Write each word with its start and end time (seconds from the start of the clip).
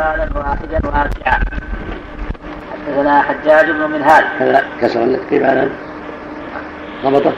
قبالا 0.00 0.28
واحدا 0.34 0.80
واسعا 0.84 1.40
حدثنا 2.72 3.22
حجاج 3.22 3.70
بن 3.70 3.90
منهال. 3.90 4.24
هذا 4.38 4.64
كسر 4.80 5.00
قبالا 5.30 5.68
ضبطه 7.04 7.32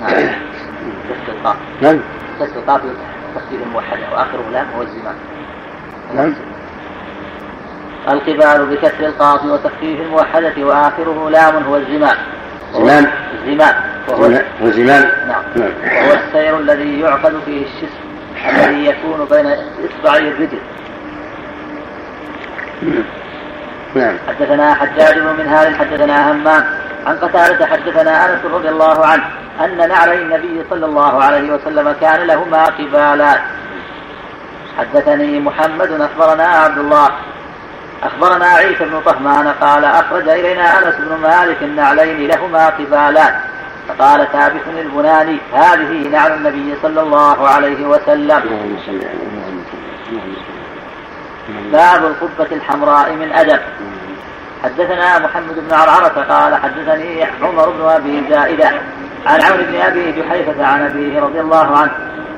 نعم 0.00 0.10
كسر 1.08 1.32
القاف 1.32 1.56
نعم. 1.80 2.00
كسر 2.40 2.56
القاف 2.56 2.80
تخفيف 3.34 3.62
الموحدة 3.62 4.00
وآخره 4.12 4.44
لام 4.52 4.66
هو 4.76 4.82
الزمام 4.82 5.14
نعم. 6.14 6.34
القبال 8.08 8.66
بكسر 8.66 9.06
القاف 9.06 9.44
وتخفيف 9.44 10.00
الموحدة 10.00 10.66
وآخره 10.66 11.30
لام 11.30 11.62
هو 11.62 11.76
الزمام 11.76 12.16
زمام 12.74 13.06
الزمام 13.34 13.74
وهو 14.08 14.24
هو 14.62 14.66
الزمام 14.66 15.04
نعم. 15.28 15.42
نعم. 15.56 15.70
وهو 15.84 16.12
السير 16.12 16.58
الذي 16.58 17.00
يعقد 17.00 17.32
فيه 17.46 17.62
الشسم 17.66 18.02
الذي 18.48 18.86
يكون 18.86 19.26
بين 19.30 19.46
إصبعي 19.46 20.28
الرجل. 20.28 20.58
نعم. 23.94 24.16
حدثنا 24.28 24.74
حجاج 24.74 25.18
بن 25.18 25.36
منهال 25.38 25.74
حدثنا 25.74 26.32
همام. 26.32 26.64
عن 27.06 27.16
قتادة 27.16 27.66
حدثنا 27.66 28.34
أنس 28.34 28.44
رضي 28.44 28.68
الله 28.68 29.06
عنه 29.06 29.24
أن 29.64 29.88
نعلي 29.88 30.22
النبي 30.22 30.64
صلى 30.70 30.86
الله 30.86 31.22
عليه 31.22 31.52
وسلم 31.52 31.94
كان 32.00 32.26
لهما 32.26 32.64
قبالات 32.64 33.40
حدثني 34.78 35.40
محمد 35.40 36.00
أخبرنا 36.00 36.44
عبد 36.44 36.78
الله. 36.78 37.10
أخبرنا 38.02 38.46
عيسى 38.46 38.84
بن 38.84 39.00
طهمان 39.00 39.48
قال 39.48 39.84
أخرج 39.84 40.28
إلينا 40.28 40.78
أنس 40.78 40.94
بن 40.94 41.18
مالك 41.22 41.62
النعلين 41.62 42.28
لهما 42.28 42.66
قبالات 42.66 43.34
فقال 43.88 44.32
ثابت 44.32 44.62
البناني 44.78 45.38
هذه 45.52 46.08
نعل 46.08 46.32
النبي 46.32 46.74
صلى 46.82 47.00
الله 47.00 47.48
عليه 47.48 47.86
وسلم 47.86 48.42
اللهم 48.42 48.76
صل 48.86 48.96
على 48.96 49.18
محمد 49.36 49.62
باب 51.72 52.04
القبة 52.04 52.56
الحمراء 52.56 53.12
من 53.12 53.32
أدب. 53.32 53.60
حدثنا 54.64 55.18
محمد 55.18 55.54
بن 55.68 55.74
عرعرة 55.74 56.26
قال 56.30 56.54
حدثني 56.54 57.24
عمر 57.42 57.70
بن 57.70 57.88
أبي 57.88 58.22
زائدة 58.30 58.70
عن 59.26 59.40
عمرو 59.42 59.64
بن 59.64 59.80
أبي 59.80 60.12
جحيفة 60.12 60.66
عن 60.66 60.86
أبيه 60.86 61.20
رضي 61.20 61.40
الله 61.40 61.76
عنه 61.76 61.90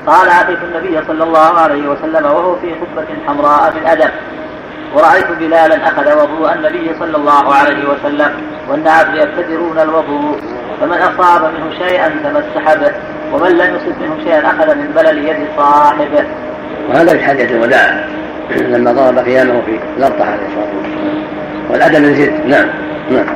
قال 0.06 0.28
أتيت 0.28 0.58
النبي 0.62 1.06
صلى 1.06 1.24
الله 1.24 1.60
عليه 1.60 1.88
وسلم 1.88 2.24
وهو 2.24 2.56
في 2.56 2.74
قبة 2.74 3.06
حمراء 3.26 3.74
من 3.76 3.86
أدب. 3.86 4.10
ورأيت 4.94 5.30
بلالا 5.30 5.88
أخذ 5.88 6.22
وضوء 6.22 6.52
النبي 6.52 6.90
صلى 6.98 7.16
الله 7.16 7.54
عليه 7.54 7.88
وسلم 7.88 8.32
والناس 8.68 9.06
يبتدرون 9.14 9.78
الوضوء 9.78 10.40
فمن 10.80 10.98
أصاب 10.98 11.52
منه 11.54 11.78
شيئا 11.78 12.08
تمسح 12.08 12.74
به 12.74 12.92
ومن 13.32 13.50
لم 13.50 13.76
يصب 13.76 14.02
منه 14.02 14.24
شيئا 14.24 14.46
أخذ 14.46 14.74
من 14.74 14.92
بلل 14.96 15.28
يد 15.28 15.48
صاحبه. 15.56 16.24
وهذا 16.88 17.12
في 17.12 17.24
حجة 17.24 17.44
الوداع. 17.44 18.08
لما 18.50 18.92
ضرب 18.92 19.18
قيامه 19.18 19.62
في 19.66 19.78
الأرطح 19.98 20.26
عليه 20.28 20.46
الصلاة 20.46 20.76
والسلام. 20.76 21.24
والأدب 21.70 22.04
زد 22.04 22.46
نعم. 22.46 22.66
نعم. 23.10 23.26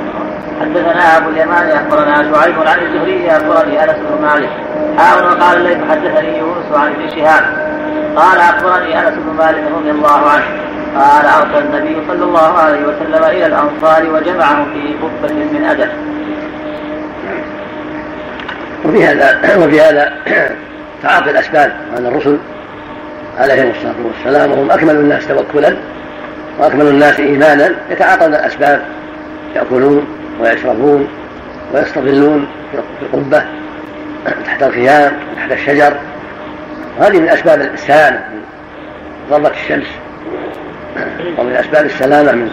حدثنا 0.60 1.16
أبو 1.16 1.28
اليمان 1.28 1.70
اخبرنا 1.70 2.14
شعيب 2.14 2.54
عن 2.58 2.78
الزهري 2.78 3.30
اخبرني 3.30 3.84
أنس 3.84 3.96
بن 3.96 4.22
مالك 4.22 4.48
حاول 4.98 5.24
وقال 5.24 5.56
الليث 5.56 5.78
حدثني 5.90 6.38
يونس 6.38 6.72
عن 6.74 6.92
ابن 6.92 7.08
شهاب. 7.08 7.44
قال 8.16 8.40
أخبرني 8.40 8.98
أنس 8.98 9.14
بن 9.14 9.36
مالك 9.38 9.62
رضي 9.78 9.90
الله 9.90 10.30
عنه. 10.30 10.44
قال 10.96 11.26
أرسل 11.26 11.66
النبي 11.66 11.96
صلى 12.08 12.24
الله 12.24 12.58
عليه 12.58 12.80
وسلم 12.80 13.24
إلى 13.24 13.46
الأنصار 13.46 14.10
وجمعهم 14.14 14.66
في 14.74 14.94
قبة 15.02 15.34
من 15.34 15.64
أدب. 15.64 15.88
وفي 18.84 19.04
هذا 19.04 19.56
وفي 19.56 19.80
هذا 19.80 20.12
تعاطي 21.02 21.30
الأسباب 21.30 21.72
عن 21.96 22.06
الرسل 22.06 22.38
عليهم 23.38 23.70
الصلاه 23.70 23.94
والسلام 24.04 24.52
وهم 24.52 24.70
أكمل 24.70 24.96
الناس 24.96 25.28
توكلا 25.28 25.76
وأكمل 26.58 26.86
الناس 26.86 27.20
ايمانا. 27.20 27.70
يتعاطون 27.90 28.34
الأسباب. 28.34 28.82
يأكلون 29.56 30.06
ويشربون 30.40 31.08
ويستظلون 31.74 32.48
في 32.72 32.78
القبة 33.02 33.42
تحت 34.44 34.62
الخيام 34.62 35.12
تحت 35.36 35.52
الشجر. 35.52 35.94
وهذه 36.98 37.20
من 37.20 37.28
أسباب 37.28 37.60
السلامه 37.60 38.18
من 38.18 38.42
ضربه 39.30 39.50
الشمس. 39.50 39.86
ومن 41.38 41.52
أسباب 41.52 41.84
السلامة 41.84 42.32
من 42.32 42.50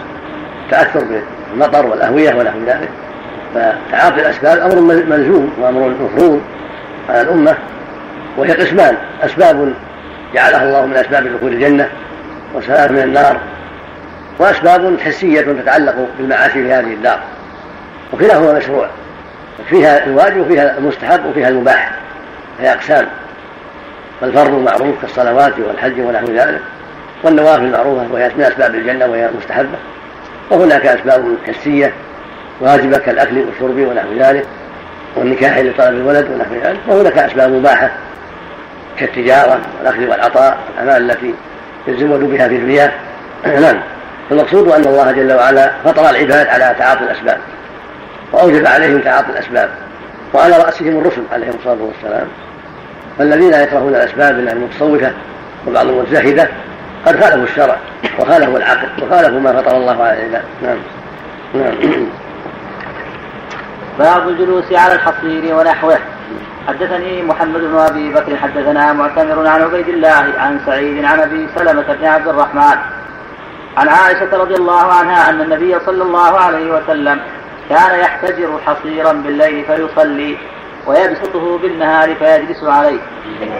التاثر 0.64 1.04
بالمطر 1.52 1.86
والأهوية 1.86 2.34
ونحو 2.34 2.58
ذلك. 2.66 2.88
فتعاطي 3.54 4.20
الأسباب 4.20 4.58
أمر 4.58 4.80
ملزوم 4.80 5.52
وأمر 5.60 5.88
مفروض 5.88 6.40
على 7.08 7.20
الأمة. 7.20 7.54
وهي 8.36 8.52
قسمان. 8.52 8.96
أسباب 9.22 9.72
جعلها 10.34 10.64
الله 10.64 10.86
من 10.86 10.96
أسباب 10.96 11.36
دخول 11.36 11.52
الجنة 11.52 11.88
وسلام 12.54 12.92
من 12.92 13.02
النار 13.02 13.40
وأسباب 14.38 15.00
حسية 15.00 15.40
تتعلق 15.40 15.94
بالمعاصي 16.18 16.52
في 16.52 16.72
هذه 16.72 16.92
الدار. 16.92 17.20
وكلاهما 18.12 18.52
مشروع. 18.52 18.88
فيها 19.70 20.04
الواجب 20.06 20.36
وفيها 20.36 20.78
المستحب 20.78 21.26
وفيها 21.26 21.48
المباح. 21.48 21.92
هي 22.60 22.72
أقسام. 22.72 23.06
فالفرض 24.20 24.50
معروف 24.50 25.00
كالصلوات 25.02 25.52
والحج 25.58 26.00
ونحو 26.00 26.26
ذلك. 26.26 26.60
والنوافل 27.22 27.70
معروفه 27.70 28.06
وهي 28.12 28.30
من 28.36 28.42
أسباب 28.44 28.74
الجنة 28.74 29.06
وهي 29.06 29.28
مستحبه 29.38 29.78
وهناك 30.50 30.86
أسباب 30.86 31.36
حسية 31.46 31.92
واجبة 32.60 32.98
كالأكل 32.98 33.38
والشرب 33.38 33.78
ونحو 33.78 34.08
ذلك. 34.18 34.46
والنكاح 35.16 35.58
لطلب 35.58 35.94
الولد 35.94 36.30
ونحو 36.30 36.54
ذلك. 36.64 36.78
وهناك 36.88 37.18
أسباب 37.18 37.50
مباحة. 37.50 37.90
كالتجارة 38.98 39.60
والأخذ 39.78 40.10
والعطاء 40.10 40.58
الأعمال 40.74 41.10
التي 41.10 41.34
يزود 41.86 42.20
بها 42.20 42.48
في 42.48 42.56
الدنيا 42.56 42.92
نعم. 43.60 43.80
فالمقصود 44.30 44.68
أن 44.68 44.84
الله 44.84 45.12
جل 45.12 45.32
وعلا 45.32 45.70
فطر 45.84 46.10
العباد 46.10 46.46
على 46.46 46.74
تعاطي 46.78 47.04
الأسباب 47.04 47.38
وأوجب 48.32 48.66
عليهم 48.66 49.00
تعاطي 49.00 49.30
الأسباب 49.30 49.70
وعلى 50.34 50.56
رأسهم 50.56 50.98
الرسل 50.98 51.22
عليهم 51.32 51.54
الصلاة 51.58 51.78
والسلام. 51.80 52.26
فالذين 53.18 53.52
يكرهون 53.52 53.94
الأسباب 53.94 54.34
من 54.34 54.48
المتصوفة 54.48 55.12
وبعضهم 55.66 56.00
الزاهدة 56.00 56.48
قد 57.06 57.20
خالفوا 57.20 57.44
الشرع 57.44 57.76
وخالفوا 58.18 58.58
العقل 58.58 58.88
وخالفوا 59.02 59.40
ما 59.40 59.52
فطر 59.52 59.76
الله 59.76 60.02
على 60.02 60.12
العباد. 60.12 60.42
نعم. 60.62 60.78
نعم. 61.54 61.74
باب 63.98 64.28
الجلوس 64.28 64.72
على 64.72 64.94
الحصير 64.94 65.54
ونحوه. 65.54 65.98
حدثني 66.68 67.22
محمد 67.22 67.60
بن 67.60 67.78
أبي 67.78 68.12
بكر 68.12 68.36
حدثنا 68.36 68.92
معتمر 68.92 69.46
عن 69.46 69.62
عبيد 69.62 69.88
الله 69.88 70.32
عن 70.38 70.60
سعيد 70.66 71.04
عن 71.04 71.20
أبي 71.20 71.48
سلمة 71.54 71.82
بن 72.00 72.06
عبد 72.06 72.28
الرحمن. 72.28 72.78
عن 73.76 73.88
عائشة 73.88 74.36
رضي 74.36 74.54
الله 74.54 74.92
عنها 74.92 75.30
أن 75.30 75.40
النبي 75.40 75.78
صلى 75.86 76.02
الله 76.02 76.38
عليه 76.40 76.70
وسلم 76.70 77.20
كان 77.68 78.00
يحتجر 78.00 78.58
حصيرا 78.66 79.12
بالليل 79.12 79.64
فيصلي 79.64 80.38
ويبسطه 80.86 81.58
بالنهار 81.58 82.14
فيجلس 82.14 82.64
عليه. 82.64 82.98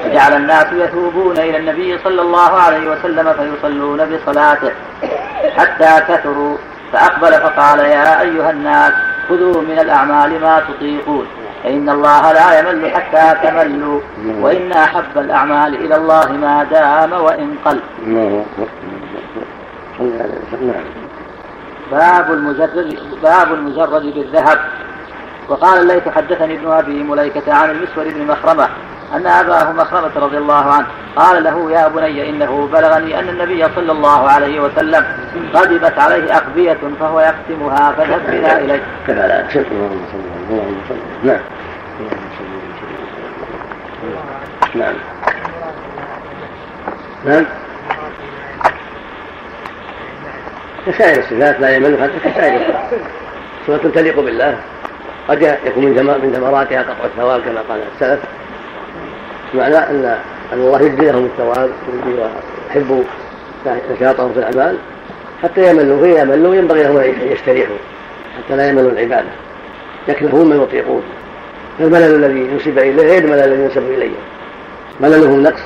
فجعل 0.04 0.32
الناس 0.36 0.66
يثوبون 0.72 1.38
إلى 1.38 1.56
النبي 1.56 1.98
صلى 2.04 2.22
الله 2.22 2.52
عليه 2.60 2.90
وسلم 2.90 3.32
فيصلون 3.32 3.98
بصلاته 4.04 4.72
حتى 5.56 6.00
كثروا 6.08 6.56
فأقبل 6.92 7.32
فقال 7.32 7.78
يا 7.78 8.20
أيها 8.20 8.50
الناس 8.50 8.92
خذوا 9.28 9.62
من 9.62 9.78
الأعمال 9.78 10.40
ما 10.40 10.62
تطيقون. 10.68 11.26
فإن 11.66 11.88
الله 11.88 12.32
لا 12.32 12.58
يمل 12.58 12.90
حتى 12.90 13.48
تملوا 13.48 14.00
وإن 14.40 14.72
أحب 14.72 15.18
الأعمال 15.18 15.74
إلى 15.74 15.96
الله 15.96 16.32
ما 16.32 16.64
دام 16.64 17.12
وإن 17.12 17.54
قل. 17.64 17.80
باب 21.92 22.30
المجرد 22.32 22.98
باب 23.22 23.52
المجرد 23.54 24.02
بالذهب. 24.02 24.58
وقال 25.48 25.78
الليث 25.78 26.08
حدثني 26.08 26.54
ابن 26.54 26.72
أبي 26.72 27.02
مليكة 27.02 27.54
عن 27.54 27.70
المسور 27.70 28.04
بن 28.04 28.26
مخرمة 28.26 28.68
أن 29.14 29.26
أباه 29.26 29.72
مخرمة 29.72 30.10
رضي 30.16 30.38
الله 30.38 30.72
عنه 30.72 30.86
قال 31.16 31.44
له 31.44 31.70
يا 31.72 31.88
بني 31.88 32.30
إنه 32.30 32.68
بلغني 32.72 33.18
أن 33.18 33.28
النبي 33.28 33.64
صلى 33.74 33.92
الله 33.92 34.28
عليه 34.28 34.60
وسلم 34.60 35.04
غضبت 35.54 35.98
عليه 35.98 36.36
أقبية 36.36 36.78
فهو 37.00 37.20
يقسمها 37.20 37.92
فاذهب 37.92 38.20
بنا 38.26 38.58
إليه. 38.58 38.82
نعم. 41.24 41.40
نعم. 44.74 44.94
نعم. 47.24 47.44
كسائر 50.86 51.18
الصفات 51.18 51.60
لا 51.60 51.76
يمل 51.76 52.10
كسائر 52.24 52.60
الصفات 52.60 53.00
صفة 53.66 53.90
تليق 53.90 54.20
بالله 54.20 54.58
قد 55.28 55.42
يكون 55.42 55.84
من 55.84 56.32
ثمراتها 56.36 56.82
قطع 56.82 57.04
الثواب 57.04 57.40
كما 57.40 57.60
قال 57.68 57.82
السلف 57.94 58.20
معنى 59.54 59.76
أن 59.76 60.18
أن 60.52 60.58
الله 60.58 60.82
يجزي 60.82 61.10
لهم 61.10 61.24
الثواب 61.24 61.70
ويحب 62.06 63.04
نشاطهم 63.66 64.32
في 64.32 64.38
الأعمال 64.38 64.76
حتى 65.42 65.70
يملوا 65.70 66.00
فإذا 66.00 66.22
يملوا 66.22 66.54
ينبغي 66.54 66.82
لهم 66.82 66.96
أن 66.96 67.14
يستريحوا 67.32 67.76
حتى 68.36 68.56
لا 68.56 68.68
يملوا 68.68 68.90
العبادة. 68.90 69.28
يكلفون 70.08 70.48
ما 70.48 70.62
يطيقون. 70.62 71.02
فالملل 71.78 72.24
الذي 72.24 72.40
ينسب 72.40 72.78
إليه 72.78 73.02
غير 73.02 73.24
الملل 73.24 73.40
الذي 73.40 73.62
ينسب 73.62 73.90
إليه. 73.90 74.10
مللهم 75.00 75.42
نقص. 75.42 75.60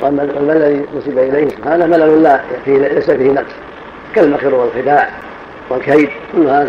واما 0.00 0.22
الذي 0.22 0.86
نسب 0.96 1.18
إليه 1.18 1.48
سبحانه 1.48 1.86
ملل 1.86 2.22
لا 2.22 2.40
فيه 2.64 2.78
ليس 2.78 3.10
فيه 3.10 3.30
نقص. 3.30 3.52
كالمكر 4.14 4.54
والخداع 4.54 5.08
والكيد 5.70 6.08
كلها 6.32 6.66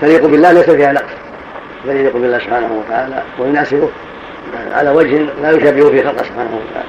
تليق 0.00 0.26
بالله 0.26 0.52
ليس 0.52 0.70
فيها 0.70 0.92
نقص. 0.92 1.14
تليق 1.84 2.16
بالله 2.16 2.38
سبحانه 2.38 2.82
وتعالى 2.86 3.22
ويناسبه 3.38 3.88
على 4.72 4.90
وجه 4.90 5.18
لا 5.42 5.50
يشابه 5.50 5.90
في 5.90 6.02
خلقه 6.02 6.22
سبحانه 6.24 6.60
وتعالى. 6.60 6.88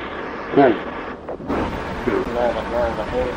نعم. 0.58 0.74
بسم 2.08 2.24
الله 2.30 2.50
الرحمن 2.50 2.88
الرحيم 2.94 3.30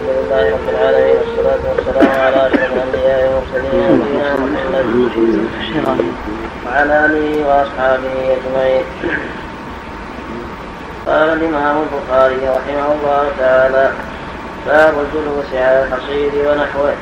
الحمد 0.00 0.26
لله 0.26 0.44
رب 0.54 0.68
العالمين 0.68 1.16
والصلاة 1.16 1.62
والسلام 1.70 2.08
على 2.20 2.46
أشرف 2.46 2.72
الأنبياء 2.72 3.18
والمرسلين 3.22 3.84
نبينا 4.00 4.30
محمد 4.34 4.86
وعلى 6.66 6.94
آله 7.06 7.28
وأصحابه 7.48 8.14
أجمعين. 8.36 8.84
قال 11.06 11.28
الإمام 11.32 11.76
البخاري 11.82 12.42
رحمه 12.48 12.86
الله 12.92 13.22
تعالى 13.38 13.92
باب 14.66 14.94
الجلوس 15.00 15.50
على 15.54 15.84
الحصير 15.84 16.32
ونحوه. 16.48 16.94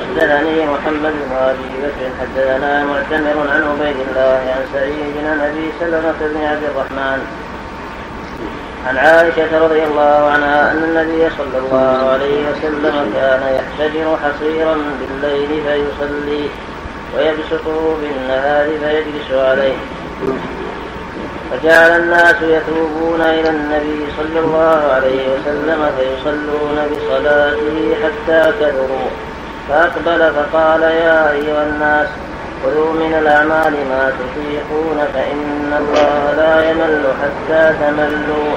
حدثني 0.00 0.66
محمد 0.66 1.12
بن 1.12 1.36
أبي 1.36 1.68
بكر 1.82 2.10
حدثنا 2.20 2.84
معتمر 2.84 3.50
عن 3.50 3.62
عبيد 3.62 3.96
الله 4.08 4.40
عن 4.54 4.62
سعيد 4.72 5.14
بن 5.16 5.40
أبي 5.40 5.72
سلمة 5.80 6.14
بن 6.20 6.44
عبد 6.44 6.62
الرحمن. 6.62 7.20
عن 8.86 8.96
عائشة 8.96 9.58
رضي 9.64 9.84
الله 9.84 10.30
عنها 10.32 10.72
أن 10.72 10.82
النبي 10.84 11.30
صلى 11.38 11.58
الله 11.58 12.10
عليه 12.10 12.50
وسلم 12.50 13.12
كان 13.14 13.42
يحتجر 13.58 14.16
حصيرا 14.16 14.76
بالليل 15.00 15.62
فيصلي 15.66 16.48
ويبسطه 17.16 17.96
بالنهار 18.00 18.66
فيجلس 18.66 19.30
عليه. 19.32 19.76
فجعل 21.62 22.00
الناس 22.00 22.34
يثوبون 22.42 23.20
إلى 23.20 23.48
النبي 23.48 24.06
صلى 24.16 24.40
الله 24.40 24.92
عليه 24.92 25.28
وسلم 25.28 25.90
فيصلون 25.98 26.78
بصلاته 26.90 27.96
حتى 28.02 28.52
كثروا 28.60 29.08
فأقبل 29.68 30.32
فقال 30.34 30.82
يا 30.82 31.30
أيها 31.30 31.66
الناس 31.66 32.08
خذوا 32.64 32.92
من 32.92 33.14
الأعمال 33.22 33.72
ما 33.72 34.12
تطيقون 34.18 34.98
فإن 35.14 35.72
الله 35.78 36.34
لا 36.36 36.70
يمل 36.70 37.04
حتى 37.22 37.74
تملوا. 37.80 38.56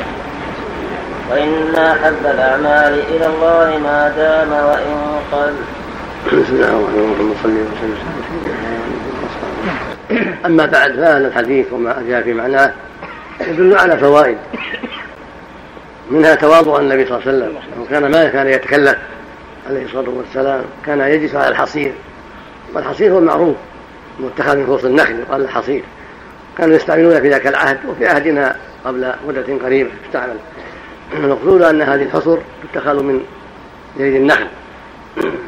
وإن 1.31 1.75
أحب 1.75 2.25
الأعمال 2.25 2.99
إلى 3.09 3.25
الله 3.25 3.77
ما 3.83 4.13
دام 4.17 4.51
وإن 4.51 5.19
قل. 5.31 5.53
بسم 6.27 6.55
الله 6.55 6.67
الرحمن 6.67 7.05
الرحيم 7.09 7.31
وسلم 7.31 7.67
أما 10.45 10.65
بعد 10.65 10.91
فهذا 10.91 11.27
الحديث 11.27 11.73
وما 11.73 12.03
جاء 12.07 12.21
في 12.21 12.33
معناه 12.33 12.71
يدل 13.47 13.77
على 13.77 13.97
فوائد. 13.97 14.37
منها 16.11 16.35
تواضع 16.35 16.79
النبي 16.79 17.05
صلى 17.05 17.17
الله 17.17 17.27
عليه 17.27 17.37
وسلم. 17.37 17.57
وكان 17.81 18.11
ما 18.11 18.29
كان 18.29 18.47
يتكلم 18.47 18.95
عليه 19.69 19.85
الصلاة 19.85 20.09
والسلام 20.09 20.61
كان 20.85 20.99
يجلس 20.99 21.35
على 21.35 21.47
الحصير. 21.47 21.93
والحصير 22.73 23.11
هو 23.11 23.19
المعروف 23.19 23.55
متخذ 24.19 24.57
من 24.57 24.65
خصوص 24.67 24.85
النخل 24.85 25.19
يقال 25.19 25.41
الحصير. 25.41 25.83
كانوا 26.57 26.75
يستعملون 26.75 27.21
في 27.21 27.29
ذاك 27.29 27.47
العهد 27.47 27.77
وفي 27.87 28.07
عهدنا 28.07 28.55
قبل 28.85 29.13
مدة 29.27 29.57
قريبة. 29.63 29.89
تستعمل. 30.07 30.35
المقصود 31.13 31.61
أن 31.61 31.81
هذه 31.81 32.03
الحصر 32.03 32.37
تتخذ 32.73 33.03
من 33.03 33.21
جليد 33.97 34.15
النخل. 34.15 34.47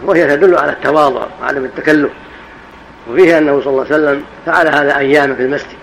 وهي 0.06 0.38
تدل 0.38 0.58
على 0.58 0.72
التواضع 0.72 1.26
وعدم 1.42 1.66
التكلف. 1.66 2.12
وفيه 3.10 3.38
أنه 3.38 3.62
صلى 3.62 3.72
الله 3.72 3.86
عليه 3.86 3.96
وسلم 3.96 4.24
فعل 4.46 4.68
هذا 4.68 4.98
أياما 4.98 5.36
في 5.36 5.42
المسجد. 5.42 5.81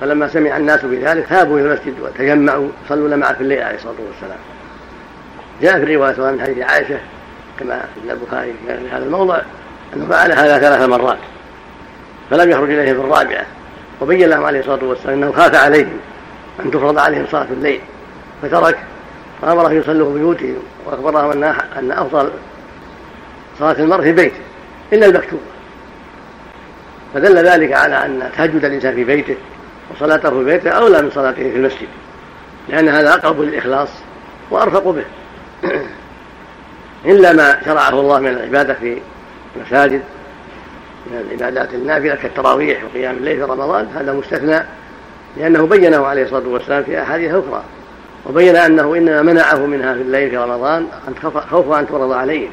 فلما 0.00 0.28
سمع 0.28 0.56
الناس 0.56 0.84
بذلك 0.84 1.32
ذهبوا 1.32 1.58
إلى 1.58 1.66
المسجد 1.66 2.00
وتجمعوا 2.00 2.68
صلوا 2.88 3.16
معه 3.16 3.34
في 3.34 3.40
الليل 3.40 3.62
عليه 3.62 3.76
الصلاة 3.76 3.94
والسلام. 4.08 4.38
جاء 5.62 5.78
في 5.78 5.84
الرواية 5.84 6.32
من 6.32 6.40
حديث 6.40 6.58
عائشة 6.58 6.98
كما 7.60 7.84
في 7.94 8.12
البخاري 8.12 8.54
في 8.66 8.72
هذا 8.92 9.04
الموضع 9.04 9.40
أنه 9.96 10.06
فعل 10.06 10.32
هذا 10.32 10.58
ثلاث 10.58 10.88
مرات 10.88 11.18
فلم 12.30 12.50
يخرج 12.50 12.70
إليهم 12.70 12.94
في 12.94 13.00
الرابعة 13.00 13.46
وبين 14.00 14.28
لهم 14.28 14.44
عليه 14.44 14.60
الصلاة 14.60 14.84
والسلام 14.84 15.22
أنه 15.22 15.32
خاف 15.32 15.54
عليهم 15.54 15.98
أن 16.60 16.70
تفرض 16.70 16.98
عليهم 16.98 17.26
صلاة 17.30 17.46
الليل 17.50 17.80
فترك 18.42 18.78
وأمرهم 19.42 19.78
يصلوا 19.78 20.12
في 20.12 20.18
بيوتهم 20.18 20.56
وأخبرهم 20.86 21.30
أن 21.30 21.44
أن 21.78 21.92
أفضل 21.92 22.30
صلاة 23.58 23.72
المرء 23.78 24.02
في 24.02 24.12
بيته 24.12 24.40
إلا 24.92 25.06
المكتوبة. 25.06 25.42
فدل 27.14 27.46
ذلك 27.46 27.72
على 27.72 28.04
أن 28.04 28.30
تهجد 28.36 28.64
الإنسان 28.64 28.94
في 28.94 29.04
بيته 29.04 29.36
وصلاته 29.94 30.30
في 30.30 30.44
بيته 30.44 30.70
أولى 30.70 31.02
من 31.02 31.10
صلاته 31.10 31.50
في 31.50 31.56
المسجد 31.56 31.88
لأن 32.68 32.88
هذا 32.88 33.14
أقرب 33.14 33.40
للإخلاص 33.40 33.88
وأرفق 34.50 34.88
به. 34.88 35.04
إلا 37.04 37.32
ما 37.32 37.64
شرعه 37.64 38.00
الله 38.00 38.18
من 38.18 38.28
العبادة 38.28 38.74
في 38.74 38.98
المساجد 39.56 40.02
من 41.06 41.24
العبادات 41.26 41.74
النافلة 41.74 42.14
كالتراويح 42.14 42.84
وقيام 42.84 43.16
الليل 43.16 43.36
في 43.36 43.42
رمضان 43.42 43.88
هذا 43.94 44.12
مستثنى 44.12 44.62
لأنه 45.36 45.66
بينه 45.66 46.06
عليه 46.06 46.22
الصلاة 46.22 46.48
والسلام 46.48 46.82
في 46.82 47.02
أحاديث 47.02 47.30
أخرى 47.30 47.62
وبين 48.26 48.56
أنه 48.56 48.94
إنما 48.94 49.22
منعه 49.22 49.66
منها 49.66 49.94
في 49.94 50.00
الليل 50.00 50.30
في 50.30 50.36
رمضان 50.36 50.86
خوف 51.50 51.72
أن 51.72 51.86
تفرض 51.86 52.12
عليه. 52.12 52.48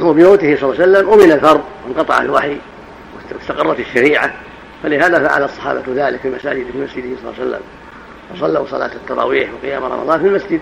وبموته 0.00 0.56
صلى 0.56 0.70
الله 0.70 0.82
عليه 0.82 0.92
وسلم 0.92 1.10
أمن 1.12 1.32
الفرض 1.32 1.60
وانقطع 1.86 2.22
الوحي 2.22 2.56
واستقرت 3.34 3.80
الشريعة. 3.80 4.32
فلهذا 4.82 5.28
فعل 5.28 5.44
الصحابة 5.44 5.82
ذلك 5.94 6.20
في 6.20 6.30
مساجد 6.30 6.66
في 6.72 6.78
مسجده 6.78 7.16
صلى 7.22 7.30
الله 7.30 7.34
عليه 7.38 7.46
وسلم. 7.46 7.60
وصلوا 8.34 8.66
صلاة 8.66 8.90
التراويح 8.94 9.50
وقيام 9.54 9.84
رمضان 9.84 10.20
في 10.20 10.26
المسجد 10.26 10.60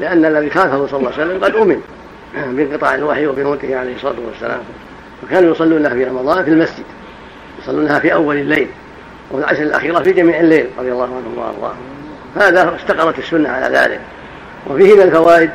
لأن 0.00 0.24
الذي 0.24 0.50
خافه 0.50 0.86
صلى 0.86 0.98
الله 1.00 1.12
عليه 1.12 1.24
وسلم 1.24 1.44
قد 1.44 1.54
أمن 1.54 1.80
بانقطاع 2.56 2.94
الوحي 2.94 3.26
وبموته 3.26 3.78
عليه 3.78 3.94
الصلاة 3.94 4.14
والسلام. 4.26 4.60
فكانوا 5.22 5.50
يصلونها 5.50 5.90
في 5.90 6.04
رمضان 6.04 6.44
في 6.44 6.50
المسجد 6.50 6.84
يصلونها 7.62 7.98
في 7.98 8.14
أول 8.14 8.36
الليل 8.36 8.68
وفي 9.30 9.44
العشر 9.44 9.62
الأخيرة 9.62 9.98
في 10.02 10.12
جميع 10.12 10.40
الليل 10.40 10.66
رضي 10.78 10.92
الله 10.92 11.04
عنهم 11.04 11.38
وأرضاهم. 11.38 11.76
هذا 12.36 12.76
استقرت 12.76 13.18
السنة 13.18 13.48
على 13.48 13.76
ذلك. 13.76 14.00
وفيه 14.66 14.94
من 14.94 15.02
الفوائد 15.02 15.50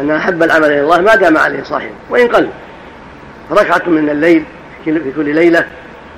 أن 0.00 0.10
أحب 0.10 0.42
العمل 0.42 0.64
إلى 0.64 0.80
الله 0.80 1.00
ما 1.00 1.14
دام 1.14 1.36
عليه 1.36 1.62
صاحبه 1.62 1.94
وإن 2.10 2.28
قل. 2.28 2.48
ركعة 3.50 3.82
من 3.86 4.10
الليل 4.10 4.44
في 4.84 5.12
كل 5.16 5.34
ليلة 5.34 5.66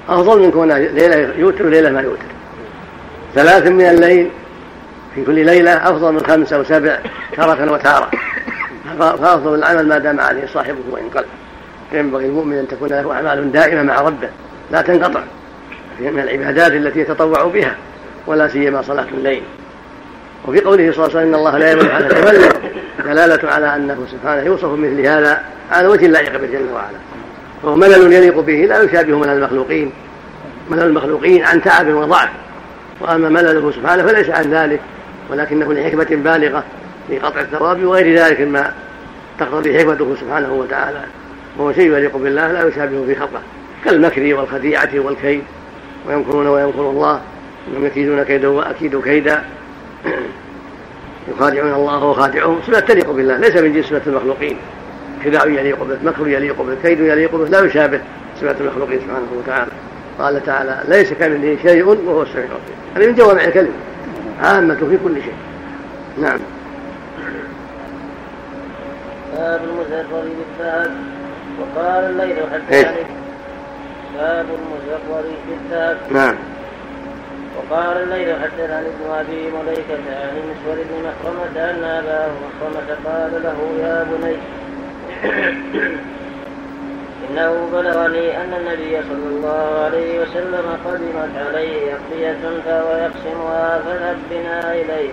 أفضل 0.09 0.43
من 0.43 0.51
كون 0.51 0.73
ليلة 0.73 1.17
يوتر 1.39 1.67
وليلة 1.67 1.91
ما 1.91 2.01
يوتر. 2.01 2.27
ثلاث 3.35 3.67
من 3.67 3.87
الليل 3.87 4.31
في 5.15 5.25
كل 5.25 5.47
ليلة 5.47 5.73
أفضل 5.73 6.13
من 6.13 6.21
خمسة 6.21 6.61
وسبع 6.61 6.99
تارة 7.37 7.73
وتارة. 7.73 8.11
فأفضل 8.99 9.55
العمل 9.55 9.89
ما 9.89 9.99
دام 9.99 10.21
عليه 10.21 10.47
صاحبه 10.47 10.79
وإن 10.91 11.09
قل. 11.15 11.25
ينبغي 11.93 12.27
المؤمن 12.27 12.59
أن 12.59 12.69
تكون 12.69 12.89
له 12.89 13.13
أعمال 13.13 13.53
دائمة 13.53 13.83
مع 13.83 14.01
ربه. 14.01 14.29
لا 14.73 14.83
تنقطع. 14.83 15.21
من 16.01 16.21
العبادات 16.21 16.73
التي 16.73 17.01
يتطوع 17.01 17.45
بها 17.45 17.75
ولا 18.27 18.49
سيما 18.49 18.83
صلاة 18.83 19.07
الليل. 19.15 19.43
وفي 20.47 20.61
قوله 20.61 20.93
صلى 20.93 21.07
الله 21.07 21.17
عليه 21.17 21.19
وسلم 21.19 21.29
إن 21.29 21.35
الله 21.35 21.59
لا 21.59 21.71
يمل 21.71 21.91
على 21.91 22.09
تملك 22.09 22.61
دلالة 23.05 23.51
على 23.51 23.77
أنه 23.77 24.07
سبحانه 24.13 24.43
يوصف 24.43 24.69
مثل 24.73 25.01
هذا 25.01 25.43
على 25.71 25.89
وجه 25.89 26.07
لائق 26.07 26.33
به 26.33 26.47
جل 26.47 26.67
وعلا. 26.75 26.99
وهو 27.63 27.77
ملل 27.77 28.13
يليق 28.13 28.41
به 28.41 28.53
لا 28.53 28.83
يشابه 28.83 29.19
ملل 29.19 29.31
المخلوقين. 29.31 29.93
ملل 30.71 30.83
المخلوقين 30.83 31.45
عن 31.45 31.63
تعب 31.63 31.89
وضعف. 31.89 32.29
وأما 33.01 33.29
ملله 33.29 33.71
سبحانه 33.71 34.07
فليس 34.07 34.31
عن 34.31 34.51
ذلك 34.51 34.81
ولكنه 35.31 35.73
لحكمة 35.73 36.07
بالغة 36.11 36.65
في 37.09 37.19
قطع 37.19 37.41
الثواب 37.41 37.85
وغير 37.85 38.19
ذلك 38.19 38.41
مما 38.41 38.73
تقتضي 39.39 39.79
حكمته 39.79 40.17
سبحانه 40.21 40.53
وتعالى. 40.53 41.01
وهو 41.59 41.73
شيء 41.73 41.97
يليق 41.97 42.17
بالله 42.17 42.53
لا 42.53 42.69
يشابه 42.69 43.05
في 43.07 43.15
خلقه 43.15 43.41
كالمكر 43.85 44.35
والخديعة 44.35 44.91
والكيد. 44.95 45.43
ويمكرون 46.09 46.47
ويمكر 46.47 46.91
الله. 46.91 47.21
إنهم 47.69 47.87
يكيدون 47.87 48.23
كيدا 48.23 48.49
وأكيد 48.49 49.03
كيدا. 49.03 49.45
يخادعون 51.29 51.75
الله 51.75 51.95
وهو 51.95 52.13
خادعهم 52.13 52.61
سنة 52.67 52.81
تليق 52.81 53.11
بالله 53.11 53.37
ليس 53.37 53.57
من 53.57 53.73
جنس 53.73 53.87
سنة 53.87 54.03
المخلوقين. 54.07 54.57
خداع 55.27 55.47
يليق 55.47 55.83
به 55.83 55.99
مكر 56.05 56.29
يليق 56.29 56.63
به 56.63 56.75
كيد 56.83 57.01
يليق 57.01 57.37
به 57.37 57.49
لا 57.49 57.65
يشابه 57.65 58.01
صفات 58.41 58.61
المخلوقين 58.61 59.01
سبحانه 59.01 59.27
وتعالى. 59.39 59.71
قال 60.19 60.45
تعالى 60.45 60.81
ليس 60.89 61.13
كمثله 61.13 61.57
شيء 61.63 61.85
وهو 61.85 62.23
السميع 62.23 62.45
البصير. 62.45 62.77
هذه 62.97 63.07
من 63.07 63.15
جوامع 63.15 63.45
الكلم 63.45 63.73
عامة 64.43 64.75
في 64.75 64.99
كل 65.05 65.23
شيء. 65.23 65.35
نعم. 66.19 66.39
باب 69.37 69.61
المزرر 69.65 70.25
بالذهب. 70.59 70.91
وقال 71.61 72.05
الليل 72.05 72.37
حتى 72.53 72.75
إيه؟ 72.75 73.07
باب 74.15 74.47
المزرر 74.47 75.25
بالذهب. 75.49 75.99
نعم. 76.11 76.35
وقال 77.57 77.97
الليل 77.97 78.37
حدثني 78.43 78.79
ابن 78.79 79.11
أبي 79.11 79.51
مليكة 79.51 80.05
عن 80.09 80.37
المسور 80.37 80.85
بن 80.85 81.09
مخرمه 81.09 81.71
أن 81.71 81.85
أباه 81.85 82.29
مخرمه 82.29 82.89
قال 83.05 83.43
له 83.43 83.59
يا 83.81 84.07
بني 84.11 84.37
إنه 87.31 87.69
بلغني 87.73 88.37
أن 88.37 88.53
النبي 88.61 89.03
صلى 89.03 89.29
الله 89.31 89.85
عليه 89.85 90.21
وسلم 90.21 90.79
قدمت 90.85 91.47
عليه 91.47 91.95
أقضية 91.95 92.61
فهو 92.65 92.97
يقسمها 92.97 93.79
فذهب 93.79 94.17
بنا 94.31 94.73
إليه. 94.73 95.11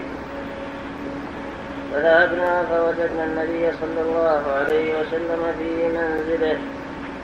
فذهبنا 1.94 2.64
فوجدنا 2.70 3.24
النبي 3.24 3.72
صلى 3.82 4.02
الله 4.02 4.42
عليه 4.60 4.94
وسلم 5.00 5.42
في 5.60 5.88
منزله. 5.88 6.58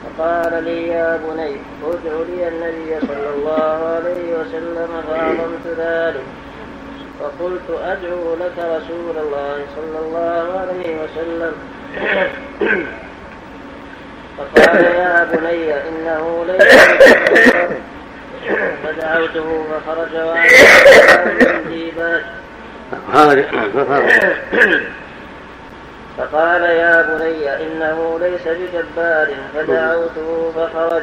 فقال 0.04 0.64
لي 0.64 0.88
يا 0.88 1.20
بني 1.24 1.56
ادع 1.84 2.14
لي 2.28 2.48
النبي 2.48 3.00
صلى 3.00 3.28
الله 3.36 3.78
عليه 3.96 4.38
وسلم 4.38 5.02
فعظمت 5.08 5.66
ذلك. 5.78 6.24
فقلت 7.20 7.80
أدعو 7.84 8.34
لك 8.34 8.56
رسول 8.58 9.16
الله 9.24 9.56
صلى 9.76 9.98
الله 9.98 10.60
عليه 10.60 10.96
وسلم. 11.02 11.52
فقال 14.38 14.84
يا 14.84 15.24
بني 15.32 15.74
إنه 15.88 16.44
ليس 16.48 16.74
فدعوته 18.84 19.64
فخرج 19.70 20.14
وأنا 20.14 21.24
من 21.24 21.70
جيبات 21.72 22.22
فقال 26.18 26.62
يا 26.62 27.02
بني 27.02 27.56
إنه 27.66 28.18
ليس 28.22 28.48
بجبار 28.48 29.28
فدعوته 29.54 30.52
فخرج. 30.56 31.02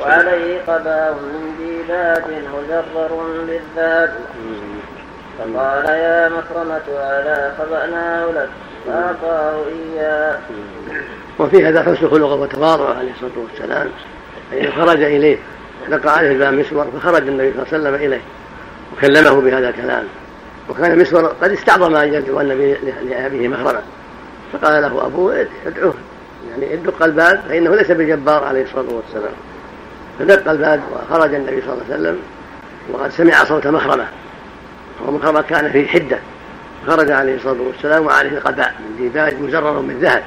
وعليه 0.00 0.60
قباء 0.66 1.12
من 1.14 1.54
ديباج 1.58 2.24
مزرر 2.54 3.12
بالذهب 3.46 4.14
فقال 5.38 5.84
يا 5.84 6.28
مكرمة 6.28 6.80
هذا 7.00 7.54
خبأناه 7.58 8.26
لك 8.26 8.48
فأعطاه 8.86 9.64
إياه. 9.66 10.38
وفي 11.38 11.66
هذا 11.66 11.82
حسن 11.82 12.08
خلقه 12.10 12.34
وتواضعه 12.34 12.94
عليه 12.98 13.10
الصلاة 13.12 13.32
والسلام. 13.36 13.88
أي 14.52 14.70
خرج 14.72 15.02
إليه 15.02 15.38
دق 15.88 16.10
عليه 16.10 16.32
الباب 16.32 16.52
مسور 16.52 16.86
فخرج 17.00 17.28
النبي 17.28 17.52
صلى 17.52 17.62
الله 17.62 17.88
عليه 17.88 17.98
وسلم 17.98 18.06
إليه 18.06 18.20
وكلمه 18.96 19.40
بهذا 19.40 19.68
الكلام. 19.68 20.04
وكان 20.68 20.98
مسور 20.98 21.26
قد 21.26 21.50
استعظم 21.50 21.96
أن 21.96 22.14
يدعو 22.14 22.40
النبي 22.40 22.74
لأبيه 23.08 23.48
مخرمة 23.48 23.82
فقال 24.52 24.82
له 24.82 25.06
أبوه 25.06 25.46
ادعوه. 25.66 25.94
يعني 26.50 26.74
ادق 26.74 27.02
الباب 27.02 27.40
فإنه 27.48 27.74
ليس 27.74 27.90
بجبار 27.90 28.44
عليه 28.44 28.62
الصلاة 28.62 28.94
والسلام. 28.94 29.34
فدق 30.18 30.50
الباب 30.50 30.80
وخرج 30.92 31.34
النبي 31.34 31.60
صلى 31.60 31.72
الله 31.72 31.84
عليه 31.90 31.94
وسلم 31.94 32.18
وقد 32.92 33.10
سمع 33.10 33.44
صوت 33.44 33.66
مخرمة 33.66 34.06
ومخرمة 35.06 35.40
كان 35.40 35.72
فيه 35.72 35.88
حدة. 35.88 36.18
خرج 36.86 37.10
عليه 37.10 37.34
الصلاة 37.34 37.62
والسلام 37.62 38.06
وعليه 38.06 38.38
قباء 38.38 38.74
من 38.78 38.96
ديباج 38.96 39.40
مزرر 39.40 39.80
من 39.80 39.98
ذهب. 40.00 40.22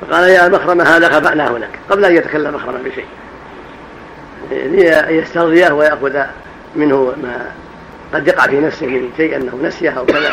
فقال 0.00 0.28
يا 0.28 0.48
مخرمة 0.48 0.84
هذا 0.84 1.08
خبأناه 1.08 1.50
لك 1.50 1.78
قبل 1.90 2.04
أن 2.04 2.16
يتكلم 2.16 2.54
مخرمة 2.54 2.78
بشيء. 2.78 3.06
ليسترضيه 4.50 5.72
ويأخذ 5.72 6.20
منه 6.76 7.12
ما 7.22 7.50
قد 8.14 8.28
يقع 8.28 8.46
في 8.46 8.60
نفسه 8.60 8.86
من 8.86 9.10
شيء 9.16 9.36
أنه 9.36 9.58
نسيه 9.62 9.90
أو 9.90 10.06
كذا. 10.06 10.32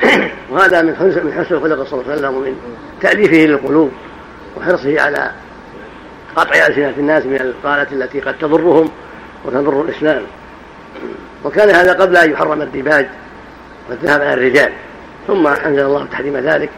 وهذا 0.50 0.82
من 0.82 0.96
حسن 0.96 1.26
من 1.26 1.32
حسن 1.32 1.60
خلق 1.60 1.84
صلى 1.86 2.00
الله 2.00 2.12
عليه 2.12 2.20
وسلم 2.20 2.34
ومن 2.34 2.56
تأليفه 3.00 3.36
للقلوب 3.36 3.90
وحرصه 4.56 5.00
على 5.00 5.30
قطع 6.36 6.66
ألسنة 6.66 6.94
الناس 6.98 7.26
من 7.26 7.40
القالة 7.40 7.86
التي 7.92 8.20
قد 8.20 8.38
تضرهم 8.38 8.90
وتضر 9.44 9.82
الإسلام. 9.82 10.22
وكان 11.44 11.70
هذا 11.70 11.92
قبل 11.92 12.16
أن 12.16 12.30
يحرم 12.30 12.62
الديباج 12.62 13.06
والذهب 13.88 14.20
على 14.20 14.34
الرجال 14.34 14.72
ثم 15.26 15.46
أنزل 15.46 15.80
الله 15.80 16.06
تحريم 16.12 16.36
ذلك 16.36 16.70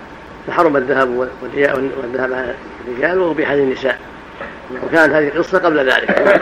فحرم 0.47 0.77
الذهب 0.77 1.09
والذهب 2.03 2.33
على 2.33 2.55
الرجال 2.89 3.19
وأبيح 3.19 3.53
للنساء 3.53 3.99
وكانت 4.83 5.15
هذه 5.15 5.29
القصة 5.29 5.59
قبل 5.59 5.91
ذلك. 5.91 6.41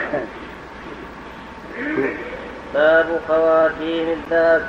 باب 2.73 3.05
خواتيم 3.27 4.15
الذهب. 4.23 4.61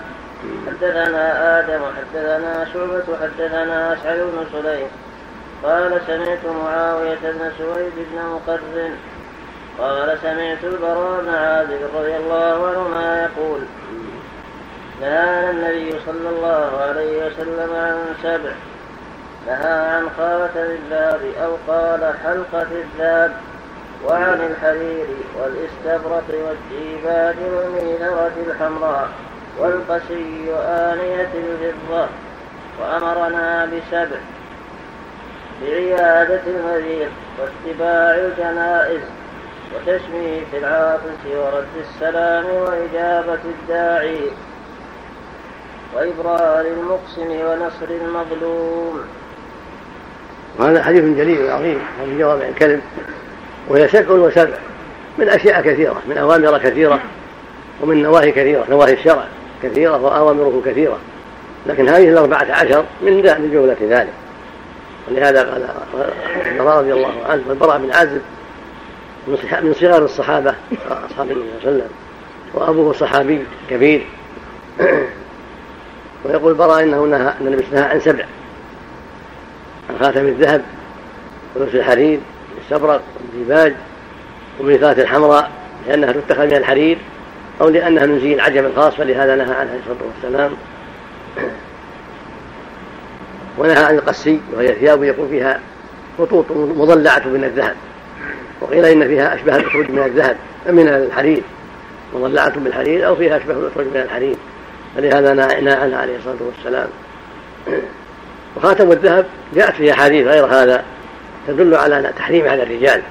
حدثنا 0.66 1.58
آدم 1.60 1.80
حدثنا 1.96 2.66
شعبة 2.72 3.04
حدثنا 3.22 3.92
أشعل 3.92 4.18
بن 4.18 4.44
سليم. 4.52 4.88
قال 5.64 6.00
سمعت 6.06 6.56
معاوية 6.64 7.18
بن 7.22 7.50
سويد 7.58 7.92
بن 7.96 8.18
مقرن 8.18 8.94
قال 9.78 10.18
سمعت 10.22 10.64
البراء 10.64 11.20
بن 11.20 11.28
عازب 11.28 11.80
رضي 11.94 12.16
الله 12.16 12.66
عنهما 12.68 13.22
يقول 13.22 13.60
نهانا 15.00 15.50
النبي 15.50 15.94
صلى 16.06 16.28
الله 16.28 16.80
عليه 16.80 17.26
وسلم 17.26 17.74
عن 17.76 18.14
سبع 18.22 18.52
نهى 19.46 19.96
عن 19.96 20.08
خاتم 20.16 20.70
الذهب 20.70 21.20
أو 21.44 21.56
قال 21.68 22.14
حلقة 22.24 22.66
الذهب 22.72 23.32
وعن 24.04 24.40
الحرير 24.50 25.06
والاستبرق 25.38 26.24
والديباج 26.30 27.36
والمينرة 27.52 28.32
الحمراء 28.46 29.08
والقسي 29.58 30.54
آنية 30.68 31.30
الفضة 31.34 32.06
وأمرنا 32.80 33.64
بسبع 33.66 34.18
بعيادة 35.62 36.40
المريض 36.46 37.10
واتباع 37.38 38.14
الجنائز 38.14 39.00
وتشميت 39.74 40.46
العاطس 40.54 41.22
ورد 41.36 41.66
السلام 41.80 42.44
وإجابة 42.44 43.38
الداعي. 43.44 44.20
وإبرار 45.94 46.66
المقسم 46.66 47.30
ونصر 47.30 47.88
المظلوم. 47.90 49.00
وهذا 50.58 50.82
حديث 50.82 51.04
جليل 51.04 51.50
عظيم 51.50 51.82
وفي 52.02 52.18
جوامع 52.18 52.48
الكلم. 52.48 52.80
وهي 53.68 53.88
سبع 53.88 54.10
وسبع 54.10 54.56
من 55.18 55.28
أشياء 55.28 55.62
كثيرة 55.62 56.02
من 56.06 56.18
أوامر 56.18 56.58
كثيرة 56.58 57.00
ومن 57.82 58.02
نواهي 58.02 58.32
كثيرة 58.32 58.64
نواهي 58.70 58.92
الشرع 58.92 59.24
كثيرة 59.62 59.96
وأوامره 59.96 60.62
كثيرة. 60.66 60.98
لكن 61.66 61.88
هذه 61.88 62.08
الأربعة 62.08 62.46
عشر 62.50 62.84
من 63.02 63.16
من 63.16 63.50
جملة 63.52 63.98
ذلك. 63.98 64.12
ولهذا 65.10 65.42
قال 65.42 65.62
رضي 66.60 66.92
الله 66.92 67.12
عنه 67.28 67.42
والبراء 67.48 67.78
بن 67.78 67.92
عازب 67.92 68.20
من 69.28 69.74
صغار 69.80 70.04
الصحابة 70.04 70.54
أصحاب 70.90 71.30
النبي 71.30 71.48
صلى 71.62 71.70
الله 71.70 71.72
عليه 71.72 71.76
وسلم 71.76 71.88
وأبوه 72.54 72.92
صحابي 72.92 73.44
كبير. 73.70 74.06
ويقول 76.24 76.52
البراء 76.52 76.82
إنه 76.82 77.04
نهى 77.04 77.34
أن 77.40 77.46
النبي 77.46 77.64
نهى 77.72 77.82
عن 77.82 78.00
سبع. 78.00 78.24
عن 79.90 79.98
خاتم 80.00 80.26
الذهب 80.26 80.62
ولبس 81.56 81.74
الحرير 81.74 82.20
الاستبرق 82.56 83.02
والديباج 83.20 83.74
والميثاقات 84.58 84.98
الحمراء 84.98 85.50
لأنها 85.86 86.12
تتخذ 86.12 86.46
من 86.46 86.56
الحرير 86.56 86.98
أو 87.60 87.68
لأنها 87.68 88.06
من 88.06 88.20
زي 88.20 88.34
العجم 88.34 88.64
الخاص 88.64 88.94
فلهذا 88.94 89.36
نهى 89.36 89.44
عنها 89.44 89.56
عليه 89.56 89.80
الصلاة 89.80 90.08
والسلام. 90.14 90.52
ونهى 93.58 93.84
عن 93.84 93.94
القسي 93.94 94.40
وهي 94.52 94.74
ثياب 94.74 95.04
يكون 95.04 95.28
فيها 95.28 95.60
خطوط 96.18 96.44
مضلعة 96.50 97.28
من 97.28 97.44
الذهب. 97.44 97.76
وقيل 98.62 98.84
إن 98.84 99.08
فيها 99.08 99.34
أشبه 99.34 99.56
الأخرج 99.56 99.90
من 99.90 100.02
الذهب 100.02 100.36
من 100.66 100.88
الحرير 100.88 101.42
مضلعة 102.14 102.58
بالحرير 102.58 103.06
أو 103.06 103.16
فيها 103.16 103.36
أشبه 103.36 103.52
الأخرج 103.52 103.86
من 103.86 104.00
الحرير 104.00 104.36
فلهذا 104.96 105.34
نهى 105.34 105.74
عنها 105.74 105.98
عليه 105.98 106.16
الصلاة 106.16 106.36
والسلام. 106.40 106.88
وخاتم 108.56 108.92
الذهب 108.92 109.26
جاءت 109.54 109.74
فيه 109.74 109.92
أحاديث 109.92 110.26
غير 110.26 110.46
هذا 110.46 110.82
تدل 111.46 111.74
على 111.74 112.12
تحريم 112.16 112.48
على 112.48 112.62
الرجال. 112.62 113.02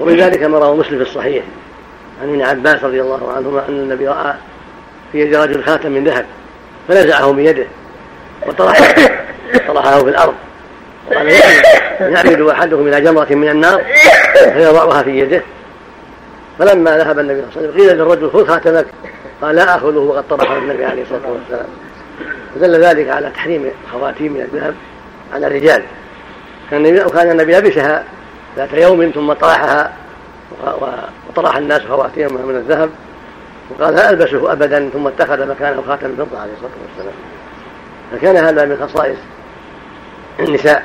ومن 0.00 0.16
ذلك 0.16 0.42
ما 0.42 0.58
رواه 0.58 0.76
مسلم 0.76 0.98
في 0.98 1.10
الصحيح. 1.10 1.44
عن 2.22 2.28
ابن 2.28 2.42
عباس 2.42 2.84
رضي 2.84 3.02
الله 3.02 3.32
عنهما 3.36 3.68
أن 3.68 3.74
النبي 3.74 4.08
رأى 4.08 4.34
في 5.12 5.20
يد 5.20 5.34
رجل 5.34 5.64
خاتم 5.64 5.92
من 5.92 6.04
ذهب 6.04 6.26
فنزعه 6.88 7.32
بيده 7.32 7.66
وطرحه 8.46 8.94
طرحه 9.68 9.98
في 9.98 10.08
الأرض. 10.08 10.34
وقال 11.12 11.28
يعمد 12.00 12.40
أحدكم 12.40 12.88
إلى 12.88 13.00
جمرة 13.00 13.26
من 13.30 13.48
النار 13.48 13.84
فيضعها 14.34 15.02
في 15.02 15.18
يده. 15.18 15.42
فلما 16.58 16.98
ذهب 16.98 17.18
النبي 17.18 17.40
صلى 17.40 17.48
الله 17.48 17.56
عليه 17.56 17.68
وسلم 17.68 17.80
قيل 17.80 17.98
للرجل 17.98 18.30
خذ 18.30 18.46
خاتمك. 18.46 18.86
قال 19.42 19.56
لا 19.56 19.76
آخذه 19.76 19.98
وقد 19.98 20.28
طرحه 20.28 20.58
النبي 20.58 20.84
عليه 20.84 21.02
الصلاة 21.02 21.32
والسلام. 21.32 21.66
فدل 22.54 22.84
ذلك 22.84 23.08
على 23.08 23.30
تحريم 23.30 23.70
الخواتيم 23.84 24.32
من 24.32 24.40
الذهب 24.40 24.74
على 25.34 25.46
الرجال. 25.46 25.82
كان 26.70 27.06
وكان 27.06 27.30
النبي 27.30 27.58
لبسها 27.58 28.04
ذات 28.56 28.72
يوم 28.72 29.10
ثم 29.14 29.32
طرحها 29.32 29.92
وطرح 31.28 31.56
الناس 31.56 31.82
خواتيمها 31.82 32.42
من 32.42 32.56
الذهب. 32.56 32.90
وقال 33.70 33.94
لا 33.94 34.10
ألبسه 34.10 34.52
أبدا. 34.52 34.90
ثم 34.92 35.06
اتخذ 35.06 35.48
مكانه 35.48 35.82
خاتم 35.88 36.06
الفضة 36.06 36.38
عليه 36.38 36.52
الصلاة 36.52 36.72
والسلام. 36.88 37.14
فكان 38.12 38.36
هذا 38.36 38.64
من 38.64 38.88
خصائص 38.88 39.18
النساء. 40.40 40.82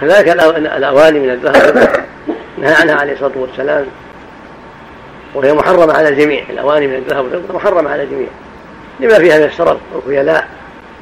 كذلك 0.00 0.28
الأواني 0.56 1.18
من 1.18 1.30
الذهب 1.30 2.04
نهى 2.58 2.74
عنها 2.74 2.94
عليه 2.94 3.12
الصلاة 3.12 3.32
والسلام 3.36 3.86
وهي 5.34 5.52
محرمة 5.52 5.92
على 5.92 6.08
الجميع 6.08 6.42
الأواني 6.50 6.86
من 6.86 6.94
الذهب 6.94 7.24
والفضة 7.24 7.54
محرمة 7.54 7.90
على 7.90 8.02
الجميع 8.02 8.28
لما 9.00 9.18
فيها 9.18 9.38
من 9.38 9.44
الشرف 9.44 9.76
والخيلاء 9.94 10.48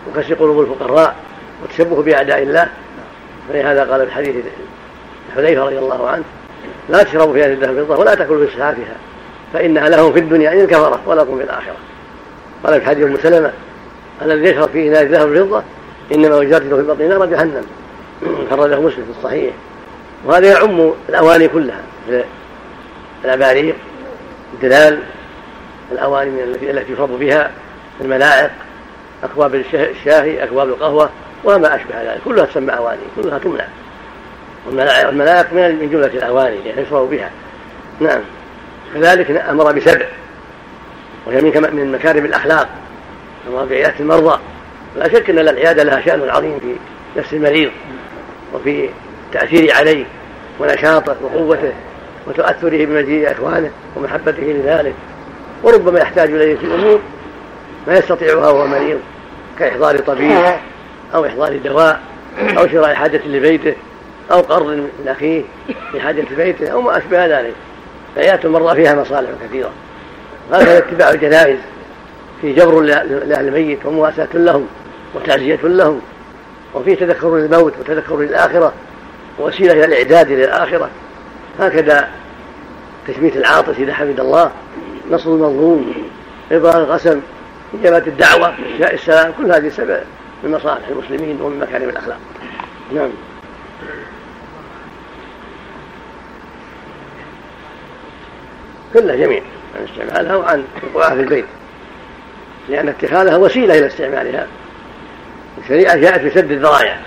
وكسر 0.08 0.34
قلوب 0.34 0.60
الفقراء 0.60 1.14
والتشبه 1.62 2.02
بأعداء 2.02 2.42
الله. 2.42 2.68
فلهذا 3.48 3.84
قال 3.84 4.06
في 4.06 4.12
حديث 4.12 4.34
حذيفة 5.36 5.64
رضي 5.64 5.78
الله 5.78 6.08
عنه 6.08 6.24
لا 6.88 7.02
تشربوا 7.02 7.32
في 7.32 7.44
هذه 7.44 7.52
الذهب 7.52 7.76
والفضة 7.76 7.98
ولا 8.00 8.14
تأكلوا 8.14 8.46
في 8.46 8.52
صحافها 8.52 8.96
فإنها 9.52 9.88
لهم 9.88 10.12
في 10.12 10.18
الدنيا 10.18 10.52
إن 10.52 10.66
كفرة 10.66 11.00
ولكم 11.06 11.38
في 11.38 11.44
الآخرة. 11.44 11.76
قال 12.64 12.80
في 12.80 12.86
حديث 12.86 13.04
أم 13.04 13.16
سلمة 13.22 13.52
الذي 14.22 14.48
يشرب 14.48 14.68
في 14.68 14.88
إناء 14.88 15.02
الذهب 15.02 15.28
والفضة 15.28 15.62
إنما 16.14 16.42
يجرد 16.42 16.62
في 16.62 16.82
بطن 16.82 17.08
نار 17.08 17.26
جهنم. 17.26 17.66
خرجه 18.50 18.80
مسلم 18.80 19.04
في 19.04 19.18
الصحيح. 19.18 19.54
وهذا 20.24 20.50
يعم 20.50 20.92
الأواني 21.08 21.48
كلها 21.48 21.82
الأباريق 23.24 23.76
الدلال 24.54 25.02
الأواني 25.92 26.44
التي 26.44 26.92
يشرب 26.92 27.18
بها 27.18 27.50
الملاعق 28.00 28.50
أكواب 29.24 29.54
الشاهي 29.74 30.44
أكواب 30.44 30.68
القهوة 30.68 31.10
وما 31.44 31.76
أشبه 31.76 32.02
ذلك. 32.02 32.20
كلها 32.24 32.44
تسمى 32.44 32.72
أواني 32.72 33.00
كلها 33.22 33.38
تمنع. 33.38 33.66
والملاعق 34.66 35.52
من 35.52 35.88
جملة 35.92 36.06
الأواني 36.06 36.56
يعني 36.66 36.82
يشرب 36.82 37.10
بها. 37.10 37.30
نعم. 38.00 38.20
كذلك 38.94 39.30
أمر 39.30 39.72
بسبع. 39.72 40.06
وهي 41.26 41.40
من 41.40 41.70
من 41.72 41.92
مكارم 41.92 42.24
الأخلاق 42.24 42.68
أمر 43.48 43.64
بعيادة 43.64 43.94
المرضى. 44.00 44.40
لا 44.96 45.08
شك 45.08 45.30
أن 45.30 45.38
العيادة 45.38 45.82
لها 45.82 46.00
شأن 46.00 46.30
عظيم 46.30 46.58
في 46.58 46.76
نفس 47.20 47.34
المريض. 47.34 47.70
وفي 48.54 48.88
التأثير 49.26 49.74
عليه 49.74 50.04
ونشاطه 50.60 51.16
وقوته 51.22 51.72
وتأثره 52.26 52.84
بمجيء 52.84 53.32
إخوانه 53.32 53.70
ومحبته 53.96 54.42
لذلك. 54.42 54.94
وربما 55.62 56.00
يحتاج 56.00 56.30
إليه 56.30 56.56
في 56.56 56.66
أمور 56.66 57.00
ما 57.86 57.98
يستطيعها 57.98 58.36
وهو 58.36 58.66
مريض 58.66 58.98
كإحضار 59.58 59.98
طبيب 59.98 60.38
أو 61.14 61.26
إحضار 61.26 61.56
دواء 61.56 62.00
أو 62.58 62.68
شراء 62.68 62.94
حاجة 62.94 63.20
لبيته 63.26 63.74
أو 64.32 64.40
قرض 64.40 64.66
من 64.66 65.08
أخيه 65.08 65.42
في 65.92 66.00
حاجة 66.00 66.24
بيته 66.36 66.68
أو 66.68 66.80
ما 66.80 66.98
أشبه 66.98 67.26
ذلك. 67.26 67.54
فيأتي 68.14 68.46
المرضى 68.46 68.74
فيها 68.74 68.94
مصالح 68.94 69.30
كثيرة. 69.44 69.70
هكذا 70.52 70.78
اتباع 70.78 71.10
الجنائز 71.10 71.58
في 72.40 72.52
جبر 72.52 72.80
لأهل 72.80 73.48
الميت 73.48 73.86
ومواساة 73.86 74.28
لهم 74.34 74.66
وتعزية 75.14 75.58
لهم. 75.62 76.00
وفي 76.76 76.96
تذكر 76.96 77.36
للموت 77.36 77.72
وتذكر 77.80 78.18
للآخرة 78.18 78.72
وسيلة 79.38 79.72
إلى 79.72 79.84
الإعداد 79.84 80.32
للآخرة 80.32 80.90
هكذا 81.60 82.08
تشميت 83.08 83.36
العاطس 83.36 83.78
إذا 83.78 83.94
حمد 83.94 84.20
الله 84.20 84.50
نصر 85.10 85.30
المظلوم 85.30 85.94
إبراء 86.52 86.78
القسم 86.78 87.20
إجابة 87.80 88.06
الدعوة 88.06 88.48
إفشاء 88.48 88.94
السلام 88.94 89.32
كل 89.32 89.52
هذه 89.52 89.68
سبب 89.68 90.00
من 90.44 90.50
مصالح 90.50 90.88
المسلمين 90.88 91.40
ومن 91.40 91.58
مكارم 91.58 91.88
الأخلاق. 91.88 92.18
نعم. 92.94 93.10
كلها 98.94 99.16
جميع 99.16 99.42
عن 99.76 99.84
استعمالها 99.84 100.36
وعن 100.36 100.64
وقوعها 100.94 101.14
في 101.14 101.20
البيت 101.20 101.46
لأن 102.68 102.88
اتخاذها 102.88 103.36
وسيلة 103.36 103.78
إلى 103.78 103.86
استعمالها. 103.86 104.46
الشريعة 105.58 105.96
جاءت 105.96 106.20
بسد 106.20 106.50
الذرائع 106.50 106.98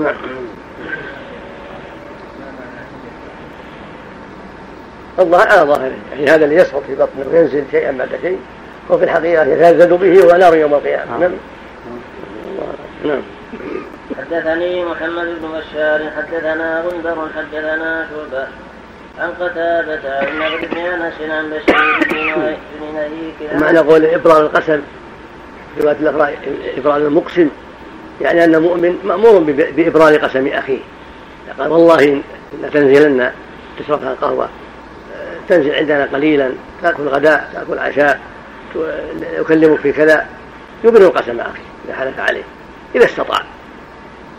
نعم 0.00 0.14
الظاهر 5.18 5.48
على 5.48 5.60
ظاهره. 5.60 5.92
يعني 6.12 6.30
هذا 6.30 6.44
اللي 6.44 6.56
يسقط 6.56 6.82
في 6.86 6.94
بطنه 6.94 7.26
وينزل 7.32 7.64
شيئا 7.70 7.92
بعد 7.92 8.08
شيء 8.22 8.38
وفي 8.90 9.04
الحقيقة 9.04 9.44
يتلذذ 9.44 9.96
به 9.96 10.24
هو 10.24 10.36
نار 10.36 10.56
يوم 10.56 10.74
القيامة. 10.74 11.18
نعم. 11.18 11.32
نعم. 13.04 13.22
حدثني 14.18 14.84
محمد 14.84 15.24
بن 15.24 15.48
بشار 15.48 16.10
حدثنا 16.16 16.80
غندر 16.80 17.16
حدثنا 17.36 18.06
شعبة 18.10 18.46
عن 19.18 19.30
قتادة 19.30 20.18
عن 20.18 20.38
نبي 20.38 20.66
بن 20.66 20.78
أنس 20.78 21.14
عن 21.30 21.50
بشير 21.50 22.56
بن 22.80 22.94
نهيك 22.94 23.62
معنى 23.62 23.78
قول 23.78 24.04
إبرار 24.04 24.40
القسم 24.40 24.80
في 25.74 25.82
رواية 25.82 25.96
الاخرى 25.96 26.36
إبرار 26.76 26.96
المقسم. 26.96 27.48
يعني 28.20 28.44
أن 28.44 28.54
المؤمن 28.54 28.98
مأمور 29.04 29.38
بإبرار 29.48 30.16
قسم 30.16 30.46
أخيه. 30.46 30.78
قال 31.58 31.72
والله 31.72 32.22
لتنزلن 32.62 33.30
تشربها 33.78 34.12
القهوة 34.12 34.48
تنزل 35.48 35.74
عندنا 35.74 36.08
قليلا 36.12 36.52
تأكل 36.82 37.02
غداء 37.02 37.50
تأكل 37.54 37.78
عشاء 37.78 38.20
يكلمك 39.32 39.78
في 39.78 39.92
كذا. 39.92 40.26
يبر 40.84 41.08
قسم 41.08 41.40
أخيه 41.40 41.62
إذا 41.88 41.94
حلف 41.94 42.20
عليه 42.20 42.42
إذا 42.94 43.04
استطاع. 43.04 43.42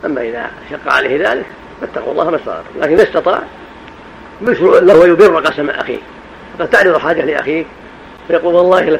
أما 0.06 0.22
إذا 0.22 0.50
شق 0.72 0.94
عليه 0.94 1.30
ذلك 1.30 1.46
فاتقوا 1.82 2.12
الله 2.12 2.30
ما 2.30 2.36
استطعتم 2.36 2.80
لكن 2.82 2.94
إذا 2.94 3.04
استطاع 3.04 3.42
مشروع 4.42 4.80
له 4.80 5.08
يبر 5.08 5.40
قسم 5.40 5.70
أخيه. 5.70 6.00
قد 6.60 6.70
تعرض 6.70 6.98
حاجة 6.98 7.26
لاخيك 7.26 7.68
فيقول 8.28 8.56
والله 8.56 8.82
لا 8.82 9.00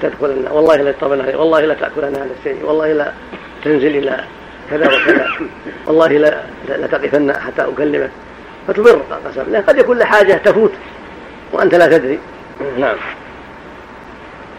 والله 0.52 0.76
لا 0.76 1.38
والله 1.38 1.60
لا 1.60 1.74
تأكلن 1.74 2.16
هذا 2.16 2.30
الشيء 2.40 2.66
والله 2.66 2.94
لا 2.94 3.12
تنزل 3.64 3.98
إلى 3.98 4.24
كذا 4.70 4.88
وكذا. 4.88 5.28
والله 5.88 6.08
لا 6.08 6.44
لا 6.68 6.88
تقفن 6.88 7.34
حتى 7.34 7.62
أكلمك. 7.62 8.12
فتبر 8.68 9.02
قسم 9.26 9.52
لأن 9.52 9.64
قد 9.64 9.78
يكون 9.78 9.98
لحاجة 9.98 10.34
تفوت 10.34 10.72
وأنت 11.54 11.76
لا 11.76 11.98
تدري. 11.98 12.20
نعم. 12.80 12.96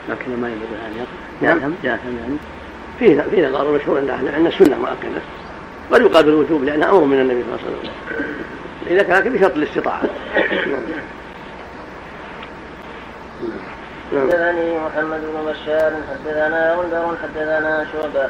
لكن 0.09 0.37
ما 0.41 0.49
ينبغي 0.49 0.69
ان 0.87 0.97
يقف 0.99 1.61
نعم. 1.61 1.73
يعني 1.85 2.01
فيه 2.99 3.21
فيه 3.31 3.49
نظر 3.49 3.71
مشهور 3.71 3.99
عند 3.99 4.11
أهل 4.11 4.29
العلم 4.29 4.47
السنة 4.47 4.79
مؤكده 4.79 5.21
قد 5.93 6.01
يقال 6.01 6.25
بالوجوب 6.25 6.65
لانها 6.65 6.91
أمر 6.91 7.05
من 7.05 7.21
النبي 7.21 7.43
صلى 7.43 7.55
الله 7.55 7.61
عليه 7.67 7.79
وسلم. 7.79 7.93
إذا 8.87 9.03
كان 9.03 9.33
بشرط 9.33 9.57
الاستطاعة. 9.57 10.03
حدثني 14.13 14.79
محمد 14.79 15.21
بن 15.21 15.53
بشار 15.53 15.93
حدثنا 16.11 16.75
غندر 16.75 17.17
حدثنا 17.23 17.87
شعبة. 17.93 18.29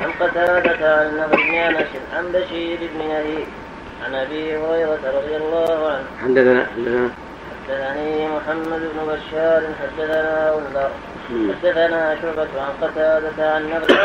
عن 0.00 0.10
قتادة 0.20 1.00
عن 1.00 1.06
النضر 1.06 1.36
بن 1.36 1.54
انس 1.54 1.86
عن 2.16 2.32
بشير 2.32 2.78
بن 2.94 3.08
نهيك 3.08 3.46
عن 4.04 4.14
أبي 4.14 4.56
هريرة 4.56 5.00
رضي 5.14 5.36
الله 5.36 5.88
عنه. 5.88 6.04
حدثنا 6.22 6.66
حدثنا. 6.76 7.10
حدثني 7.68 8.28
محمد 8.28 8.80
بن 8.80 8.98
بشار 9.06 9.62
حدثنا 9.82 10.50
غندر 10.50 10.90
حدثنا 11.62 12.16
شعبة 12.22 12.48
عن 12.60 12.72
قتادة 12.88 13.54
عن 13.54 13.62
نضر 13.66 13.96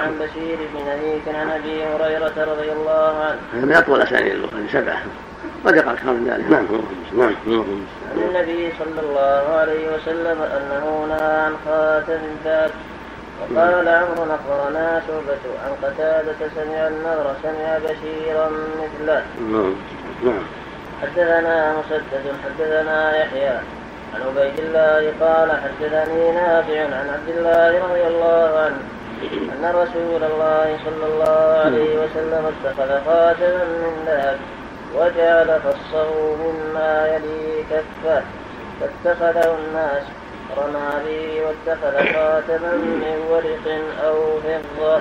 عن 0.00 0.18
بشير 0.18 0.58
بن 0.74 0.84
نهيك 0.86 1.28
عن 1.28 1.50
أبي 1.50 1.84
هريرة 1.84 2.52
رضي 2.52 2.72
الله 2.72 3.24
عنه. 3.24 3.38
هذا 3.54 3.66
من 3.66 3.72
أطول 3.72 4.02
أسانيد 4.02 4.32
البخاري 4.32 4.68
سبعة. 4.72 5.02
قد 5.66 5.76
يقع 5.76 5.92
أكثر 5.92 6.12
من 6.12 6.30
ذلك. 6.30 6.50
نعم 6.50 6.66
نعم. 7.16 7.34
عن 8.12 8.22
النبي 8.28 8.72
صلى 8.78 9.00
الله 9.00 9.56
عليه 9.58 9.94
وسلم 9.94 10.42
أنه 10.42 11.06
نهى 11.08 11.40
عن 11.40 11.56
خاتم 11.64 12.18
الذات. 12.38 12.70
وقال 13.40 13.88
عمرو 13.88 14.34
اخبرنا 14.34 15.02
شعبة 15.06 15.44
عن 15.64 15.72
قتادة 15.82 16.40
سمع 16.56 16.86
النذر 16.86 17.34
سمع 17.42 17.78
بشيرا 17.78 18.50
مثله. 18.80 19.22
نعم 19.40 19.74
نعم. 20.24 20.42
حدثنا 21.02 21.74
مسدد 21.78 22.34
حدثنا 22.44 23.16
يحيى 23.16 23.58
عن 24.14 24.22
عبيد 24.28 24.58
الله 24.58 25.12
قال 25.20 25.50
حدثني 25.50 26.32
نافع 26.32 26.82
عن 26.82 27.08
عبد 27.14 27.28
الله 27.28 27.84
رضي 27.84 28.06
الله 28.06 28.58
عنه 28.58 28.80
أن 29.22 29.64
رسول 29.74 30.22
الله 30.24 30.78
صلى 30.84 31.06
الله 31.06 31.60
عليه 31.64 31.98
وسلم 31.98 32.52
اتخذ 32.52 33.04
خاتما 33.06 33.64
من 33.64 34.04
ذهب 34.06 34.38
وجعل 34.94 35.60
فصه 35.60 36.36
مما 36.36 37.06
يلي 37.06 37.64
كفه 37.70 38.22
فاتخذه 38.80 39.56
الناس 39.58 40.02
رمى 40.56 40.90
به 41.06 41.42
واتخذ 41.42 42.12
خاتما 42.14 42.72
من 42.72 43.18
ورق 43.30 43.66
أو 44.04 44.40
فضة. 44.40 45.00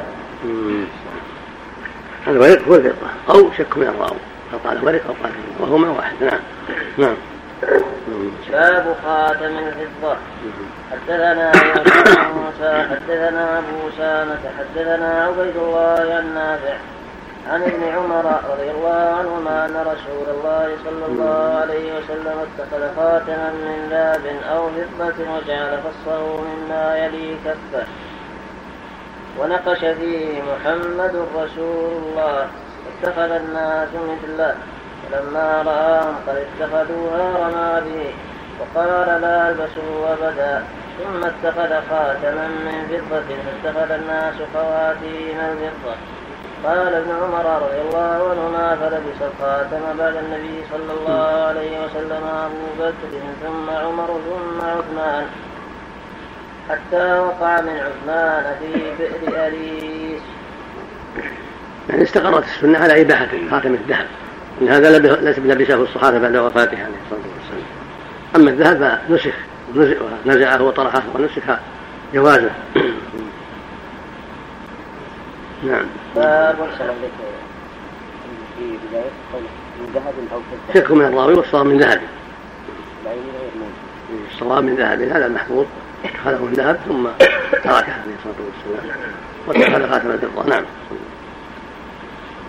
الورق 2.27 2.67
هو 2.67 2.75
الفضة 2.75 3.07
أو 3.29 3.51
شك 3.57 3.77
من 3.77 3.87
الراوي 3.87 4.19
فقال 4.51 4.85
ورق 4.85 5.01
أو 5.07 5.13
قال 5.23 5.31
وهما 5.59 5.89
واحد. 5.89 6.15
نعم. 6.23 6.39
نعم. 6.97 7.15
باب 8.51 8.95
خاتم 9.05 9.57
الفضة. 9.57 10.17
حدثنا 10.91 11.51
موسى 12.35 12.87
حدثنا 12.89 13.61
أسامة 13.97 14.39
حدثنا 14.59 15.23
عبيد 15.23 15.57
الله 15.57 16.15
عن 16.17 16.33
نافع 16.33 16.77
عن 17.51 17.63
ابن 17.63 17.83
عمر 17.83 18.25
رضي 18.51 18.71
الله 18.71 19.15
عنهما 19.19 19.65
أن 19.65 19.75
رسول 19.75 20.35
الله 20.35 20.75
صلى 20.85 21.05
الله 21.05 21.59
عليه 21.61 21.97
وسلم 21.97 22.37
اتخذ 22.47 22.95
خاتما 22.95 23.51
من 23.51 23.87
ذهب 23.91 24.25
أو 24.55 24.69
فضة 24.69 25.23
وجعل 25.33 25.77
فصه 25.77 26.41
مما 26.41 26.97
يلي 26.97 27.37
كفه 27.45 27.85
ونقش 29.39 29.79
فيه 29.79 30.41
محمد 30.41 31.15
رسول 31.35 31.91
الله. 32.03 32.47
اتخذ 32.89 33.31
الناس 33.31 33.89
مثله 33.93 34.55
فلما 35.11 35.63
رآهم 35.65 36.15
قد 36.27 36.45
اتخذوها 36.45 37.47
رمى 37.47 37.81
به. 37.89 38.13
وقال 38.59 39.21
لا 39.21 39.49
ألبسه 39.49 40.13
أبدا. 40.13 40.63
ثم 40.97 41.23
اتخذ 41.25 41.71
خاتما 41.89 42.47
من 42.47 43.07
فضة. 43.09 43.35
فاتخذ 43.45 43.91
الناس 43.91 44.35
خواتيم 44.53 45.39
الفضة. 45.39 46.16
قال 46.63 46.93
ابن 46.93 47.11
عمر 47.11 47.61
رضي 47.61 47.81
الله 47.81 48.29
عنهما 48.29 48.75
فلبس 48.75 49.21
الخاتم 49.21 49.97
بعد 49.97 50.15
النبي 50.15 50.63
صلى 50.71 50.99
الله 50.99 51.45
عليه 51.47 51.85
وسلم 51.85 52.23
أبو 52.23 52.65
بكر 52.79 53.19
ثم 53.43 53.69
عمر 53.69 54.07
ثم 54.07 54.61
عثمان. 54.61 55.25
حتى 56.69 57.19
وقع 57.19 57.61
من 57.61 57.79
عثمان 57.79 58.55
في 58.59 58.91
بئر 58.99 59.47
أليس. 59.47 60.21
يعني 61.89 62.03
استقرت 62.03 62.43
السنة 62.43 62.79
على 62.79 63.01
إباحة 63.01 63.27
خاتم 63.51 63.73
الذهب. 63.73 64.07
إن 64.61 64.67
هذا 64.67 64.99
لبسه 65.37 65.75
الصحابة 65.75 66.19
بعد 66.19 66.35
وفاته 66.35 66.83
عليه 66.83 66.95
الصلاة 67.05 67.21
والسلام. 67.37 67.67
أما 68.35 68.49
الذهب 68.49 69.01
فنسخ 69.07 69.35
نزعه 70.25 70.61
وطرحه 70.61 71.03
ونسخ 71.15 71.43
جوازه. 72.13 72.51
نعم. 75.63 75.85
باب 76.17 76.55
في 78.57 78.77
بداية 78.89 79.11
من 79.79 79.87
ذهب 79.93 80.13
أو 80.33 80.39
شك 80.73 80.91
من 80.91 81.05
الراوي 81.05 81.33
والصواب 81.33 81.65
من 81.65 81.77
ذهب. 81.77 82.01
الصواب 84.31 84.63
من 84.63 84.75
ذهب. 84.75 85.01
هذا 85.01 85.25
المحفوظ 85.25 85.65
اتخذه 86.05 86.43
من 86.43 86.53
ذهب 86.53 86.79
ثم 86.87 87.07
تركه 87.51 87.71
عليه 87.71 88.13
الصلاة 88.17 88.35
والسلام. 88.45 88.97
واتخذ 89.47 89.89
خاتم 89.89 90.11
الفضة 90.11 90.49
نعم. 90.49 90.63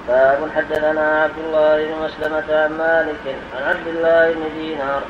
باب 0.09 0.51
حدثنا 0.57 1.23
عبد 1.23 1.39
الله 1.47 1.85
بن 1.85 1.93
مسلمة 2.05 2.63
عن 2.63 2.79
مالك 2.79 3.37
عن 3.57 3.63
عبد 3.63 3.87
الله 3.87 4.33
بن 4.33 4.61
دينار. 4.61 5.03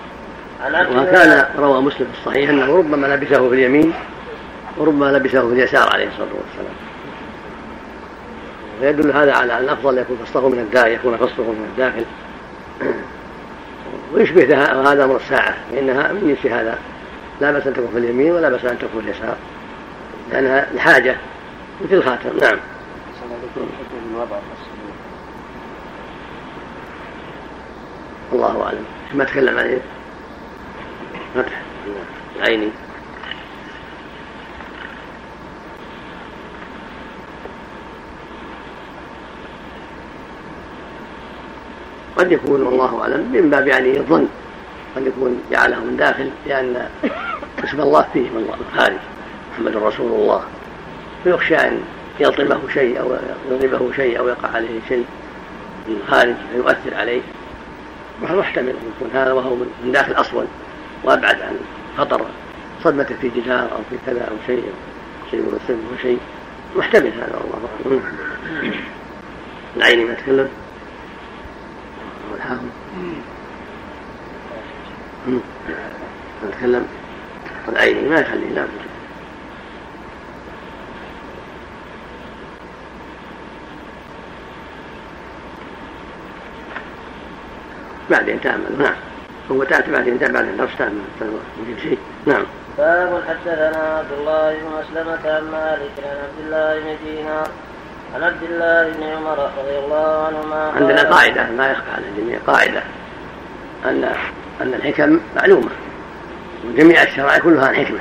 عن 0.65 0.75
عبد 0.75 0.97
وكان 0.97 1.47
روى 1.59 1.83
مسلم 1.83 2.07
في 2.13 2.19
الصحيح 2.19 2.51
أنه 2.51 2.77
ربما 2.77 3.07
لبسه 3.07 3.49
في 3.49 3.55
اليمين 3.55 3.93
وربما 4.77 5.05
لبسه 5.05 5.41
في 5.49 5.55
اليسار 5.55 5.89
عليه 5.93 6.09
الصلاة 6.09 6.29
والسلام. 6.35 6.88
فيدل 8.81 9.11
هذا 9.11 9.33
على 9.33 9.59
أن 9.59 9.65
الأفضل 9.65 9.99
يكون 9.99 10.17
فصله 10.27 10.49
من 10.49 10.59
الداخل 10.59 10.91
يكون 10.91 11.17
فصله 11.17 11.47
من 11.53 11.69
الداخل. 11.73 12.05
ويشبه 14.15 14.63
هذا 14.93 15.05
أمر 15.05 15.17
الساعة 15.17 15.55
فانها 15.71 16.13
من 16.13 16.37
جنس 16.43 16.53
هذا. 16.53 16.79
لا 17.41 17.53
بأس 17.53 17.67
أن 17.67 17.75
تكون 17.75 17.89
في 17.93 17.99
اليمين 17.99 18.33
ولا 18.33 18.49
بأس 18.49 18.65
أن 18.65 18.79
تكون 18.79 19.03
في 19.03 19.11
اليسار. 19.11 19.37
لأنها 20.33 20.67
لحاجة 20.75 21.17
مثل 21.85 21.95
الخاتم 21.95 22.39
نعم. 22.41 22.59
الله 28.33 28.63
أعلم. 28.63 28.85
ما 29.15 29.25
تكلم 29.25 29.59
عليه 29.59 29.79
فتح. 31.35 31.63
العيني 32.37 32.69
قد 42.19 42.33
يكون 42.33 42.63
والله 42.63 43.03
أعلم 43.03 43.33
من 43.33 43.51
باب 43.51 43.67
يعني 43.67 43.97
الظن. 43.97 44.29
قد 44.97 45.07
يكون 45.07 45.43
جعله 45.51 45.81
من 45.85 45.97
داخل 45.97 46.31
لأن 46.47 46.89
اسم 47.65 47.81
الله 47.81 48.07
فيه 48.13 48.21
من 48.21 48.55
الخارج 48.61 48.99
محمد 49.53 49.77
رسول 49.77 50.13
الله. 50.13 50.43
فيخشى 51.25 51.57
أن 51.57 51.81
يلطمه 52.21 52.61
شيء 52.75 53.01
أو 53.01 53.17
يضربه 53.51 53.93
شيء 53.93 54.19
أو 54.19 54.29
يقع 54.29 54.49
عليه 54.49 54.81
شيء 54.89 55.05
من 55.89 56.01
الخارج 56.03 56.35
فيؤثر 56.53 56.95
عليه. 56.95 57.21
محتمل 58.23 58.69
أن 58.69 58.93
يكون 58.97 59.11
هذا 59.13 59.33
وهو 59.33 59.55
من 59.55 59.93
داخل 59.93 60.13
أصلا. 60.13 60.45
وأبعد 61.05 61.43
عن 61.43 61.57
خطر 61.99 62.27
صدمة 62.85 63.09
في 63.21 63.29
جدار 63.37 63.63
أو 63.63 63.79
في 63.91 63.97
كذا 64.07 64.21
أو 64.21 64.35
شيء 64.47 64.65
شيء 65.31 65.41
من 65.41 65.61
السم 65.63 65.79
وشيء 65.95 66.19
محتمل 66.77 67.13
هذا 67.13 67.41
والله 67.41 67.69
أعلم. 67.87 68.03
العين 69.77 70.07
ما 70.07 70.15
تكلم. 70.15 70.49
والحاهم 72.49 72.71
نتكلم 76.45 76.87
العين 77.69 78.11
ما 78.11 78.21
يخلي 78.21 78.47
لا 78.55 78.67
بعدين 88.11 88.41
تعمل 88.41 88.79
نعم. 88.79 88.95
هو 89.51 89.65
تأتي 89.65 89.91
بعدين 89.91 90.19
بعد 90.19 90.45
الدرس 90.45 90.71
تعمل 90.79 91.01
يجيب 91.63 91.79
شيء. 91.79 91.99
نعم. 92.27 92.45
باب 92.79 93.23
حدثنا 93.29 93.99
عبد 93.99 94.13
الله 94.19 94.55
بن 94.55 94.67
مسلمة 94.81 95.19
عن 95.25 95.51
مالك 95.51 95.91
عن 95.99 96.17
عبد 96.17 96.39
الله 96.45 96.81
بن 96.81 96.97
دينار. 97.05 97.49
عن 98.15 98.23
عبد 98.23 98.43
الله 98.43 98.93
بن 98.93 99.03
عمر 99.03 99.51
رضي 99.59 99.79
الله 99.85 100.27
عنهما 100.27 100.73
عندنا 100.77 101.11
قاعدة 101.11 101.47
ما 101.57 101.71
يخفى 101.71 101.91
على 101.91 102.05
الجميع 102.09 102.39
قاعدة 102.47 102.83
أن 103.85 104.05
أن 104.61 104.75
الحكم 104.75 105.21
معلومة 105.37 105.71
وجميع 106.67 107.03
الشرائع 107.03 107.39
كلها 107.39 107.69
عن 107.69 107.75
حكمة. 107.75 107.99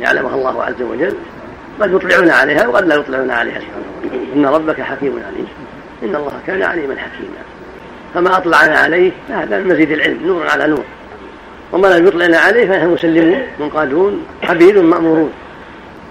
يعلمها 0.00 0.34
الله 0.34 0.64
عز 0.64 0.82
وجل 0.82 1.16
قد 1.80 1.92
يطلعون 1.92 2.30
عليها 2.30 2.66
وقد 2.66 2.86
لا 2.86 2.94
يطلعون 2.94 3.30
عليها 3.30 3.60
إن 4.34 4.46
ربك 4.46 4.80
حكيم 4.80 5.22
عليم 5.26 5.48
إن 6.02 6.16
الله 6.16 6.32
كان 6.46 6.62
عليما 6.62 6.96
حكيما. 6.96 7.38
فما 8.14 8.36
أطلعنا 8.36 8.78
عليه 8.78 9.12
فهذا 9.28 9.58
من 9.58 9.68
مزيد 9.68 9.90
العلم 9.90 10.26
نور 10.26 10.50
على 10.50 10.66
نور. 10.66 10.84
وما 11.72 11.88
لم 11.88 12.06
يطلعنا 12.06 12.38
عليه 12.38 12.66
فنحن 12.66 12.88
مسلمون 12.88 13.42
منقادون 13.60 14.26
عبيد 14.42 14.78
مأمورون. 14.78 15.32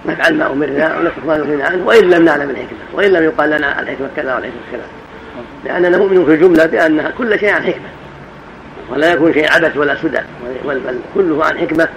نفعل 0.06 0.34
ما 0.34 0.52
أمرنا 0.52 0.98
ونترك 0.98 1.26
ما 1.26 1.36
نهينا 1.36 1.64
عنه 1.64 1.86
وإن 1.86 2.10
لم 2.10 2.24
نعلم 2.24 2.50
الحكمة 2.50 2.78
وإن 2.92 3.10
لم 3.12 3.24
يقال 3.24 3.50
لنا 3.50 3.80
الحكمة 3.80 4.08
كذا 4.16 4.34
والحكمة 4.34 4.60
كذا. 4.72 4.86
لأننا 5.64 5.98
نؤمن 5.98 6.24
في 6.24 6.34
الجملة 6.34 6.66
بأن 6.66 7.12
كل 7.18 7.38
شيء 7.38 7.50
عن 7.50 7.62
حكمة 7.62 7.88
ولا 8.90 9.12
يكون 9.12 9.32
شيء 9.32 9.52
عبث 9.52 9.76
ولا 9.76 9.96
سدى 10.02 10.20
بل 10.64 10.98
كله 11.14 11.44
عن 11.44 11.58
حكمة 11.58 11.88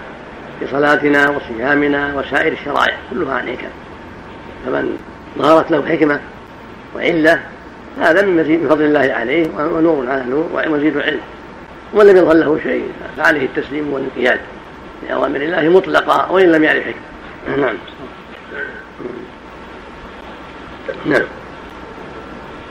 في 0.60 0.68
صلاتنا 0.72 1.30
وصيامنا 1.30 2.14
وسائر 2.16 2.54
الشرائع 2.54 2.98
كلها 3.10 3.34
عن 3.34 3.48
حكم 3.48 3.68
فمن 4.66 4.98
ظهرت 5.38 5.72
له 5.72 5.86
حكمة 5.88 6.20
وعلة 6.96 7.40
هذا 8.02 8.22
من 8.22 8.38
مزيد 8.38 8.64
من 8.64 8.70
فضل 8.70 8.84
الله 8.84 9.14
عليه 9.14 9.48
ونور 9.58 10.10
على 10.10 10.24
نور 10.30 10.50
ومزيد 10.54 10.98
علم. 10.98 11.20
ومن 11.94 12.06
لم 12.06 12.18
يظهر 12.18 12.34
له 12.34 12.60
شيء 12.64 12.84
فعليه 13.18 13.46
التسليم 13.46 13.94
والانقياد 13.94 14.40
لأوامر 15.10 15.42
الله 15.42 15.70
مطلقة 15.70 16.32
وإن 16.32 16.52
لم 16.52 16.64
يعرف 16.64 16.84
حكمة. 16.84 17.58
نعم. 17.58 17.76
نعم. 21.06 21.26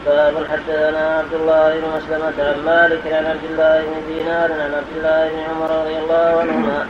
باب 0.07 0.35
حدثنا 0.51 1.19
عبد 1.19 1.35
الله 1.35 1.75
بن 1.75 1.87
مسلمة 1.97 2.49
عن 2.49 2.65
مالك 2.65 3.13
عن 3.13 3.27
عبد 3.27 3.45
الله 3.51 3.81
بن 3.81 4.15
دينار 4.15 4.53
عن 4.53 4.75
عبد 4.75 4.97
الله 4.97 5.29
بن 5.29 5.39
عمر 5.51 5.71
رضي 5.81 5.97
الله 5.99 6.41
عنهما. 6.41 6.87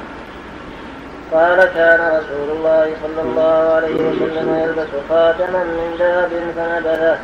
قال 1.33 1.65
كان 1.75 2.01
رسول 2.01 2.57
الله 2.57 2.91
صلى 3.03 3.23
الله 3.23 3.73
عليه 3.77 3.95
وسلم 3.95 4.59
يلبس 4.63 4.93
خاتما 5.09 5.65
من 5.65 5.97
ذهب 5.99 6.31
فنبذه. 6.57 7.19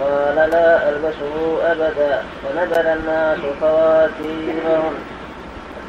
فقال 0.00 0.50
لا 0.50 0.88
ألبسه 0.88 1.58
أبدا. 1.72 2.22
فنبذ 2.42 2.86
الناس 2.86 3.38
خواتيمهم. 3.60 4.94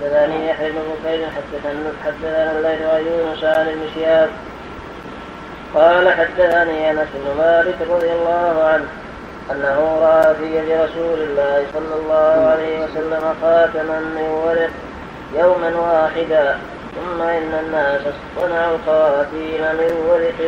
حدثني 0.02 0.50
يحيى 0.50 0.72
بن 0.72 0.80
بكير 1.04 1.28
حدثنا 2.06 2.52
الليل 2.52 2.88
ويونس 2.88 3.44
عن 3.44 3.68
المشياب 3.70 4.30
قال 5.76 6.14
حدثني 6.14 6.92
أنس 6.92 7.08
بن 7.14 7.38
مالك 7.38 7.76
رضي 7.90 8.12
الله 8.12 8.64
عنه 8.64 8.86
أنه 9.52 10.00
رأى 10.02 10.36
في 10.36 10.58
يد 10.58 10.72
رسول 10.72 11.20
الله 11.22 11.66
صلى 11.74 11.96
الله 12.02 12.48
عليه 12.52 12.84
وسلم 12.84 13.36
خاتما 13.42 14.00
من 14.00 14.30
ورق 14.46 14.70
يوما 15.36 15.72
واحدا 15.80 16.58
ثم 16.96 17.22
إن 17.22 17.54
الناس 17.66 18.02
صنعوا 18.36 18.76
الخواتيم 18.76 19.62
من 19.62 19.92
ورق 20.10 20.40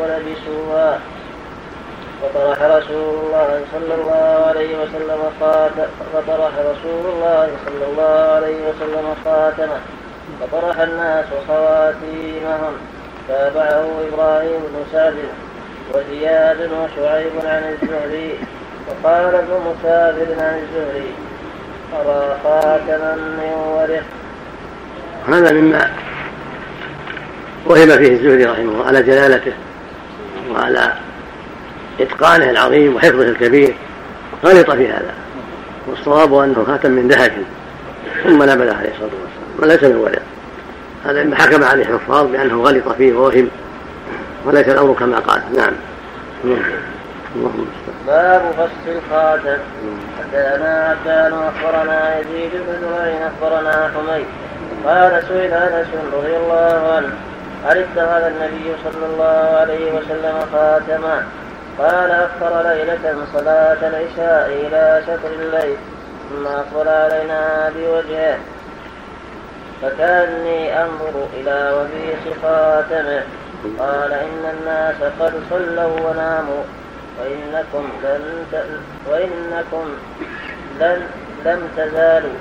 ولبسوها. 0.00 0.98
فطرح 2.22 2.62
رسول 2.62 3.14
الله 3.24 3.60
صلى 3.72 3.94
الله 3.94 4.44
عليه 4.48 4.76
وسلم 4.82 5.20
خاتم 5.40 5.86
رسول 6.58 7.04
الله 7.12 7.48
صلى 7.66 7.84
الله 7.90 8.32
عليه 8.34 8.68
وسلم 8.68 9.14
خاتمه. 9.24 9.80
فطرح 10.40 10.80
الناس 10.80 11.26
خواتيمهم. 11.48 12.91
تابعه 13.32 13.86
إبراهيم 14.12 14.60
بن 14.60 14.84
سعد 14.92 15.14
وزياد 15.94 16.56
وشعيب 16.58 17.32
عن 17.44 17.62
الزهري 17.72 18.34
وقال 18.88 19.34
ابن 19.34 19.60
مسافر 19.66 20.42
عن 20.42 20.62
الزهري 20.62 21.12
أرى 21.94 22.38
خاتما 22.44 23.14
من 23.14 23.52
ورق 23.76 24.02
هذا 25.28 25.52
مما 25.52 25.90
وهم 27.66 27.86
فيه 27.86 28.12
الزهري 28.12 28.44
رحمه 28.44 28.72
الله 28.72 28.86
على 28.86 29.02
جلالته 29.02 29.52
وعلى 30.50 30.92
إتقانه 32.00 32.50
العظيم 32.50 32.96
وحفظه 32.96 33.22
الكبير 33.22 33.74
غلط 34.44 34.70
في 34.70 34.88
هذا 34.88 35.14
والصواب 35.86 36.34
أنه 36.34 36.64
خاتم 36.64 36.90
من 36.90 37.08
ذهب 37.08 37.32
ثم 38.24 38.42
نبذ 38.42 38.70
عليه 38.74 38.90
الصلاة 38.90 39.10
والسلام 39.22 39.58
وليس 39.58 39.82
من 39.82 39.96
ورق 39.96 40.21
هذا 41.04 41.36
حكم 41.36 41.64
عليه 41.64 41.82
الحفاظ 41.82 42.26
بأنه 42.26 42.62
غلط 42.62 42.88
فيه 42.88 43.12
ووهم 43.12 43.48
وليس 44.44 44.68
الأمر 44.68 44.94
كما 44.94 45.18
قال. 45.18 45.42
نعم. 45.56 45.72
اللهم 47.36 47.66
باب 48.06 48.42
فصل 48.58 48.86
الخاتم. 48.88 49.58
حدثنا 50.18 50.88
عبدان 50.90 51.32
أخبرنا 51.32 52.18
يزيد 52.18 52.50
بن 52.52 52.80
زريع 52.80 53.26
أخبرنا 53.26 53.90
حميد. 53.94 54.26
قال 54.86 55.22
سئل 55.28 55.52
أنس 55.52 55.86
رضي 56.12 56.36
الله 56.36 56.92
عنه 56.96 57.12
هل 57.66 57.78
اتخذ 57.78 58.22
النبي 58.22 58.76
صلى 58.84 59.06
الله 59.06 59.56
عليه 59.60 59.92
وسلم 59.92 60.34
خاتما؟ 60.52 61.26
قال 61.78 62.10
أخر 62.10 62.62
ليلة 62.62 63.16
صلاة 63.32 63.88
العشاء 63.88 64.46
إلى 64.48 65.02
شطر 65.06 65.32
الليل 65.40 65.76
ثم 66.30 66.46
أقبل 66.46 66.88
علينا 66.88 67.70
بوجهه. 67.76 68.36
فكأني 69.82 70.82
أنظر 70.82 71.26
إلى 71.34 71.72
وبيخ 71.76 72.36
خاتمه. 72.42 73.22
قال 73.78 74.12
إن 74.12 74.54
الناس 74.58 74.96
قد 75.20 75.32
صلوا 75.50 76.10
وناموا. 76.10 76.62
وإنكم 77.20 77.88
لن 78.04 78.46
ت... 78.52 78.64
وإنكم 79.10 79.84
لن 80.80 81.00
لم 81.44 81.68
تزالوا. 81.76 82.36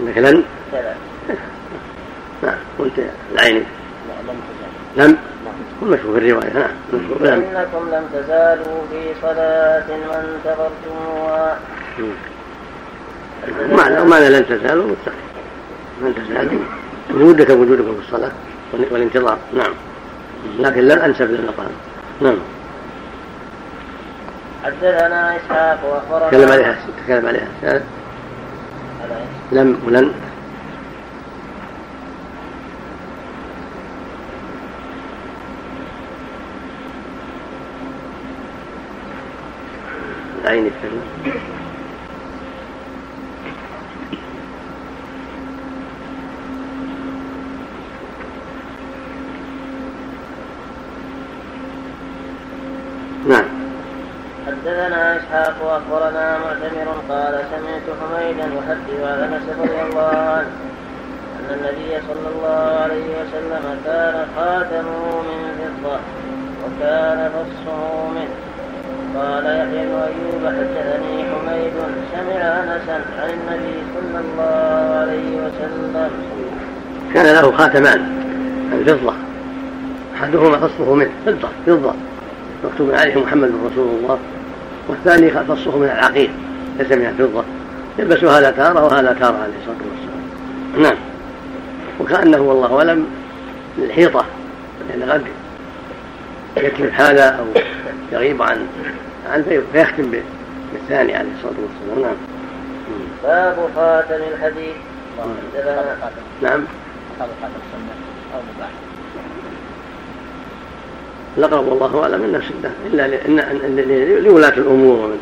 إنك 0.00 0.18
لن؟ 0.18 0.44
كذا. 0.72 0.94
نعم 2.42 2.58
قلت 2.78 2.92
العيني 3.32 3.58
لا 3.58 4.32
لم 4.32 4.40
تزالوا 4.48 5.08
لم 5.08 5.18
والمشهور 5.82 6.20
في 6.20 6.26
الرواية. 6.26 6.52
نعم 6.52 6.70
لم 6.92 7.42
وإنكم 7.42 7.90
لم 7.92 8.04
تزالوا 8.12 8.80
في 8.90 9.20
صلاة 9.22 9.86
ما 10.08 10.24
انتظرتموها 10.24 11.58
معنى 13.72 14.04
معنى 14.04 14.28
لن 14.28 14.46
تزالوا 14.46 14.86
مستقيم 14.86 15.29
وجودك 17.14 17.50
وجودكم 17.50 17.94
في 17.94 18.00
الصلاة 18.06 18.30
والانتظار. 18.90 19.38
نعم. 19.54 19.72
لكن 20.58 20.80
لن 20.80 20.98
أنسب 20.98 21.30
للمقام 21.30 21.70
نعم. 22.20 22.38
حدثنا 24.64 25.36
إسحاق 25.36 25.78
واخبرنا 25.84 26.30
تكلم 26.30 26.52
عليها 26.52 26.78
تكلم 27.04 27.26
عليها. 27.26 27.48
على 27.62 27.82
لم 29.52 29.78
ولن 29.86 30.12
العين 40.44 40.66
يتكلم 40.66 41.02
نعم. 53.28 53.44
حدثنا 54.46 55.16
إسحاق 55.16 55.54
وأخبرنا 55.64 56.38
معتمر 56.38 56.88
قال 57.08 57.34
سمعت 57.50 57.86
حميدا 58.00 58.44
يحدث 58.44 59.00
عن 59.04 59.32
أنس 59.32 59.42
رضي 59.58 59.82
الله 59.82 60.16
عنه 60.18 60.50
أن 61.38 61.54
النبي 61.54 62.02
صلى 62.08 62.28
الله 62.34 62.80
عليه 62.82 63.08
وسلم 63.20 63.78
كان 63.84 64.26
خاتمه 64.36 65.22
من 65.22 65.80
فضة 65.82 65.98
وكان 66.64 67.30
فصه 67.30 68.08
منه. 68.08 68.34
قال 69.16 69.44
يحيى 69.44 69.86
بن 69.86 69.94
أيوب 69.94 70.46
حدثني 70.46 71.24
حميد 71.24 71.72
سمع 72.12 72.42
أنسا 72.42 73.00
عن 73.18 73.30
النبي 73.30 73.76
صلى 73.94 74.20
الله 74.20 74.96
عليه 75.00 75.36
وسلم. 75.36 76.10
كان 77.14 77.26
له 77.26 77.52
خاتمان 77.52 78.00
الفضة 78.72 79.14
أحدهما 80.14 80.58
فصه 80.58 80.94
منه. 80.94 81.10
فضة 81.26 81.48
فضة. 81.66 81.94
مكتوب 82.64 82.90
عليه 82.90 83.22
محمد 83.22 83.48
رسول 83.48 83.88
الله 83.88 84.18
والثاني 84.88 85.30
فصه 85.30 85.78
من 85.78 85.84
العقيق 85.84 86.30
ليس 86.78 86.92
من 86.92 87.06
الفضة. 87.06 87.44
يلبس 87.98 88.24
هذا 88.24 88.50
تارة 88.50 88.84
وهذا 88.84 89.16
تارة 89.20 89.36
عليه 89.36 89.54
الصلاة 89.60 89.76
والسلام. 89.90 90.82
نعم. 90.82 90.96
وكأنه 92.00 92.40
والله 92.40 92.78
أعلم 92.78 93.06
الحيطة 93.78 94.24
لأن 94.88 95.10
قد 95.10 95.22
يكتب 96.56 96.90
هذا 96.92 97.28
أو 97.28 97.44
يغيب 98.12 98.42
عن 98.42 98.66
عن 99.32 99.62
فيختم 99.72 100.10
بالثاني 100.72 101.16
عليه 101.16 101.30
الصلاة 101.38 101.54
والسلام. 101.62 102.02
نعم. 102.02 102.16
باب 103.22 103.56
خاتم 103.76 104.22
الحديث. 104.34 104.76
نعم. 106.42 106.64
خاتم 107.18 107.32
السنة 107.42 107.94
أو 108.34 108.40
مباح 108.56 108.70
الأقرب 111.38 111.66
والله 111.66 112.02
أعلم 112.02 112.22
أنه 112.24 112.40
سنة 112.40 112.74
إلا 112.86 114.20
لولاة 114.20 114.48
الأمور. 114.48 114.98
ومن 114.98 115.18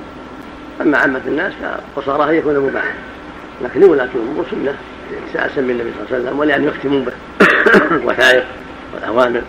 أما 0.81 0.99
عامة 0.99 1.21
الناس 1.27 1.53
فقصارها 1.97 2.31
يكون 2.31 2.59
مباحا. 2.59 2.95
لكن 3.63 3.81
لولاة 3.81 4.09
الأمور 4.15 4.45
سنة. 4.51 4.75
سأسا 5.33 5.61
من 5.61 5.71
النبي 5.71 5.91
صلى 5.91 6.03
الله 6.03 6.15
عليه 6.15 6.23
وسلم 6.23 6.39
ولأن 6.39 6.65
يختموا 6.65 7.01
به. 7.01 7.13
الوثائق 7.97 8.45
والأوامر. 8.95 9.43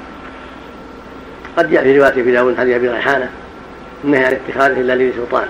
قد 1.58 1.72
جاء 1.72 1.84
في 1.84 2.00
رواية 2.00 2.12
في 2.12 2.32
داود 2.32 2.58
حديث 2.58 2.76
أبي 2.76 2.90
ريحانة 2.90 3.30
النهي 4.04 4.26
عن 4.26 4.34
اتخاذه 4.34 4.82
إلا 4.82 4.96
لذي 4.96 5.14
سلطان. 5.14 5.48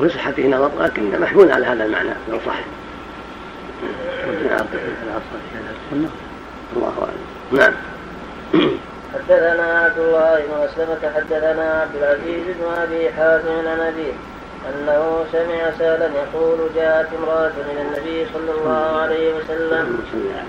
وفي 0.00 0.08
صحته 0.08 0.48
نظر 0.48 0.70
لكن 0.80 1.20
محمول 1.20 1.52
على 1.52 1.66
هذا 1.66 1.84
المعنى. 1.84 2.10
لو 2.30 2.38
صح. 2.46 2.60
الله 6.76 6.92
أعلم. 7.02 7.18
نعم. 7.60 7.72
حدثنا 9.14 9.78
عبد 9.84 9.98
الله 9.98 10.34
بن 10.34 10.64
مسلمة 10.64 11.12
حدثنا 11.16 11.80
عبد 11.82 11.96
العزيز 11.96 12.44
بن 12.46 12.82
أبي 12.82 13.12
حازم 13.12 13.68
عن 13.68 13.80
ابيه 13.80 14.12
أنه 14.68 15.24
سمع 15.32 15.70
سالا 15.78 16.06
يقول 16.06 16.58
جاءت 16.74 17.06
امرأة 17.18 17.52
إلى 17.72 17.82
النبي 17.82 18.26
صلى 18.34 18.50
الله 18.60 19.00
عليه 19.00 19.34
وسلم 19.34 20.00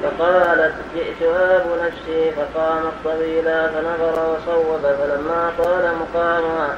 فقالت 0.03 0.73
جئت 0.95 1.21
آب 1.35 1.65
نفسي 1.85 2.31
فقامت 2.31 2.93
طويلا 3.03 3.67
فنظر 3.67 4.29
وصوب 4.29 4.81
فلما 4.81 5.51
طال 5.57 5.91
مقامها 6.01 6.77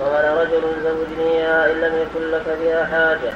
قال 0.00 0.24
رجل 0.38 0.62
زوجني 0.84 1.46
إن 1.46 1.80
لم 1.80 1.94
يكن 2.02 2.30
لك 2.30 2.56
بها 2.62 2.84
حاجة 2.84 3.32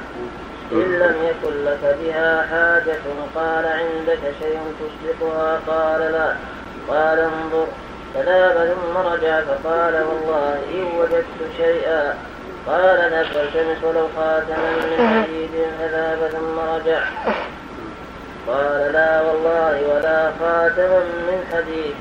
إن 0.71 0.99
لم 0.99 1.15
يكن 1.23 1.65
لك 1.65 1.97
بها 2.03 2.41
حاجة 2.41 2.95
قال 3.35 3.65
عندك 3.65 4.19
شيء 4.41 4.59
تصدقها 4.79 5.59
قال 5.67 6.11
لا. 6.11 6.33
قال 6.91 7.19
انظر 7.19 7.67
فذهب 8.13 8.75
ثم 8.75 8.97
رجع 8.97 9.41
فقال 9.41 9.93
والله 9.93 10.59
إن 10.73 10.99
وجدت 10.99 11.39
شيئا. 11.57 12.13
قال 12.67 12.79
اذهب 12.79 13.25
فالتمس 13.25 13.83
ولو 13.83 14.07
خاتما 14.17 14.71
من 14.91 15.23
حديد. 15.23 15.51
فذهب 15.79 16.29
ثم 16.31 16.59
رجع. 16.59 17.01
قال 18.47 18.93
لا 18.93 19.21
والله 19.21 19.81
ولا 19.93 20.31
خاتما 20.39 20.99
من 20.99 21.39
حديد. 21.53 21.95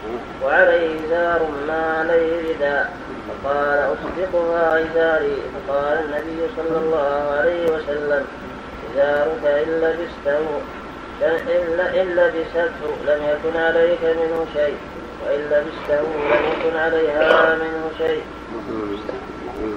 وعليه 0.44 1.08
زار 1.10 1.40
ما 1.68 1.96
عليه 1.98 2.54
رداء 2.54 2.92
فقال 3.28 3.78
أصدقها 3.94 4.66
عزاري. 4.68 5.36
فقال 5.68 5.98
النبي 6.04 6.40
صلى 6.56 6.78
الله 6.78 7.36
عليه 7.38 7.64
وسلم 7.64 8.26
إزارك 8.94 9.44
إن 9.44 9.80
لبسته 9.80 10.46
إن 11.22 12.06
لبسته 12.16 12.92
لم 13.06 13.20
يكن 13.30 13.60
عليك 13.60 14.02
منه 14.02 14.46
شيء 14.54 14.76
وإن 15.26 15.40
لبسته 15.40 16.02
لم 16.02 16.42
يكن 16.52 16.76
عليها 16.78 17.54
منه 17.54 17.90
شيء. 17.98 18.22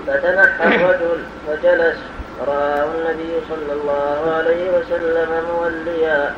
فتنحى 0.07 0.75
الرجل 0.75 1.23
فجلس 1.47 1.97
فرآه 2.39 2.85
النبي 2.85 3.33
صلى 3.49 3.73
الله 3.73 4.33
عليه 4.37 4.69
وسلم 4.77 5.29
موليا 5.53 6.33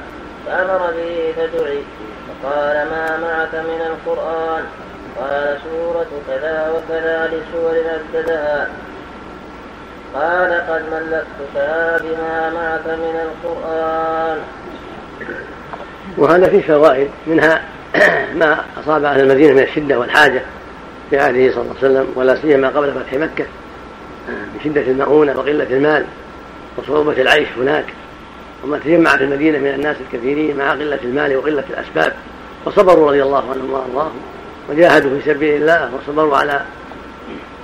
فأمر 0.45 0.91
به 0.97 1.33
فدعي 1.37 1.83
فقال 2.27 2.75
ما 2.75 3.17
معك 3.17 3.53
من 3.53 3.81
القرآن؟ 3.91 4.63
قال 5.19 5.57
سورة 5.63 6.11
كذا 6.27 6.69
وكذا 6.73 7.27
لسور 7.27 7.75
أبددها 7.95 8.69
قال 10.13 10.51
قد 10.69 10.83
ملكتها 10.91 11.97
بما 11.97 12.49
معك 12.49 12.87
من 12.87 13.15
القرآن. 13.27 14.37
وهذا 16.17 16.49
فيه 16.49 16.62
فوائد 16.62 17.10
منها 17.28 17.62
ما 18.39 18.65
أصاب 18.84 19.04
أهل 19.04 19.21
المدينة 19.21 19.54
من 19.54 19.63
الشدة 19.63 19.99
والحاجة 19.99 20.41
في 21.10 21.17
عهده 21.17 21.51
صلى 21.51 21.62
الله 21.62 21.75
عليه 21.82 21.91
وسلم 21.91 22.08
ولا 22.15 22.36
سيما 22.36 22.67
قبل 22.67 22.91
فتح 22.91 23.13
مكة 23.13 23.45
من 24.30 24.60
شدة 24.63 24.82
المؤونة 24.82 25.38
وقلة 25.38 25.67
المال 25.69 26.06
وصعوبة 26.78 27.21
العيش 27.21 27.47
هناك. 27.58 27.86
وما 28.63 28.78
تجمع 28.78 29.17
في 29.17 29.23
المدينة 29.23 29.58
من 29.58 29.67
الناس 29.67 29.95
الكثيرين 30.01 30.58
مع 30.58 30.71
قلة 30.71 30.99
المال 31.04 31.38
وقلة 31.38 31.63
الأسباب. 31.69 32.13
وصبروا 32.65 33.08
رضي 33.08 33.23
الله 33.23 33.51
عنهم 33.51 33.71
وأرضاهم 33.73 34.19
وجاهدوا 34.69 35.19
في 35.19 35.34
سبيل 35.34 35.62
الله 35.62 35.91
وصبروا 35.95 36.38
على 36.38 36.62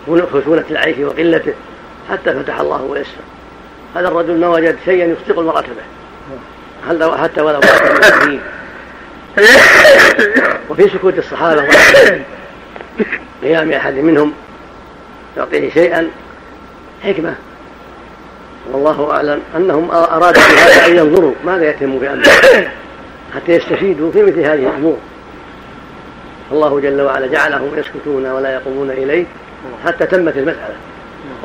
خشونة 0.07 0.65
العيش 0.71 0.97
وقلته 0.97 1.53
حتى 2.09 2.33
فتح 2.33 2.59
الله 2.59 2.81
ويسر 2.83 3.21
هذا 3.95 4.07
الرجل 4.07 4.39
ما 4.39 4.47
وجد 4.47 4.77
شيئا 4.85 5.05
يصدق 5.05 5.39
المرأة 5.39 5.61
به. 5.61 6.00
حتى 7.17 7.41
ولو 7.41 7.59
كان 7.59 8.39
وفي 10.69 10.89
سكوت 10.89 11.17
الصحابة 11.17 11.67
قيام 13.43 13.71
أحد 13.71 13.93
منهم 13.93 14.33
يعطيه 15.37 15.69
شيئا. 15.69 16.07
حكمة. 17.03 17.35
والله 18.71 19.11
أعلم 19.11 19.41
أنهم 19.55 19.91
أرادوا 19.91 20.41
بهذا 20.41 20.85
أن 20.85 20.97
ينظروا. 20.97 21.33
ماذا 21.45 21.69
يتم 21.69 21.99
في 21.99 22.13
أمره 22.13 22.29
حتى 23.35 23.51
يستفيدوا 23.51 24.11
في 24.11 24.23
مثل 24.23 24.39
هذه 24.39 24.53
الأمور. 24.53 24.97
الله 26.51 26.79
جل 26.79 27.01
وعلا 27.01 27.27
جعلهم 27.27 27.71
يسكتون 27.77 28.25
ولا 28.25 28.53
يقومون 28.53 28.91
إليه 28.91 29.25
حتى 29.85 30.05
تمت 30.05 30.37
المسألة. 30.37 30.75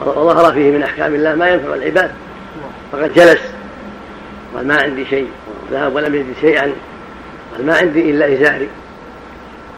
وظهر 0.07 0.53
فيه 0.53 0.70
من 0.70 0.83
أحكام 0.83 1.14
الله 1.14 1.35
ما 1.35 1.49
ينفع 1.49 1.75
العباد. 1.75 2.11
فقد 2.92 3.14
جلس. 3.14 3.40
قال 4.57 4.69
ما 4.69 4.83
عندي 4.83 5.07
شيء. 5.07 5.29
ذهب 5.71 5.95
ولم 5.95 6.14
يجد 6.14 6.35
شيئا. 6.40 6.73
قال 7.57 7.66
ما 7.66 7.77
عندي 7.77 8.11
إلا 8.11 8.33
إزاري. 8.33 8.69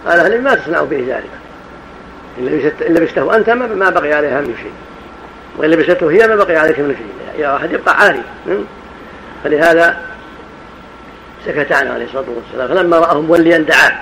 قال 0.06 0.20
هل 0.20 0.42
ما 0.42 0.54
تصنع 0.54 0.82
بإزارك؟ 0.82 1.30
إن 2.38 2.94
لبسته 2.94 3.36
أنت 3.36 3.50
ما 3.50 3.90
بقي 3.90 4.12
عليها 4.12 4.40
من 4.40 4.54
شيء. 4.62 4.72
وإن 5.56 5.70
لبسته 5.70 6.10
هي 6.10 6.26
ما 6.28 6.36
بقي 6.36 6.56
عليك 6.56 6.78
من 6.78 6.94
شيء. 6.98 7.42
يا 7.44 7.52
واحد 7.52 7.72
يبقى 7.72 8.00
عاري. 8.00 8.22
فلهذا 9.44 10.00
سكت 11.46 11.72
عنه 11.72 11.92
عليه 11.92 12.04
الصلاة 12.04 12.24
والسلام. 12.36 12.68
فلما 12.68 12.98
رآه 12.98 13.20
موليا 13.20 13.58
دعاه. 13.58 13.98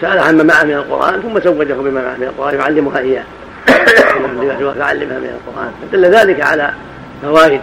سأل 0.00 0.18
عما 0.18 0.42
معه 0.42 0.62
من 0.62 0.74
القرآن 0.74 1.22
ثم 1.22 1.40
زوجه 1.40 1.72
بما 1.72 2.02
معه 2.02 2.16
من 2.16 2.22
القرآن 2.22 2.54
يعلمها 2.54 2.98
إياه. 2.98 3.24
يعلمها 4.80 5.18
من 5.18 5.40
القرآن. 5.40 5.72
فدل 5.92 6.04
ذلك 6.04 6.40
على 6.40 6.70
فوائد 7.22 7.60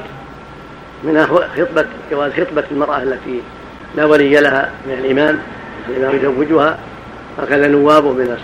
منها 1.04 1.26
خطبة 1.26 1.86
جواز 2.12 2.32
خطبة 2.32 2.64
المرأة 2.72 3.04
التي 3.04 3.42
لا 3.96 4.06
ولي 4.06 4.40
لها 4.40 4.70
من 4.88 4.94
الإمام 4.94 5.40
الإمام 5.90 6.16
يزوجها 6.16 6.78
وكذا 7.44 7.68
نوابه 7.68 8.12
من 8.12 8.38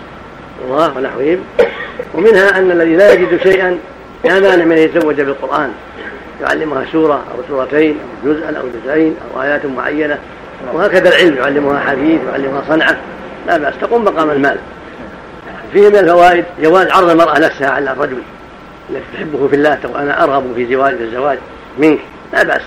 الله 0.66 0.98
ونحوهم. 0.98 1.40
ومنها 2.14 2.58
أن 2.58 2.72
الذي 2.72 2.96
لا 2.96 3.14
يجد 3.14 3.44
شيئا 3.44 3.78
لا 4.26 4.40
مانع 4.40 4.66
من 4.66 4.78
يتزوج 4.78 5.22
بالقرآن. 5.22 5.72
يعلمها 6.42 6.86
سورة 6.92 7.14
أو 7.14 7.44
سورتين 7.50 7.98
أو 8.00 8.34
جزءا 8.34 8.58
أو 8.58 8.64
جزئين 8.68 9.16
أو 9.36 9.42
آيات 9.42 9.66
معينة. 9.66 10.18
وهكذا 10.74 11.10
العلم 11.10 11.38
يعلمها 11.38 11.80
حديث 11.80 12.22
يعلمها 12.32 12.64
صنعة. 12.70 12.98
لا 13.48 13.58
بأس 13.58 13.74
تقوم 13.82 14.06
مقام 14.06 14.32
المال. 14.32 14.58
فيه 15.74 15.90
من 15.90 15.96
الفوائد 15.96 16.46
جواز 16.62 16.88
عرض 16.88 17.10
المرأة 17.10 17.40
نفسها 17.40 17.70
على 17.70 17.92
الرجل. 17.92 18.18
التي 18.90 19.04
تحبه 19.14 19.48
في 19.48 19.56
الله 19.56 19.78
وأنا 19.94 20.24
أرغب 20.24 20.44
في 20.56 20.66
زواج 20.66 20.94
الزواج 21.02 21.38
منك. 21.78 22.00
لا 22.34 22.44
بأس. 22.44 22.62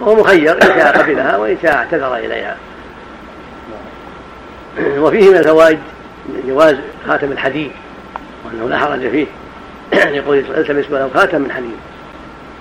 وهو 0.00 0.14
مخير 0.14 0.62
إن 0.62 0.80
شاء 0.80 0.98
قبلها 0.98 1.36
وإن 1.36 1.56
شاء 1.62 1.74
اعتذر 1.74 2.16
إليها. 2.16 2.56
وفيه 5.02 5.30
من 5.30 5.36
الفوائد 5.36 5.78
جواز 6.46 6.76
خاتم 7.06 7.32
الحديد 7.32 7.70
وأنه 8.44 8.68
لا 8.68 8.78
حرج 8.78 9.08
فيه. 9.08 9.26
يقول 10.18 10.38
التمس 10.38 10.90
ولو 10.90 11.08
خاتم 11.14 11.40
من 11.40 11.52
حديد. 11.52 11.76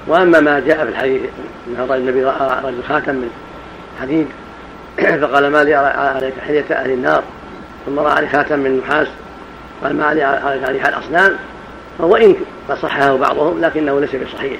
وأما 0.07 0.39
ما 0.39 0.59
جاء 0.59 0.77
في 0.77 0.89
الحديث 0.89 1.21
إن 1.67 1.91
النبي 1.91 2.23
رأى 2.23 2.63
رجل 2.63 2.83
خاتم 2.89 3.15
من 3.15 3.29
حديد 4.01 4.27
فقال 5.21 5.47
ما 5.47 5.63
لي 5.63 5.75
عليك 5.75 6.33
حلية 6.47 6.65
أهل 6.71 6.91
النار؟ 6.91 7.23
ثم 7.85 7.99
رأى 7.99 8.11
علي 8.11 8.27
خاتم 8.27 8.59
من 8.59 8.77
نحاس 8.77 9.07
قال 9.83 9.97
ما 9.97 10.05
علي 10.05 10.23
عليك 10.23 10.87
الاصنام 10.87 11.35
فهو 11.99 12.15
إن 12.15 12.35
قد 12.69 12.77
صححه 12.77 13.17
بعضهم 13.17 13.61
لكنه 13.61 13.99
ليس 13.99 14.15
بصحيح. 14.15 14.59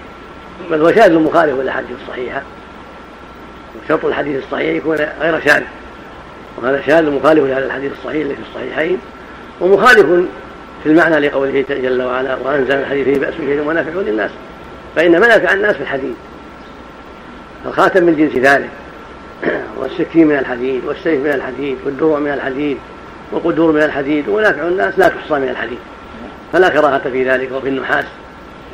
بل 0.72 0.82
هو 0.82 0.92
شاذ 0.92 1.20
مخالف 1.20 1.60
للاحاديث 1.60 1.98
الصحيحه 2.04 2.42
وشرط 3.86 4.06
الحديث 4.06 4.44
الصحيح 4.44 4.76
يكون 4.76 4.98
غير 5.22 5.40
شاذ. 5.40 5.64
وهذا 6.58 6.82
شاذ 6.88 7.12
مخالف 7.12 7.44
لهذا 7.44 7.66
الحديث 7.66 7.92
الصحيح 7.92 8.22
الذي 8.22 8.36
في 8.36 8.42
الصحيحين. 8.50 8.98
ومخالف 9.62 10.06
في 10.84 10.90
المعنى 10.90 11.28
لقوله 11.28 11.66
جل 11.70 12.02
وعلا 12.02 12.36
وأنزل 12.36 12.72
الحديث 12.72 13.04
فيه 13.04 13.20
بأس 13.20 13.34
شديد 13.34 13.60
ومنافع 13.60 13.92
للناس. 13.96 14.32
فإن 14.96 15.12
منافع 15.12 15.54
الناس 15.54 15.76
في 15.76 15.82
الحديد 15.82 16.16
الخاتم 17.66 18.04
من 18.04 18.16
جنس 18.16 18.46
ذلك. 18.46 18.70
والسكين 19.78 20.28
من 20.28 20.38
الحديد 20.38 20.86
والسيف 20.86 21.20
من 21.20 21.32
الحديد 21.32 21.78
والدروع 21.86 22.20
من 22.20 22.32
الحديد 22.32 22.78
والقدور 23.32 23.72
من 23.72 23.84
الحديد 23.84 24.28
ومنافع 24.28 24.68
الناس 24.68 25.00
لا 25.00 25.08
تحصى 25.08 25.34
من 25.34 25.50
الحديد 25.50 25.80
فلا 26.54 26.70
كراهة 26.70 27.10
في 27.10 27.30
ذلك 27.30 27.52
وفي 27.52 27.70
النحاس. 27.70 28.06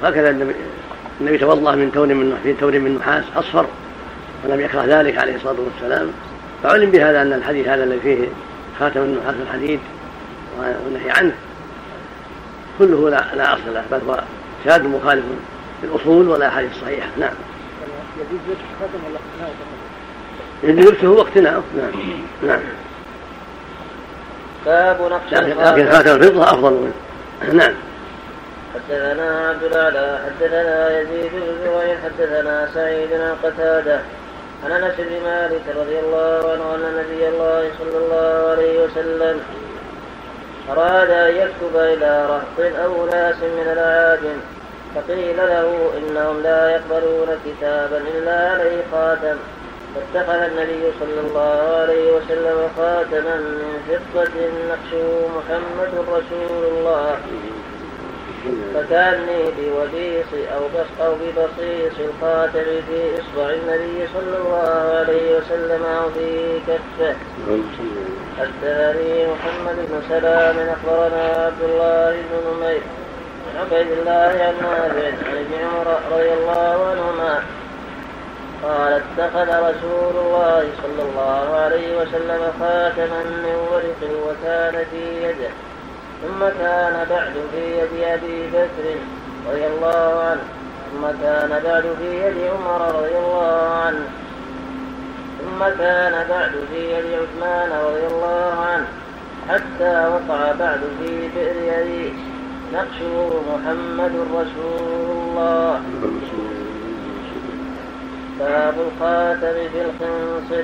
وهكذا 0.03 0.53
النبي, 1.21 1.37
توضأ 1.37 1.75
من 1.75 1.91
تون 1.91 2.07
من 2.07 2.39
في 2.43 2.53
تون 2.53 2.73
من 2.73 2.95
نحاس 2.95 3.23
أصفر 3.35 3.65
ولم 4.45 4.59
يكره 4.59 4.85
ذلك 4.85 5.17
عليه 5.17 5.35
الصلاة 5.35 5.55
والسلام. 5.59 6.11
فعلم 6.63 6.91
بهذا 6.91 7.21
أن 7.21 7.33
الحديث 7.33 7.67
هذا 7.67 7.83
الذي 7.83 7.99
فيه 7.99 8.27
خاتم 8.79 9.01
النحاس 9.01 9.35
الحديد 9.47 9.79
والنهي 10.57 11.11
عنه 11.11 11.33
كله 12.79 13.09
لا, 13.09 13.35
لا 13.35 13.53
أصل 13.53 13.73
له 13.73 13.83
بل 13.91 13.99
هو 14.07 14.23
شاذ 14.65 14.87
مخالف 14.87 15.23
في 15.81 15.87
الأصول 15.87 16.27
والأحاديث 16.27 16.71
الصحيحة 16.71 17.07
نعم. 17.19 17.33
يجوز 18.17 18.39
لبس 18.49 18.59
الخاتم 18.75 18.99
ولا؟ 19.05 20.73
يجوز 20.73 20.93
لبسه 20.93 21.09
واقتناؤه 21.09 21.63
نعم. 21.77 21.91
نعم 22.47 22.61
باب 24.65 25.11
نقش 25.11 25.33
لكن 25.33 25.91
خاتم 25.91 26.15
الفضة 26.15 26.43
أفضل 26.43 26.73
منه 26.73 26.93
نعم. 27.53 27.73
حدثنا 28.75 29.49
عبد 29.49 29.63
الأعلى 29.63 30.19
حدثنا 30.25 30.99
يزيد 30.99 31.31
بن 31.31 31.55
زهير 31.65 31.97
حدثنا 32.03 32.69
سعيد 32.73 33.13
عن 33.13 33.35
قتادة 33.43 33.99
عن 34.65 34.71
أنس 34.71 34.93
بن 34.97 35.23
مالك 35.23 35.61
رضي 35.77 35.99
الله 35.99 36.51
عنه 36.51 36.75
أن 36.75 37.03
نبي 37.03 37.27
الله 37.27 37.71
صلى 37.79 37.97
الله 37.97 38.49
عليه 38.51 38.83
وسلم 38.83 39.41
أراد 40.69 41.09
أن 41.09 41.35
يكتب 41.35 41.75
إلى 41.75 42.25
رهط 42.29 42.75
أو 42.85 43.05
ناس 43.05 43.35
من 43.35 43.69
الاعاجم 43.73 44.37
فقيل 44.95 45.37
له 45.37 45.91
إنهم 45.97 46.41
لا 46.43 46.69
يقبلون 46.69 47.27
كتابا 47.45 47.97
إلا 47.97 48.49
عليه 48.49 48.83
خاتم. 48.91 49.37
فاتخذ 49.95 50.41
النبي 50.41 50.91
صلى 50.99 51.19
الله 51.19 51.77
عليه 51.81 52.11
وسلم 52.11 52.69
خاتما 52.77 53.35
من 53.35 53.99
فضة 54.13 54.35
نقشه 54.69 55.27
محمد 55.37 55.93
رسول 56.09 56.63
الله. 56.71 57.17
فكاني 58.73 59.43
بوبيص 59.43 60.31
أو 60.55 60.61
بس 60.75 61.05
أو 61.05 61.13
ببصيص 61.13 61.93
الخاتم 61.99 62.63
في 62.87 63.19
إصبع 63.19 63.49
النبي 63.49 64.07
صلى 64.13 64.37
الله 64.37 64.95
عليه 64.99 65.37
وسلم 65.37 65.85
أو 65.85 66.09
في 66.09 66.59
كفه 66.67 67.15
الثاني 68.41 69.27
محمد 69.27 69.75
بن 69.75 70.01
سلام 70.09 70.55
أخبرنا 70.69 71.45
عبد 71.45 71.61
الله 71.63 72.11
بن 72.11 72.51
نمير 72.51 72.81
عبيد 73.59 73.91
الله 73.91 74.31
عن 74.45 74.53
نافع 74.61 75.07
عن 75.29 75.37
ابن 75.37 75.53
عمر 75.63 75.87
رضي 76.11 76.33
الله 76.33 76.87
عنهما 76.89 77.43
قال 78.63 78.93
اتخذ 78.93 79.47
رسول 79.47 80.15
الله 80.25 80.63
صلى 80.83 81.01
الله 81.09 81.55
عليه 81.55 81.97
وسلم 81.97 82.41
خاتما 82.59 83.23
من 83.23 83.55
ورق 83.71 84.01
وكان 84.25 84.85
في 84.91 85.23
يده. 85.23 85.68
ثم 86.21 86.39
كان 86.59 87.05
بعد 87.09 87.33
في 87.51 87.79
يد 87.79 88.03
أبي 88.03 88.47
بكر 88.47 88.85
رضي 89.49 89.67
الله 89.67 90.23
عنه. 90.23 90.41
ثم 90.91 91.07
كان 91.23 91.49
بعد 91.49 91.83
في 91.99 92.09
يد 92.21 92.37
عمر 92.51 92.81
رضي 92.95 93.17
الله 93.17 93.69
عنه. 93.85 94.05
ثم 95.39 95.59
كان 95.79 96.27
بعد 96.29 96.51
في 96.71 96.91
يد 96.93 97.05
عثمان 97.05 97.69
رضي 97.85 98.05
الله 98.13 98.53
عنه. 98.69 98.87
حتى 99.49 100.07
وقع 100.13 100.51
بعد 100.51 100.79
في 100.99 101.27
بئر 101.35 101.55
يريش 101.55 102.13
نقشه 102.73 103.41
محمد 103.53 104.11
رسول 104.33 105.11
الله. 105.11 105.81
باب 108.39 108.73
الخاتم 108.87 109.57
في 109.71 109.81
الخنصر. 109.81 110.63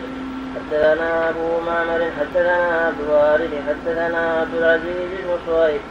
حدثنا 0.55 1.29
أبو 1.29 1.59
معمر 1.65 2.11
حدثنا 2.19 2.85
عبد 2.87 2.99
الوارث 2.99 3.51
حدثنا 3.67 4.39
عبد 4.41 4.55
العزيز 4.55 5.09
بن 5.23 5.37
صهيب 5.47 5.81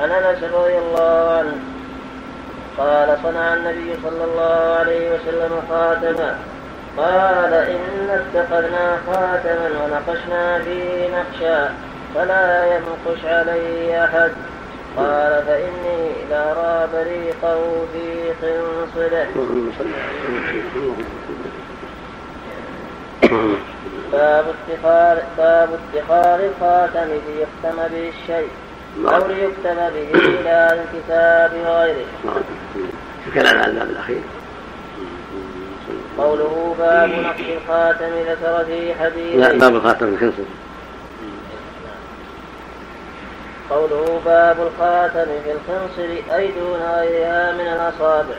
عن 0.00 0.10
أنس 0.10 0.42
رضي 0.42 0.78
الله 0.78 1.30
عنه. 1.38 1.56
قال 2.78 3.18
صنع 3.22 3.54
النبي 3.54 3.94
صلى 4.02 4.24
الله 4.24 4.76
عليه 4.78 5.10
وسلم 5.14 5.62
خاتما 5.70 6.38
قال 6.96 7.54
إن 7.54 8.08
اتخذنا 8.10 8.98
خاتما 9.06 9.68
ونقشنا 9.84 10.58
فيه 10.58 11.08
نقشا 11.08 11.74
فلا 12.14 12.66
ينقش 12.66 13.24
عليه 13.24 14.04
أحد. 14.04 14.32
قال 14.96 15.42
فإني 15.46 16.12
لأرى 16.30 16.88
بريقه 16.92 17.86
في 17.92 18.32
خنصره 18.42 19.26
باب 24.12 24.44
ادخار 24.68 25.22
باب 25.38 25.68
ادخار 25.94 26.40
الخاتم 26.40 27.08
ليختم 27.10 27.76
به 27.92 28.08
الشيء 28.08 28.50
أو 29.04 29.26
ليكتب 29.26 29.76
به 29.76 30.10
إلى 30.14 30.80
الكتاب 30.82 31.50
غيره. 31.66 32.06
الكلام 33.26 33.58
على 33.58 33.66
الباب 33.72 33.90
الأخير. 33.90 34.20
قوله 36.18 36.74
باب 36.78 37.08
نقش 37.08 37.40
الخاتم 37.40 38.10
ذكر 38.30 38.64
في 38.64 38.94
حديث 38.94 39.36
لا 39.36 39.58
باب 39.58 39.76
الخاتم 39.76 40.06
الخنصر 40.06 40.42
قوله 43.70 44.20
باب 44.24 44.56
الخاتم 44.60 45.30
في 45.44 45.52
الخنصر 45.52 46.36
أي 46.36 46.46
دون 46.46 46.80
غيرها 46.96 47.52
من 47.52 47.66
الأصابع. 47.66 48.34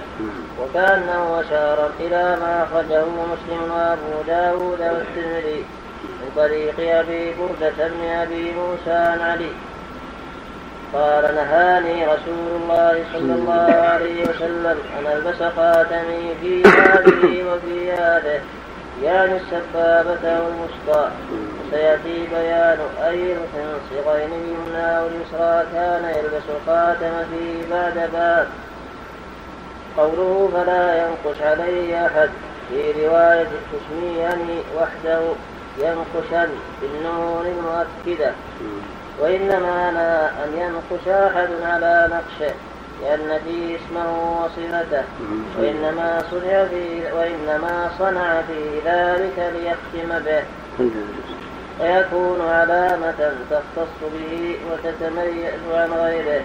وكأنه 0.61 1.41
أشار 1.41 1.89
إلى 1.99 2.38
ما 2.41 2.63
أخرجه 2.63 3.05
مسلم 3.05 3.71
وأبو 3.71 4.21
داود 4.27 4.79
والترمذي 4.79 5.65
من 6.03 6.32
طريق 6.36 6.97
أبي 6.99 7.34
بردة 7.39 7.88
بن 7.88 8.09
أبي 8.09 8.53
موسى 8.53 8.91
عن 8.91 9.19
علي. 9.21 9.51
قال 10.93 11.36
نهاني 11.36 12.05
رسول 12.05 12.61
الله 12.61 13.03
صلى 13.13 13.34
الله 13.34 13.75
عليه 13.91 14.21
وسلم 14.23 14.77
أن 14.99 15.07
ألبس 15.07 15.43
خاتمي 15.55 16.36
في 16.41 16.63
هذه 16.63 17.43
وفي 17.43 17.91
هذه. 17.91 18.41
يعني 19.04 19.38
السبابة 19.38 20.39
والوسطى. 20.41 21.10
وسيأتي 21.68 22.28
بيان 22.28 22.80
أي 23.04 23.34
الخنصرين 23.34 24.32
اليمنى 24.34 24.99
واليسرى 24.99 25.66
كان 25.74 26.04
يلبس 26.16 26.43
الخاتم 26.49 27.12
فيه 27.32 27.76
بعد 27.76 28.10
باب 28.14 28.47
قوله 29.97 30.49
فلا 30.54 30.97
ينقش 30.97 31.41
عليه 31.41 32.06
أحد. 32.06 32.30
في 32.70 33.08
رواية 33.08 33.47
تسميني 33.72 34.60
وحده 34.78 35.22
ينقشا 35.78 36.49
بالنون 36.82 37.45
المؤكدة. 37.45 38.32
وإنما 39.20 39.91
لا 39.91 40.30
أن 40.43 40.58
ينقش 40.58 41.08
أحد 41.08 41.49
على 41.64 42.10
نقشه. 42.12 42.54
لأن 43.02 43.39
فيه 43.45 43.76
اسمه 43.76 44.41
وصلته 44.43 45.04
وإنما 45.60 46.24
صنع 46.32 46.66
في 46.66 47.14
وإنما 47.14 47.91
صنع 47.99 48.41
في 48.41 48.80
ذلك 48.86 49.54
ليختم 49.54 50.20
به. 50.26 50.43
ويكون 51.82 52.41
علامة 52.41 53.34
تختص 53.52 53.97
به 54.14 54.58
وتتميز 54.72 55.54
عن 55.74 55.91
غيره. 55.91 56.43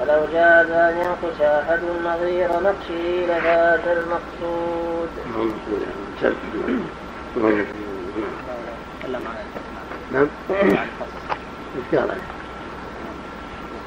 ولو 0.00 0.26
جاز 0.32 0.70
أن 0.70 0.96
ينقش 0.96 1.40
أحد 1.40 1.80
نظير 2.04 2.48
نقشه 2.48 3.26
لفات 3.28 3.80
المقصود. 3.86 5.08
نعم. 10.12 10.26
نعم. 10.26 10.28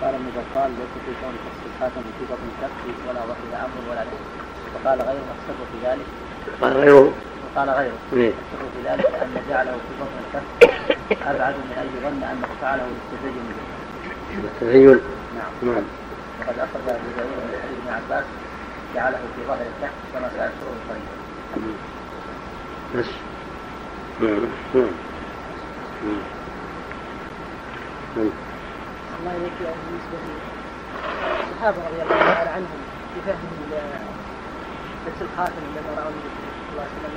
قال؟ 0.01 0.14
ابن 0.16 0.26
بطال 0.36 0.72
ليس 0.72 0.93
في 1.05 1.12
كون 1.22 1.34
الخاتم 1.80 2.01
في 2.19 2.25
بطن 2.25 2.47
الكف 2.53 3.07
ولا 3.09 3.19
وحي 3.19 3.65
أمر 3.65 3.91
ولا 3.91 4.03
نهي 4.03 4.19
وقال 4.75 5.01
غيره 5.01 5.30
السر 5.39 5.59
في 5.71 5.88
ذلك 5.88 6.05
قال 6.61 6.73
غيره. 6.73 7.13
وقال 7.55 7.69
غيره 7.69 7.97
إيه. 8.13 8.30
السر 8.30 8.65
في 8.73 8.89
ذلك 8.89 9.05
أن 9.05 9.36
جعله 9.49 9.71
في 9.71 9.93
بطن 9.99 10.17
الكف 10.25 10.47
أبعد 11.27 11.53
من 11.53 11.73
أن 11.77 11.88
يظن 11.97 12.23
انه 12.23 12.47
فعله 12.61 12.84
للتزين 12.84 13.43
به. 13.47 13.57
التزين 14.47 14.99
نعم. 15.36 15.73
نعم. 15.73 15.84
وقد 16.39 16.59
أخرج 16.59 16.86
أبو 16.88 17.09
داود 17.17 17.30
من 17.30 17.59
حديث 17.63 17.80
ابن 17.82 17.93
عباس 17.93 18.25
جعله 18.95 19.17
في 19.36 19.41
ظهر 19.47 19.61
الكف 19.61 19.93
كما 20.13 20.30
سيذكره 20.30 20.73
القريب 20.80 21.75
بس. 22.95 23.05
نعم. 24.21 24.49
نعم. 24.75 24.91
نعم. 28.17 28.30
الله 29.19 29.32
إليك 29.38 29.53
بالنسبة 29.59 30.49
للصحابة 31.00 31.78
رضي 31.88 32.02
الله 32.04 32.34
تعالى 32.34 32.50
عنهم 32.50 32.80
بفهم 33.16 33.52
لبس 33.72 35.22
الخاتم 35.22 35.62
الذي 35.72 35.89
رأى 35.97 36.08
النبي 36.08 36.30
صلى 36.70 36.72
الله 36.72 36.84
عليه 36.84 36.97
وسلم 37.00 37.14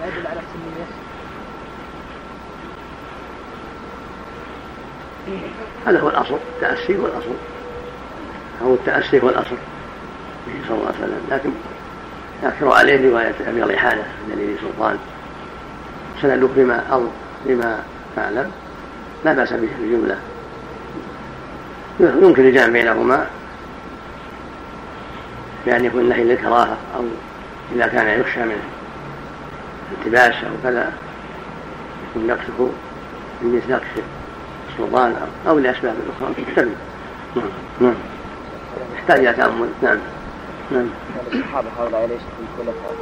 ما 0.00 0.06
يدل 0.06 0.26
على 0.26 0.40
السنية 0.40 0.86
هذا 5.86 6.00
هو 6.00 6.08
الأصل 6.08 6.38
التأسي 6.54 6.98
هو 6.98 7.06
الأصل. 7.06 7.34
أو 8.62 8.74
التأسي 8.74 9.20
هو 9.22 9.28
الأصل. 9.28 9.56
به 10.46 10.68
صلى 10.68 10.76
الله 10.76 10.86
عليه 10.86 10.98
وسلم. 10.98 11.26
لكن 11.30 11.50
يكثر 12.42 12.72
عليه 12.72 13.10
رواية 13.10 13.34
أبي 13.46 13.62
ريحانة 13.62 14.06
الذي 14.28 14.56
سلطان 14.60 14.98
سنده 16.22 16.48
فيما 16.54 17.02
فيما 17.46 17.82
أعلم 18.18 18.50
لا 19.24 19.32
بأس 19.32 19.52
به 19.52 19.68
في 19.76 19.82
الجملة. 19.84 20.18
يمكن 22.00 22.46
الجمع 22.46 22.66
بينهما. 22.66 23.26
بأن 25.66 25.84
يكون 25.84 26.00
النهي 26.00 26.24
للكراهة 26.24 26.76
أو 26.96 27.02
إذا 27.74 27.86
كان 27.86 28.20
يخشى 28.20 28.40
منه 28.40 28.62
التباس 29.92 30.34
أو 30.34 30.50
كذا 30.62 30.92
يكون 32.10 32.26
نقصه 32.26 32.70
من 33.42 33.52
جنس 33.52 33.70
نقص 33.70 34.04
السلطان 34.70 35.14
أو 35.48 35.58
لأسباب 35.58 35.94
أخرى. 36.16 36.44
تحتمل 36.44 36.72
نعم. 37.36 37.44
نعم. 37.80 37.94
يحتاج 38.94 39.18
إلى 39.18 39.32
تأمل. 39.32 39.68
نعم. 39.82 39.98
نعم. 40.70 40.86
الصحابة 41.32 41.68
هؤلاء 41.78 42.00
ليسوا 42.00 42.18
خلفاء 42.58 42.96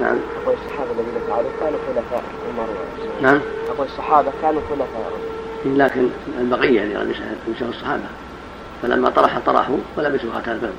نعم. 0.00 0.16
أقول 0.42 0.54
الصحابة 0.64 0.90
الذين 0.90 1.28
فعلوا 1.28 1.50
كانوا 1.60 1.78
خلفاء 1.86 2.22
عمر 2.48 2.68
نعم. 3.22 3.40
أقول 3.68 3.86
الصحابة 3.86 4.32
كانوا 4.42 4.60
خلفاء. 4.70 5.12
لكن 5.64 6.08
البقية 6.40 6.82
اللي 6.82 7.14
لبسها 7.48 7.68
الصحابة. 7.68 8.02
فلما 8.82 9.10
طرح 9.10 9.38
طرحوا 9.38 9.76
ولبسوا 9.96 10.32
خاتم 10.32 10.52
البيضاء 10.52 10.74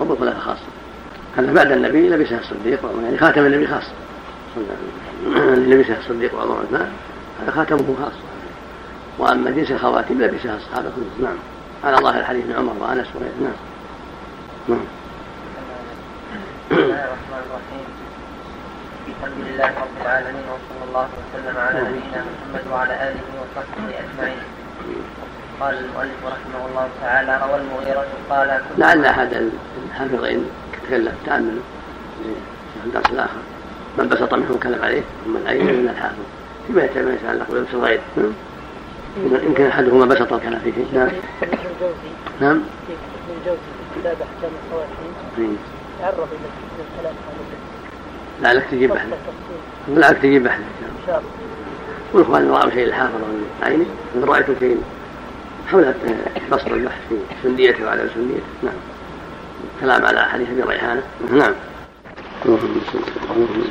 هم 0.00 0.12
الخلفاء 0.12 0.40
خاصة 0.40 0.66
هذا 1.36 1.52
بعد 1.52 1.72
النبي 1.72 2.08
لبسها 2.08 2.40
الصديق 2.40 2.80
يعني 3.02 3.18
خاتم 3.18 3.46
النبي 3.46 3.66
خاص. 3.66 3.84
لبسها 5.56 5.98
الصديق 5.98 6.34
وعمر 6.34 6.50
وعثمان 6.50 6.92
هذا 7.42 7.50
خاتمه 7.50 7.96
خاص. 8.04 8.12
وأما 9.18 9.50
جنس 9.50 9.70
الخواتم 9.70 10.22
لبسها 10.22 10.56
الصحابة 10.56 10.90
كلهم. 10.96 11.30
نعم. 11.30 11.36
على 11.84 11.96
ظاهر 11.96 12.20
الحديث 12.20 12.44
ابن 12.44 12.54
عمر 12.54 12.72
وأنس 12.80 13.06
وغيره. 13.14 13.32
نعم. 13.40 13.52
نعم. 14.68 14.78
بسم 16.70 16.82
الله 16.82 17.04
الرحمن 17.04 17.42
الرحيم. 17.46 17.91
الحمد 19.22 19.44
لله 19.48 19.66
رب 19.66 19.96
العالمين 20.02 20.46
وصلى 20.52 20.82
الله 20.88 21.08
وسلم 21.18 21.56
على 21.58 21.80
نبينا 21.80 22.24
محمد 22.32 22.64
وعلى 22.72 22.94
آله 23.08 23.22
وصحبه 23.38 23.86
أجمعين. 24.02 24.42
قال 25.60 25.74
المؤلف 25.78 26.18
رحمه 26.26 26.66
الله 26.68 26.88
تعالى 27.02 27.40
روى 27.44 27.56
المغيرة 27.60 28.06
قال 28.30 28.60
لعل 28.78 29.04
احد 29.04 29.50
الحافظين 29.86 30.50
تكلم 30.72 31.14
تامل 31.26 31.60
في 32.22 32.86
الدرس 32.86 33.10
الآخر 33.10 33.42
من 33.98 34.08
بسط 34.08 34.34
منهم 34.34 34.58
كلام 34.58 34.82
عليه 34.82 35.02
ثم 35.24 35.36
العين 35.36 35.66
من 35.66 35.88
الحافظ. 35.88 36.24
فيما 36.66 37.12
يتعلق 37.14 37.50
بلبس 37.50 37.74
الغير 37.74 38.00
يمكن 39.16 39.66
أحدهما 39.66 40.06
بسط 40.06 40.32
الكلام 40.32 40.60
فيه. 40.60 40.98
نعم. 40.98 41.10
نعم. 42.40 42.60
إبن 42.88 43.38
الجوزي 43.38 43.70
في 43.78 44.00
كتاب 44.00 44.16
أحكام 44.26 44.50
الخواتيم. 44.64 45.58
تعرض 46.00 46.28
إلى 46.32 46.48
الكلام 46.94 47.14
لعلك 48.42 48.64
تجيب 48.70 48.90
بحث 48.90 49.06
لعلك 49.88 50.18
تجيب 50.18 50.44
بحث 50.44 50.58
ان 50.58 51.06
شاء 51.06 51.18
الله 51.18 51.30
والاخوان 52.12 52.50
راوا 52.50 52.70
شيء 52.70 52.84
الحافظ 52.84 53.20
والعيني 53.60 53.86
ان 54.16 54.24
رايتم 54.24 54.54
شيء 54.60 54.82
حول 55.70 55.94
بسط 56.52 56.66
البحث 56.66 56.98
في 57.08 57.16
سنديته 57.42 57.84
وعلى 57.84 58.08
سنديته. 58.14 58.42
نعم. 58.62 58.74
كلام 59.80 60.06
على 60.06 60.24
حديث 60.24 60.48
أبي 60.50 60.62
ريحانة. 60.62 61.02
نعم. 61.30 61.54
بسم 62.44 62.54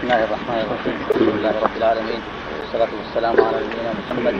الله 0.03 0.23
الرحمن 0.23 0.59
الرحيم. 0.65 0.95
الحمد 1.09 1.29
لله 1.39 1.53
رب 1.63 1.77
العالمين. 1.77 2.21
والصلاة 2.61 2.89
والسلام 2.99 3.35
على 3.47 3.57
نبينا 3.65 3.91
محمد 3.99 4.35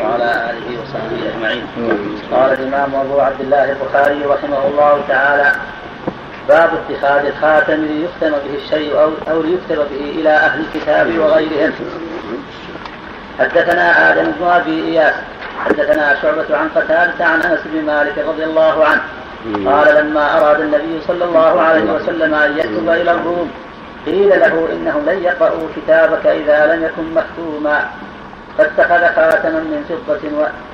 وعلى 0.00 0.50
آله 0.50 0.66
وصحبه 0.82 1.18
أجمعين. 1.34 1.66
قال 2.32 2.52
الإمام 2.52 2.94
أبو 2.94 3.20
عبد 3.20 3.40
الله 3.40 3.72
البخاري 3.72 4.24
رحمه 4.24 4.66
الله 4.66 5.04
تعالى 5.08 5.52
باب 6.48 6.70
اتخاذ 6.74 7.26
الخاتم 7.26 7.84
ليختم 7.84 8.30
به 8.30 8.54
الشيء 8.64 9.00
أو, 9.00 9.10
أو 9.30 9.42
ليكتب 9.42 9.76
به 9.76 10.10
إلى 10.20 10.30
أهل 10.30 10.60
الكتاب 10.60 11.18
وغيرهم. 11.18 11.72
حدثنا 13.38 14.12
آدم 14.12 14.32
بن 14.40 14.46
أبي 14.46 14.84
إياس 14.84 15.14
حدثنا 15.64 16.16
شعبة 16.22 16.56
عن 16.56 16.68
قتادة 16.68 17.24
عن 17.24 17.42
أنس 17.42 17.60
بن 17.64 17.84
مالك 17.86 18.18
رضي 18.28 18.44
الله 18.44 18.84
عنه. 18.84 19.02
قال 19.66 19.94
لما 19.94 20.38
أراد 20.38 20.60
النبي 20.60 21.00
صلى 21.08 21.24
الله 21.24 21.60
عليه 21.60 21.92
وسلم 21.92 22.34
أن 22.34 22.58
يكتب 22.58 22.88
إلى 22.88 23.10
الروم 23.10 23.50
قيل 24.06 24.28
له 24.28 24.68
إنهم 24.72 25.06
لن 25.06 25.22
يقرأوا 25.22 25.68
كتابك 25.76 26.26
إذا 26.26 26.74
لم 26.74 26.84
يكن 26.84 27.14
مختوما 27.14 27.90
فاتخذ 28.58 29.14
خاتما 29.16 29.60
من 29.60 29.84
فضة 29.88 30.20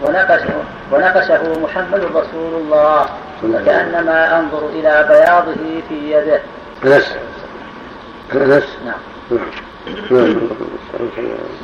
ونقشه 0.02 0.54
ونقشه 0.92 1.60
محمد 1.62 2.04
رسول 2.04 2.54
الله. 2.54 3.06
فكأنما 3.42 4.38
أنظر 4.38 4.68
إلى 4.68 5.06
بياضه 5.08 5.82
في 5.88 6.12
يده. 6.12 6.40
بس. 6.84 7.06
بس. 8.34 8.64
نعم. 8.84 9.00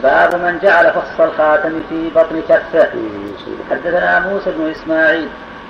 باب 0.03 0.35
من 0.35 0.59
جعل 0.63 0.93
فص 0.93 1.21
الخاتم 1.21 1.81
في 1.89 2.11
بطن 2.17 2.43
كفه. 2.49 2.89
حدثنا 3.71 4.29
موسى 4.29 4.51
بن 4.51 4.71
إسماعيل. 4.71 5.29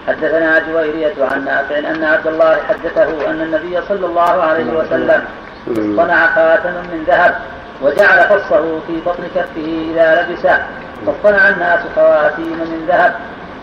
حدثنا 0.09 0.59
جويرية 0.59 1.14
عن 1.32 1.44
نافع 1.44 1.78
أن 1.78 2.04
عبد 2.04 2.26
الله 2.26 2.56
حدثه 2.68 3.30
أن 3.30 3.40
النبي 3.42 3.80
صلى 3.88 4.06
الله 4.06 4.42
عليه 4.42 4.72
وسلم 4.72 5.24
صنع 5.96 6.26
خاتما 6.26 6.82
من 6.92 7.04
ذهب 7.06 7.34
وجعل 7.82 8.18
فصه 8.24 8.80
في 8.86 9.00
بطن 9.06 9.22
كفه 9.34 9.86
إذا 9.90 10.22
لبسه. 10.22 10.59
فاصطنع 11.06 11.48
الناس 11.48 11.80
خواتيم 11.94 12.59
من 12.59 12.84
ذهب. 12.88 13.14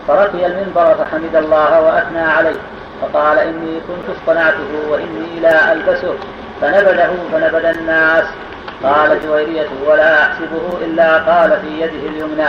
فرقي 0.08 0.46
المنبر 0.46 0.94
فحمد 0.94 1.36
الله 1.36 1.80
وأثنى 1.80 2.20
عليه 2.20 2.56
فقال 3.02 3.38
إني 3.38 3.80
كنت 3.88 4.16
اصطنعته 4.16 4.90
وإني 4.90 5.40
لا 5.42 5.72
ألبسه 5.72 6.14
فنبذه 6.60 7.14
فنبذ 7.32 7.64
الناس. 7.64 8.24
قال 8.82 9.18
جويرية 9.26 9.66
ولا 9.86 10.22
أحسبه 10.22 10.84
إلا 10.84 11.18
قال 11.18 11.50
في 11.50 11.80
يده 11.80 12.08
اليمنى. 12.08 12.48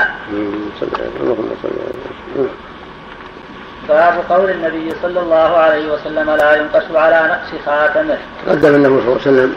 باب 3.89 4.13
قول 4.29 4.49
النبي 4.49 4.91
صلى 5.01 5.19
الله 5.19 5.57
عليه 5.57 5.91
وسلم 5.93 6.29
لا 6.29 6.55
ينقش 6.55 6.83
على 6.95 7.29
نقش 7.29 7.61
خاتمه. 7.65 8.17
تقدم 8.45 8.75
انه 8.75 8.89
صلى 8.89 8.99
الله 8.99 9.11
عليه 9.11 9.21
وسلم 9.21 9.55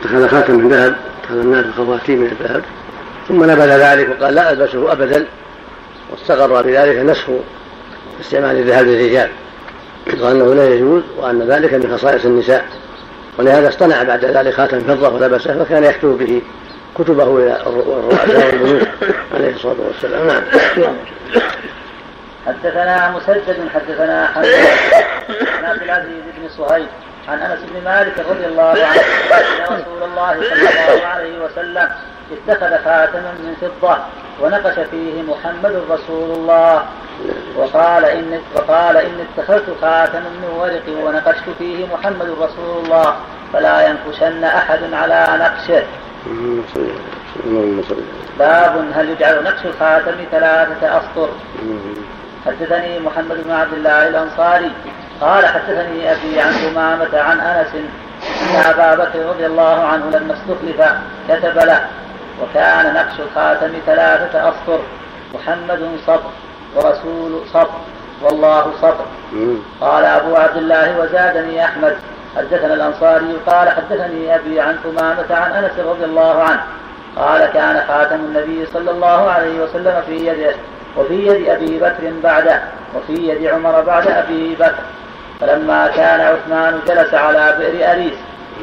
اتخذ 0.00 0.28
خاتم 0.28 0.54
من 0.54 0.68
ذهب 0.68 0.94
اتخذ 1.22 1.38
الناس 1.38 1.64
خواتيم 1.76 2.18
من 2.18 2.26
الذهب 2.26 2.62
ثم 3.28 3.44
نبذ 3.44 3.68
ذلك 3.68 4.08
وقال 4.10 4.34
لا 4.34 4.50
ألبسه 4.50 4.92
ابدا. 4.92 5.26
واستقر 6.10 6.62
بذلك 6.62 6.96
نسخ 6.96 7.24
استعمال 8.20 8.56
الذهب 8.56 8.86
للرجال 8.86 9.30
وأنه 10.20 10.54
لا 10.54 10.74
يجوز 10.74 11.02
وأن 11.16 11.42
ذلك 11.42 11.74
من 11.74 11.96
خصائص 11.96 12.24
النساء 12.24 12.64
ولهذا 13.38 13.68
اصطنع 13.68 14.02
بعد 14.02 14.24
ذلك 14.24 14.54
خاتم 14.54 14.80
فضة 14.80 15.08
ولبسه 15.08 15.64
فكان 15.64 15.84
يكتب 15.84 16.18
به 16.18 16.42
كتبه 16.98 17.38
إلى 17.38 17.62
الرؤساء 17.66 18.54
والملوك 18.54 18.88
عليه 19.34 19.54
الصلاة 19.54 19.76
والسلام. 19.86 20.26
نعم. 20.26 20.96
حدثنا 22.46 23.10
مسدد 23.10 23.56
حدثنا 23.74 24.26
عن 24.36 24.44
عبد 25.64 25.82
العزيز 25.82 26.22
بن 26.38 26.48
صهيب 26.48 26.86
عن 27.28 27.38
أنس 27.38 27.60
بن 27.70 27.84
مالك 27.84 28.18
رضي 28.30 28.46
الله 28.46 28.62
عنه 28.62 29.00
أن 29.70 29.74
رسول 29.74 30.02
الله 30.02 30.32
صلى 30.34 30.94
الله 30.94 31.06
عليه 31.06 31.44
وسلم 31.44 31.88
اتخذ 32.32 32.70
خاتما 32.84 33.32
من 33.38 33.56
فضة 33.60 33.96
ونقش 34.40 34.74
فيه 34.90 35.22
محمد 35.22 35.82
رسول 35.90 36.30
الله 36.30 36.82
وقال 37.56 38.04
إن 38.04 38.40
وقال 38.56 38.96
إن 38.96 39.26
اتخذت 39.26 39.70
خاتما 39.80 40.20
من 40.42 40.48
ورق 40.58 41.06
ونقشت 41.06 41.44
فيه 41.58 41.86
محمد 41.86 42.28
رسول 42.40 42.84
الله 42.84 43.16
فلا 43.52 43.88
ينقشن 43.88 44.44
أحد 44.44 44.78
على 44.92 45.26
نقشه. 45.40 45.82
باب 48.38 48.84
هل 48.94 49.08
يجعل 49.08 49.44
نقش 49.44 49.64
الخاتم 49.64 50.14
ثلاثة 50.30 50.98
أسطر؟ 50.98 51.28
حدثني 52.46 52.98
محمد 53.00 53.44
بن 53.44 53.50
عبد 53.50 53.72
الله 53.72 54.08
الأنصاري 54.08 54.70
قال 55.20 55.46
حدثني 55.46 56.12
أبي 56.12 56.40
عن 56.40 56.52
أمامة 56.70 57.20
عن 57.20 57.40
أنس 57.40 57.74
أن 57.74 58.70
أبا 58.70 59.04
بكر 59.04 59.26
رضي 59.26 59.46
الله 59.46 59.84
عنه 59.84 60.10
لما 60.10 60.34
استخلف 60.34 60.92
كتب 61.28 61.58
له 61.66 61.84
وكان 62.42 62.94
نقش 62.94 63.20
الخاتم 63.20 63.72
ثلاثة 63.86 64.48
أسطر 64.48 64.80
محمد 65.34 65.88
صبر 66.06 66.30
ورسول 66.76 67.40
صبر 67.52 67.80
والله 68.22 68.72
صبر. 68.82 69.04
قال 69.80 70.04
أبو 70.04 70.36
عبد 70.36 70.56
الله 70.56 70.98
وزادني 70.98 71.64
أحمد. 71.64 71.96
حدثنا 72.36 72.74
الأنصاري 72.74 73.36
قال 73.46 73.68
حدثني 73.68 74.34
أبي 74.34 74.60
عن 74.60 74.76
ثمامة 74.84 75.26
عن 75.30 75.52
أنس 75.52 75.78
رضي 75.78 76.04
الله 76.04 76.42
عنه. 76.42 76.62
قال 77.16 77.46
كان 77.46 77.84
خاتم 77.88 78.16
النبي 78.16 78.66
صلى 78.66 78.90
الله 78.90 79.30
عليه 79.30 79.60
وسلم 79.60 80.02
في 80.06 80.26
يده 80.26 80.54
وفي 80.96 81.26
يد 81.26 81.48
أبي 81.48 81.78
بكر 81.78 82.12
بعده 82.22 82.60
وفي 82.94 83.12
يد 83.12 83.46
عمر 83.46 83.80
بعد 83.80 84.06
أبي 84.08 84.54
بكر. 84.54 84.84
فلما 85.40 85.90
كان 85.96 86.20
عثمان 86.20 86.80
جلس 86.88 87.14
على 87.14 87.56
بئر 87.58 87.92
أريس 87.92 88.14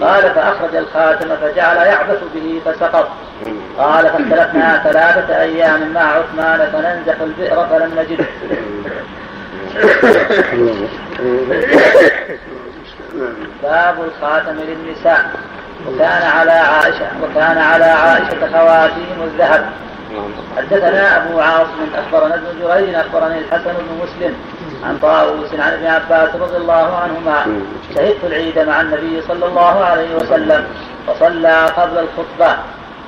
قال 0.02 0.22
فأخرج 0.22 0.76
الخاتم 0.76 1.36
فجعل 1.36 1.78
يعبث 1.78 2.20
به 2.36 2.62
فسقط. 2.66 3.10
قال 3.78 4.06
فاختلفنا 4.06 4.82
ثلاثة 4.84 5.42
أيام 5.42 5.94
مع 5.94 6.02
عثمان 6.02 6.70
فننزح 6.74 7.22
البئر 7.22 7.68
فلم 7.68 8.00
نجده. 8.00 8.26
باب 13.64 13.96
الخاتم 14.04 14.56
للنساء. 14.68 15.32
وكان 15.88 16.22
على 16.22 16.52
عائشة 16.52 17.08
وكان 17.24 17.58
على 17.58 17.86
عائشة 17.86 18.52
خواتيم 18.52 19.24
الذهب. 19.24 19.66
حدثنا 20.58 21.18
أبو 21.18 21.40
عاصم 21.40 21.88
أخبرنا 21.96 22.36
ابن 22.36 22.46
جريج 22.62 22.96
أخبرني 22.96 23.40
الحسن 23.40 23.74
بن 23.74 24.04
مسلم. 24.04 24.36
عن 24.84 24.98
طاووس 24.98 25.54
عن 25.54 25.74
ابن 25.74 25.86
عباس 25.86 26.36
رضي 26.36 26.58
الله 26.58 26.98
عنهما. 26.98 27.62
شهدت 27.96 28.24
العيد 28.24 28.60
مع 28.60 28.82
النبي 28.82 29.22
صلى 29.22 29.46
الله 29.46 29.86
عليه 29.86 30.16
وسلم 30.16 30.68
فصلى 31.08 31.66
قبل 31.66 31.98
الخطبة. 31.98 32.58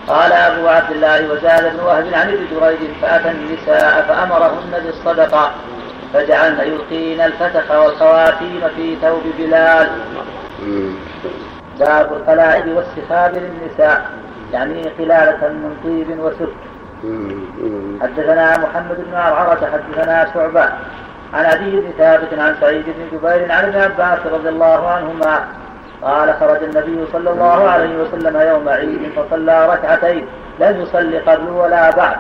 قال 0.07 0.31
أبو 0.31 0.67
عبد 0.67 0.91
الله 0.91 1.31
وزاد 1.31 1.73
بن 1.73 1.79
وهب 1.83 2.13
عن 2.13 2.29
ابن 2.29 2.45
جريج 2.51 2.79
فأتى 3.01 3.31
النساء 3.31 4.05
فأمرهن 4.07 4.83
بالصدقة 4.85 5.51
فجعلن 6.13 6.59
يلقين 6.59 7.21
الفتخ 7.21 7.71
والخواتيم 7.71 8.61
في 8.75 8.95
ثوب 9.01 9.23
بلال. 9.37 9.89
باب 11.79 12.13
القلائد 12.13 12.67
والسخاب 12.67 13.33
للنساء 13.35 14.09
يعني 14.53 14.89
قلالة 14.99 15.47
من 15.47 15.75
طيب 15.83 16.19
وسك. 16.19 16.53
حدثنا 18.01 18.57
محمد 18.57 18.97
بن 18.97 19.15
عرعرة 19.15 19.69
حدثنا 19.73 20.27
شعبة 20.33 20.69
عن 21.33 21.45
عدي 21.45 21.71
بن 21.71 21.91
ثابت 21.97 22.33
عن 22.39 22.55
سعيد 22.61 22.83
بن 22.85 23.17
جبير 23.17 23.51
عن 23.51 23.65
ابن 23.65 23.79
عباس 23.79 24.19
رضي 24.33 24.49
الله 24.49 24.89
عنهما 24.89 25.39
قال 26.01 26.33
خرج 26.39 26.63
النبي 26.63 27.05
صلى 27.13 27.29
الله 27.29 27.69
عليه 27.69 27.97
وسلم 27.97 28.41
يوم 28.41 28.69
عيد 28.69 28.99
فصلى 29.15 29.69
ركعتين 29.73 30.25
لم 30.59 30.81
يصل 30.81 31.19
قبل 31.25 31.49
ولا 31.49 31.89
بعد. 31.91 32.17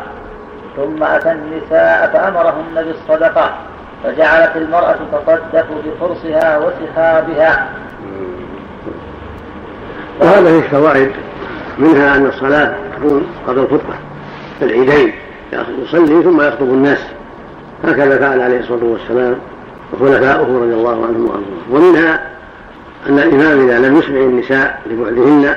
ثم 0.75 1.03
أتى 1.03 1.31
النساء 1.31 2.09
فأمرهن 2.13 2.75
بالصدقة 2.75 3.55
فجعلت 4.03 4.55
المرأة 4.55 4.95
تصدق 5.11 5.65
بفرصها 5.85 6.57
وسخابها 6.57 7.67
وهذه 10.21 10.57
الفوائد 10.57 11.11
منها 11.77 12.15
أن 12.15 12.25
الصلاة 12.25 12.73
تكون 12.97 13.27
قبل 13.47 13.59
الخطبة 13.59 13.95
في 14.59 14.65
العيدين 14.65 15.13
يصلي 15.83 16.23
ثم 16.23 16.41
يخطب 16.41 16.61
الناس. 16.61 17.18
هكذا 17.83 18.17
فعل 18.17 18.41
عليه 18.41 18.59
الصلاة 18.59 18.83
والسلام 18.83 19.35
وخلفاؤه 19.93 20.63
رضي 20.63 20.73
الله 20.73 21.05
عنهم 21.05 21.25
وأرضاهم. 21.25 21.43
ومنها 21.71 22.21
أن 23.09 23.19
الإمام 23.19 23.69
إذا 23.69 23.79
لم 23.79 23.97
يسمع 23.97 24.17
النساء 24.17 24.81
لبعدهن 24.91 25.55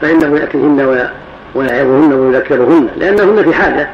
فإنه 0.00 0.38
يأتيهن 0.38 1.08
ويعظهن 1.54 2.12
ويذكرهن 2.12 2.88
لأنهن 2.96 3.42
في 3.42 3.54
حاجة. 3.54 3.88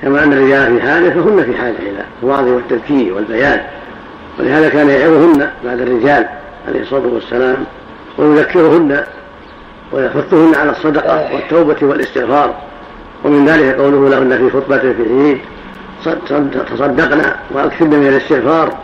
كما 0.00 0.24
أن 0.24 0.32
الرجال 0.32 0.80
في 0.80 0.86
حاجة 0.86 1.10
فهن 1.10 1.42
في 1.44 1.54
حاجة 1.54 1.78
إلى 1.78 2.04
الوعظ 2.22 2.48
والتذكير 2.48 3.14
والبيان. 3.14 3.60
ولهذا 4.38 4.68
كان 4.68 4.88
يعظهن 4.88 5.50
بعد 5.64 5.80
الرجال 5.80 6.26
عليه 6.68 6.80
الصلاة 6.80 7.06
والسلام 7.14 7.56
ويذكرهن 8.18 9.04
ويحثهن 9.92 10.54
على 10.54 10.70
الصدقة 10.70 11.34
والتوبة 11.34 11.76
والإستغفار. 11.82 12.54
ومن 13.24 13.46
ذلك 13.46 13.74
قوله 13.74 14.08
لهن 14.08 14.38
في 14.38 14.50
خطبة 14.50 14.78
في 14.78 15.02
العيد 15.06 15.38
تصدقنا 16.70 17.36
وأكثرن 17.50 17.90
من 17.90 18.06
الاستغفار 18.06 18.74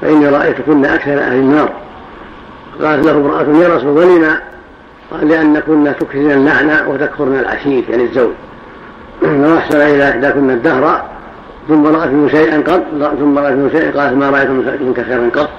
فإني 0.00 0.28
رأيتكن 0.28 0.84
أكثر 0.84 1.18
أهل 1.18 1.34
النار. 1.34 1.72
قالت 2.82 3.06
له 3.06 3.12
امرأة 3.12 3.62
يا 3.62 3.76
رسول 3.76 3.88
ولما 3.88 4.40
قال 5.10 5.28
لأن 5.28 5.60
كنا 5.60 5.92
تكثرن 5.92 6.30
اللعنة 6.30 6.88
وتكفرن 6.88 7.38
العشير 7.38 7.84
يعني 7.90 8.02
الزوج. 8.02 8.32
فأحسن 9.20 9.80
إلى 9.80 10.10
إحداكن 10.10 10.50
الدهر 10.50 11.04
ثم 11.68 11.86
رأت 11.86 12.08
منه 12.08 12.28
شيئا 12.28 12.56
قط 12.56 12.82
ثم 13.18 13.38
رأت 13.38 13.52
منه 13.52 13.70
شيئا 13.72 14.00
قالت 14.00 14.16
ما 14.16 14.30
رأيت 14.30 14.50
منك 14.80 15.00
خيرا 15.00 15.30
قط. 15.34 15.50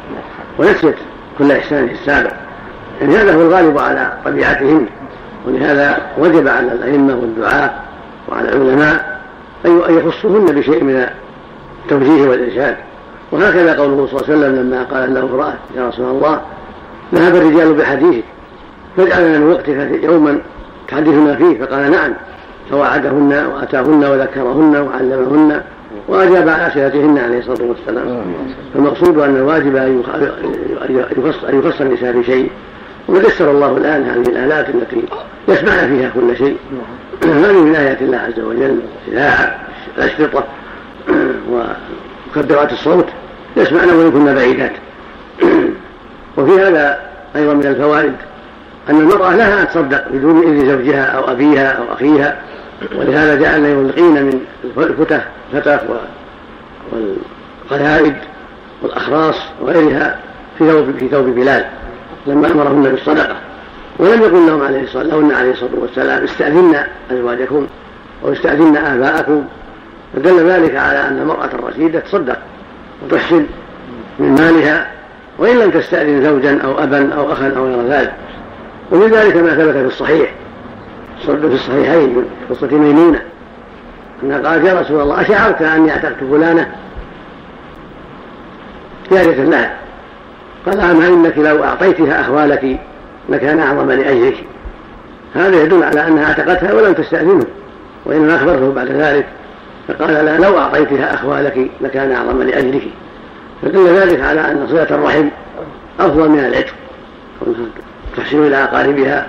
ونسيت 0.59 0.95
كل 1.37 1.51
إحسان 1.51 1.89
السابق. 1.89 2.33
يعني 3.01 3.17
هذا 3.17 3.35
هو 3.35 3.41
الغالب 3.41 3.77
على 3.77 4.13
طبيعتهن 4.25 4.85
ولهذا 5.47 6.01
وجب 6.17 6.47
على 6.47 6.71
الأئمة 6.71 7.15
والدعاة 7.15 7.71
وعلى 8.29 8.49
العلماء 8.49 9.10
أن 9.65 9.97
يخصهن 9.97 10.45
بشيء 10.45 10.83
من 10.83 11.05
التوجيه 11.83 12.29
والإرشاد. 12.29 12.75
وهكذا 13.31 13.77
قوله 13.77 14.07
صلى 14.07 14.21
الله 14.21 14.23
عليه 14.29 14.37
وسلم 14.37 14.55
لما 14.55 14.83
قال 14.83 15.13
له 15.13 15.21
امرأة 15.21 15.53
يا 15.77 15.87
رسول 15.87 16.05
الله 16.05 16.41
ذهب 17.13 17.35
الرجال 17.35 17.73
بحديثك 17.73 18.23
فاجعل 18.97 19.27
لنا 19.27 19.39
من 19.39 19.51
وقتك 19.51 20.03
يوما 20.03 20.37
تحدثنا 20.87 21.35
فيه. 21.35 21.65
فقال 21.65 21.91
نعم. 21.91 22.13
فوعدهن 22.71 23.45
وأتاهن 23.53 24.03
وذكرهن 24.03 24.75
وعلمهن 24.75 25.61
وأجاب 26.07 26.49
على 26.49 26.67
اسئلتهن 26.67 27.17
عليه 27.17 27.39
الصلاة 27.39 27.67
والسلام. 27.67 28.23
فالمقصود 28.73 29.17
أن 29.19 29.35
الواجب 29.35 29.75
أن 29.75 30.03
يخص 31.49 31.81
النساء 31.81 32.19
بشيء. 32.19 32.49
وقد 33.07 33.23
يسر 33.23 33.51
الله 33.51 33.77
الآن 33.77 34.03
هذه 34.03 34.29
الآلات 34.29 34.69
التي 34.69 35.03
يسمعن 35.47 35.87
فيها 35.89 36.11
كل 36.15 36.37
شيء. 36.37 36.57
هذه 37.23 37.61
من 37.61 37.75
آيات 37.75 38.01
الله 38.01 38.17
عز 38.17 38.39
وجل 38.39 38.81
الاذاعه 39.07 39.59
الأشرطة 39.97 40.43
ومكبرات 41.49 42.71
الصوت 42.71 43.05
يسمعن 43.57 43.89
وإن 43.89 44.11
كن 44.11 44.35
بعيدات. 44.35 44.71
وفي 46.37 46.51
هذا 46.51 46.99
أيضا 47.35 47.53
من 47.53 47.65
الفوائد 47.65 48.13
أن 48.89 48.99
المرأة 48.99 49.35
لها 49.35 49.61
ان 49.61 49.67
تصدق 49.67 50.07
بدون 50.09 50.43
إذن 50.43 50.69
زوجها 50.69 51.03
أو 51.03 51.31
أبيها 51.31 51.71
أو 51.71 51.93
أخيها 51.93 52.37
ولهذا 52.95 53.35
جعلنا 53.35 53.67
يلقين 53.67 54.23
من 54.23 54.45
الفتح 54.77 55.25
الفتح 55.53 55.83
والقلائد 56.91 58.15
والأخراص 58.81 59.35
وغيرها 59.61 60.19
في 60.57 61.09
ثوب 61.11 61.25
بلال 61.25 61.65
لما 62.27 62.51
أمرهن 62.51 62.83
بالصدقة. 62.83 63.35
ولم 63.99 64.21
يقل 64.21 64.47
لهم 64.47 64.61
عليه 64.61 64.83
الصلاه 64.83 65.03
لهن 65.03 65.31
عليه 65.31 65.51
الصلاة 65.51 65.71
والسلام 65.81 66.23
استأذن 66.23 66.75
أزواجكم 67.11 67.67
واستأذن 68.23 68.77
آباءكم. 68.77 69.43
فدل 70.15 70.49
ذلك 70.49 70.75
على 70.75 71.07
أن 71.07 71.19
المرأة 71.21 71.49
الرشيدة 71.53 71.99
تصدق 71.99 72.37
وتحسن 73.05 73.45
من 74.19 74.35
مالها 74.35 74.91
وإن 75.37 75.59
لم 75.59 75.71
تستأذن 75.71 76.23
زوجا 76.23 76.61
أو 76.63 76.83
أبا 76.83 77.13
أو 77.13 77.31
أخا 77.31 77.53
أو 77.57 77.65
غير 77.65 77.87
ذلك. 77.87 78.13
ومن 78.91 79.07
ذلك 79.07 79.35
ما 79.35 79.55
ثبت 79.55 79.73
في 79.73 79.85
الصحيح 79.85 80.33
في 81.25 81.31
الصحيحين 81.31 82.09
من 82.09 82.25
قصة 82.49 82.67
ميمونة 82.67 83.21
أنها 84.23 84.49
قالت 84.49 84.65
يا 84.65 84.81
رسول 84.81 85.01
الله 85.01 85.21
أشعرت 85.21 85.61
أني 85.61 85.91
أعتقت 85.91 86.23
فلانة؟ 86.31 86.71
جارية 89.11 89.43
لها 89.43 89.73
قال 90.65 90.79
أما 90.79 91.07
إنك 91.07 91.37
لو 91.37 91.63
أعطيتها 91.63 92.21
أخوالك 92.21 92.79
لكان 93.29 93.59
أعظم 93.59 93.91
لأجرك 93.91 94.43
هذا 95.35 95.63
يدل 95.63 95.83
على 95.83 96.07
أنها 96.07 96.25
أعتقتها 96.25 96.73
ولم 96.73 96.93
تستأذنه 96.93 97.45
وإنما 98.05 98.35
أخبرته 98.35 98.73
بعد 98.73 98.87
ذلك 98.87 99.25
فقال 99.87 100.25
لا 100.25 100.37
لو 100.37 100.57
أعطيتها 100.57 101.13
أخوالك 101.13 101.67
لكان 101.81 102.11
أعظم 102.11 102.41
لأجرك 102.41 102.83
فدل 103.61 103.87
ذلك 103.87 104.21
على 104.21 104.41
أن 104.41 104.67
صلة 104.69 104.87
الرحم 104.91 105.27
أفضل 105.99 106.29
من 106.29 106.39
العتق 106.39 106.73
تحسن 108.17 108.47
إلى 108.47 108.63
أقاربها 108.63 109.27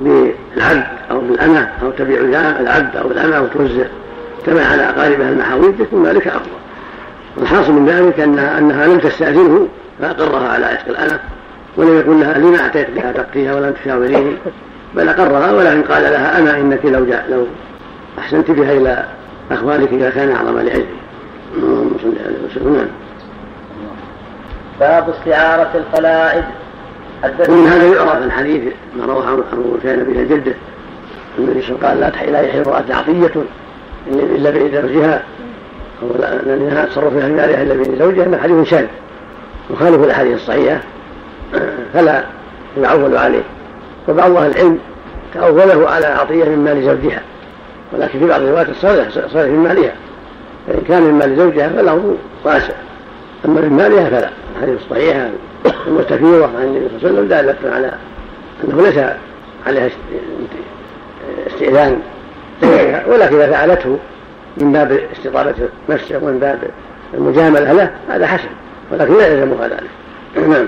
بالعبد 0.00 0.86
أو 1.10 1.20
بالأمة 1.20 1.68
أو 1.82 1.90
تبيع 1.90 2.20
العبد 2.60 2.96
أو 2.96 3.10
الأمة 3.10 3.40
وتوزع 3.40 3.84
كما 4.46 4.64
على 4.64 4.82
أقاربها 4.82 5.28
المحاويج 5.28 5.80
يكون 5.80 6.06
ذلك 6.06 6.26
أفضل. 6.26 6.50
والحاصل 7.36 7.72
من 7.72 7.86
ذلك 7.86 8.20
أن 8.20 8.38
أنها 8.38 8.86
لم 8.86 8.98
تستأذنه 8.98 9.68
فأقرها 10.00 10.48
على 10.48 10.66
عتق 10.66 10.88
الأمة. 10.88 11.20
ولم 11.76 11.98
يقل 11.98 12.20
لها 12.20 12.38
لما 12.38 12.60
أعطيت 12.60 12.90
بها 12.90 13.12
تقتيها 13.12 13.54
ولم 13.54 13.72
تشاوريني 13.72 14.36
بل 14.94 15.08
أقرها 15.08 15.52
ولكن 15.52 15.82
قال 15.82 16.02
لها 16.02 16.38
أما 16.38 16.60
إنك 16.60 16.84
لو 16.84 17.04
جاء 17.04 17.26
لو 17.30 17.46
أحسنت 18.18 18.50
بها 18.50 18.72
إلى 18.72 19.04
أخوانك 19.50 19.92
لكان 19.92 20.30
أعظم 20.30 20.58
لأجلي. 20.58 20.86
اللهم 21.56 21.96
صل 22.02 22.12
عليه 22.26 22.38
وسلم 22.50 22.88
باب 24.80 25.08
استعارة 25.08 25.70
القلائد. 25.74 26.44
ومن 27.48 27.66
هذا 27.66 27.86
يعرف 27.86 28.22
الحديث 28.22 28.72
ما 28.98 29.04
رواه 29.06 29.32
ابو 29.32 29.78
كان 29.82 30.04
بها 30.04 30.24
جدة. 30.24 30.54
النبي 31.38 31.62
صلى 31.62 31.76
الله 31.76 31.88
عليه 31.88 31.88
وسلم 31.88 31.88
قال 31.88 32.00
لا 32.00 32.08
تحل 32.08 32.36
امرأة 32.36 32.84
عطية 32.90 33.42
إلا 34.10 34.50
بإذن 34.50 34.82
زوجها. 34.82 35.22
أو 36.02 36.08
لأنها 36.46 36.84
تصرف 36.84 37.14
في 37.14 37.32
مالها 37.32 37.62
إلا 37.62 37.74
بإذن 37.74 37.98
زوجها. 37.98 38.24
من 38.24 38.38
حديث 38.42 38.68
شاذ. 38.68 38.86
يخالف 39.70 40.04
الأحاديث 40.04 40.34
الصحيحة. 40.34 40.80
فلا 41.94 42.24
يعول 42.82 43.16
عليه. 43.16 43.42
وبعض 44.08 44.36
أهل 44.36 44.50
العلم 44.50 44.78
تأوله 45.34 45.90
على 45.90 46.06
عطية 46.06 46.44
من 46.44 46.64
مال 46.64 46.82
زوجها 46.84 47.22
ولكن 47.92 48.18
في 48.18 48.26
بعض 48.26 48.40
الروايات 48.40 48.68
الصالح 48.68 49.08
صالح 49.10 49.50
من 49.50 49.58
مالها. 49.58 49.92
فإن 50.66 50.80
كان 50.88 51.02
من 51.02 51.14
مال 51.14 51.36
زوجها 51.36 51.68
فله 51.68 52.16
واسع 52.44 52.74
أما 53.44 53.60
من 53.60 53.72
مالها 53.72 54.10
فلا. 54.10 54.30
الحديث 54.56 54.80
الصحيحة 54.82 55.28
المستفيضة 55.86 56.44
عن 56.44 56.62
النبي 56.62 56.88
صلى 57.00 57.10
الله 57.10 57.18
عليه 57.18 57.18
وسلم 57.18 57.28
دالة 57.28 57.74
على 57.74 57.92
أنه 58.64 58.82
ليس 58.82 58.98
عليها 59.66 59.90
استئذان 61.46 62.00
ولكن 63.08 63.36
إذا 63.36 63.52
فعلته 63.52 63.98
من 64.56 64.72
باب 64.72 65.00
استطابة 65.16 65.54
نفسه 65.88 66.18
ومن 66.18 66.38
باب 66.38 66.58
المجاملة 67.14 67.72
له 67.72 67.90
هذا 68.08 68.26
حسن 68.26 68.48
ولكن 68.92 69.14
لا 69.14 69.26
يلزمها 69.26 69.68
ذلك. 69.68 69.90
نعم. 70.48 70.66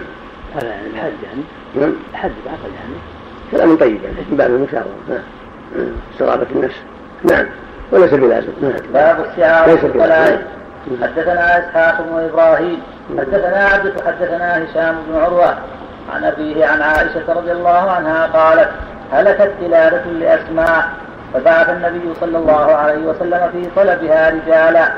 هذا 0.55 0.75
الحد 0.87 1.13
يعني. 1.23 1.43
نعم. 1.75 1.93
الحد 2.13 2.31
بعقل 2.47 2.75
يعني. 2.75 2.95
كلام 3.51 3.77
طيب 3.77 4.03
يعني 4.05 4.17
من 4.31 4.37
باب 4.37 4.51
المشاورة 4.51 4.87
نعم. 5.09 5.23
استطابة 6.13 6.47
النفس. 6.55 6.77
نعم. 7.25 7.47
وليس 7.93 8.15
بلازم 8.15 8.53
نعم. 8.63 8.73
باب 8.93 9.27
السعارة 9.31 9.77
حدثنا 11.03 11.59
إسحاق 11.59 12.03
بن 12.03 12.19
إبراهيم. 12.19 12.79
حدثنا 13.19 13.69
عبد 13.73 13.93
حدثنا 14.07 14.65
هشام 14.65 14.97
بن 15.09 15.19
عروة. 15.21 15.55
عن 16.15 16.25
أبيه 16.25 16.67
عن 16.67 16.83
عائشة 16.83 17.33
رضي 17.33 17.53
الله 17.53 17.91
عنها 17.91 18.27
قالت 18.27 18.71
هلكت 19.13 19.53
قلاده 19.61 20.05
لأسماء. 20.05 20.89
فبعث 21.35 21.71
النبي 21.71 22.15
صلى 22.21 22.39
الله 22.39 22.75
عليه 22.75 23.07
وسلم 23.07 23.51
في 23.53 23.69
طلبها 23.77 24.31
رجالا. 24.31 24.89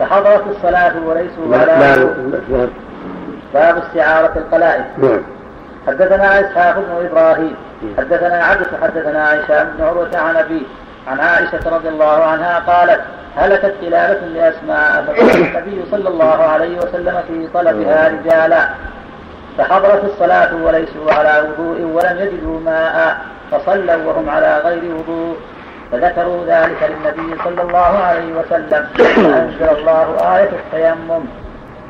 فحضرت 0.00 0.44
الصلاة 0.56 0.92
وليسوا 1.06 1.56
على 1.56 2.08
باب 3.54 3.78
استعارة 3.78 4.32
القلائد. 4.36 4.84
نعم. 4.98 5.22
حدثنا 5.86 6.40
إسحاق 6.40 6.74
بن 6.78 7.06
إبراهيم. 7.06 7.56
حدثنا 7.98 8.44
عبد 8.44 8.66
حدثنا 8.82 9.34
هشام 9.34 9.68
بن 9.78 9.84
عروة 9.84 10.10
عن 10.14 10.36
ابيه 10.36 10.62
عن 11.08 11.20
عائشة 11.20 11.76
رضي 11.76 11.88
الله 11.88 12.24
عنها 12.24 12.58
قالت 12.58 13.00
هلكت 13.36 13.74
كلابة 13.80 14.20
لأسماء 14.20 15.04
فقال 15.06 15.46
النبي 15.46 15.84
صلى 15.90 16.08
الله 16.08 16.42
عليه 16.42 16.78
وسلم 16.78 17.22
في 17.28 17.48
طلبها 17.54 18.08
رجالا. 18.08 18.68
فحضرت 19.58 20.04
الصلاة 20.04 20.54
وليسوا 20.54 21.12
على 21.12 21.44
وضوء 21.48 21.80
ولم 21.80 22.18
يجدوا 22.18 22.60
ماء 22.60 23.18
فصلوا 23.50 24.04
وهم 24.06 24.30
على 24.30 24.58
غير 24.64 24.94
وضوء. 24.94 25.36
فذكروا 25.92 26.44
ذلك 26.46 26.90
للنبي 26.90 27.42
صلى 27.44 27.62
الله 27.62 27.98
عليه 27.98 28.32
وسلم. 28.32 28.86
فأنزل 28.96 29.78
الله 29.78 30.36
آية 30.36 30.50
التيمم. 30.50 31.24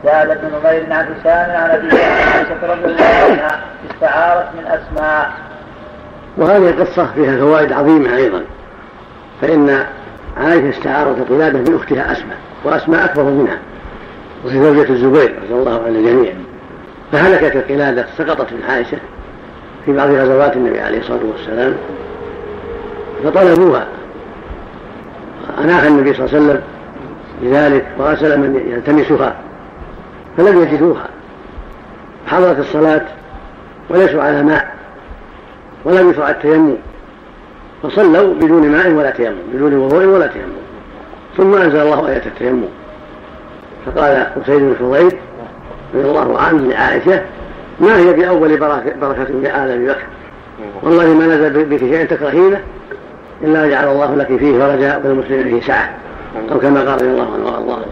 زاد 0.05 0.30
ابن 0.30 0.48
نمير 0.48 0.92
عن 0.92 1.05
هشام 1.05 1.50
عن 1.57 1.70
أبي 1.70 1.88
عائشة 2.02 2.72
رضي 2.72 2.84
الله 2.84 3.05
عنها 3.05 3.61
استعارت 3.90 4.46
من 4.55 4.66
أسماء. 4.66 5.30
وهذه 6.36 6.70
القصة 6.70 7.07
فيها 7.14 7.36
فوائد 7.36 7.72
عظيمة 7.72 8.16
أيضا. 8.16 8.42
فإن 9.40 9.84
عائشة 10.36 10.70
استعارت 10.70 11.28
قلادة 11.30 11.59
من 11.59 11.74
أختها 11.74 12.12
أسماء 12.12 12.36
وأسماء 12.64 13.05
أكبر 13.05 13.22
منها 13.22 13.59
وهي 14.44 14.62
زوجة 14.62 14.90
الزبير 14.90 15.34
رضي 15.42 15.55
الله 15.55 15.82
عن 15.86 15.96
الجميع 15.96 16.32
فهلكت 17.12 17.57
القلادة 17.57 18.07
سقطت 18.18 18.52
من 18.52 18.62
عائشة 18.68 18.98
في 19.84 19.92
بعض 19.92 20.09
غزوات 20.11 20.57
النبي 20.57 20.80
عليه 20.80 20.98
الصلاة 20.98 21.20
والسلام. 21.32 21.74
فطلبوها. 23.24 23.86
أناخ 25.64 25.84
النبي 25.84 26.14
صلى 26.14 26.26
الله 26.26 26.36
عليه 26.36 26.44
وسلم 26.44 26.62
لذلك 27.42 27.86
وأرسل 27.98 28.38
من 28.38 28.72
يلتمسها 28.72 29.34
فلم 30.37 30.62
يجدوها. 30.62 31.09
حضرت 32.26 32.59
الصلاة 32.59 33.03
وليسوا 33.91 34.22
على 34.22 34.43
ماء 34.43 34.74
ولم 35.85 36.11
يشرع 36.11 36.30
التيمم. 36.30 36.76
فصلوا 37.82 38.35
بدون 38.35 38.68
ماء 38.68 38.91
ولا 38.91 39.11
تيمم 39.11 39.37
بدون 39.55 39.74
وضوء 39.74 40.05
ولا 40.05 40.26
تيمم. 40.26 40.45
ثم 41.37 41.55
أنزل 41.55 41.80
الله 41.80 42.09
آية 42.09 42.22
التيمم. 42.26 42.64
فقال 43.87 44.26
أسيد 44.43 44.61
بن 44.61 44.76
حضير 44.80 45.18
رضي 45.95 46.09
الله 46.09 46.39
عنه 46.39 46.68
لعائشة 46.68 47.22
ما 47.80 47.97
هي 47.99 48.12
بأول 48.12 48.57
بركه 48.57 49.24
لآل 49.43 49.87
بكر؟ 49.87 50.07
والله 50.82 51.14
ما 51.14 51.26
نزل 51.26 51.64
بك 51.64 51.78
شيء 51.78 52.07
تكرهينه 52.07 52.61
إلا 53.43 53.68
جعل 53.68 53.89
الله 53.89 54.14
لك 54.14 54.26
فيه 54.26 54.59
فرجا 54.59 55.01
وللمسلمين 55.05 55.45
فيه 55.45 55.66
سعة. 55.66 55.91
أو 56.53 56.59
كما 56.59 56.80
قال 56.80 56.95
رضي 56.95 57.05
الله 57.05 57.35
عنه 57.35 57.47
وأرضاه. 57.47 57.85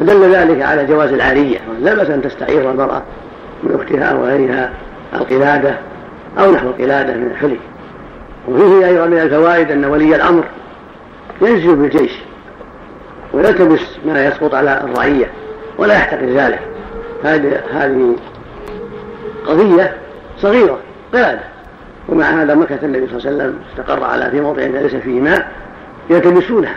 فدل 0.00 0.34
ذلك 0.34 0.62
على 0.62 0.86
جواز 0.86 1.12
العارية. 1.12 1.58
لا 1.80 1.94
بأس 1.94 2.10
أن 2.10 2.22
تستعير 2.22 2.70
المرأة 2.70 3.02
من 3.62 3.74
أختها 3.74 4.04
أو 4.04 4.24
غيرها 4.24 4.72
القلادة 5.14 5.78
أو 6.38 6.52
نحو 6.52 6.66
القلادة 6.66 7.14
من 7.14 7.26
الحلي. 7.26 7.58
وفيه 8.48 8.86
أيضا 8.86 9.06
من 9.06 9.18
الفوائد 9.18 9.70
أن 9.70 9.84
ولي 9.84 10.16
الأمر 10.16 10.44
ينزل 11.42 11.76
بالجيش 11.76 12.12
ويلتبس 13.32 13.80
ما 14.06 14.26
يسقط 14.26 14.54
على 14.54 14.80
الرعية 14.84 15.30
ولا 15.78 15.94
يحتقر 15.94 16.26
ذلك. 16.26 16.60
هذه 17.72 18.16
قضية 19.46 19.96
صغيرة 20.38 20.78
قلادة. 21.12 21.40
ومع 22.08 22.24
هذا 22.24 22.54
مكث 22.54 22.84
النبي 22.84 23.06
صلى 23.06 23.18
الله 23.18 23.28
عليه 23.28 23.36
وسلم 23.36 23.58
استقر 23.70 24.04
على 24.04 24.30
في 24.30 24.40
موضع 24.40 24.62
ليس 24.62 24.94
فيه 24.94 25.20
ماء 25.20 25.52
يلتمسونها 26.10 26.76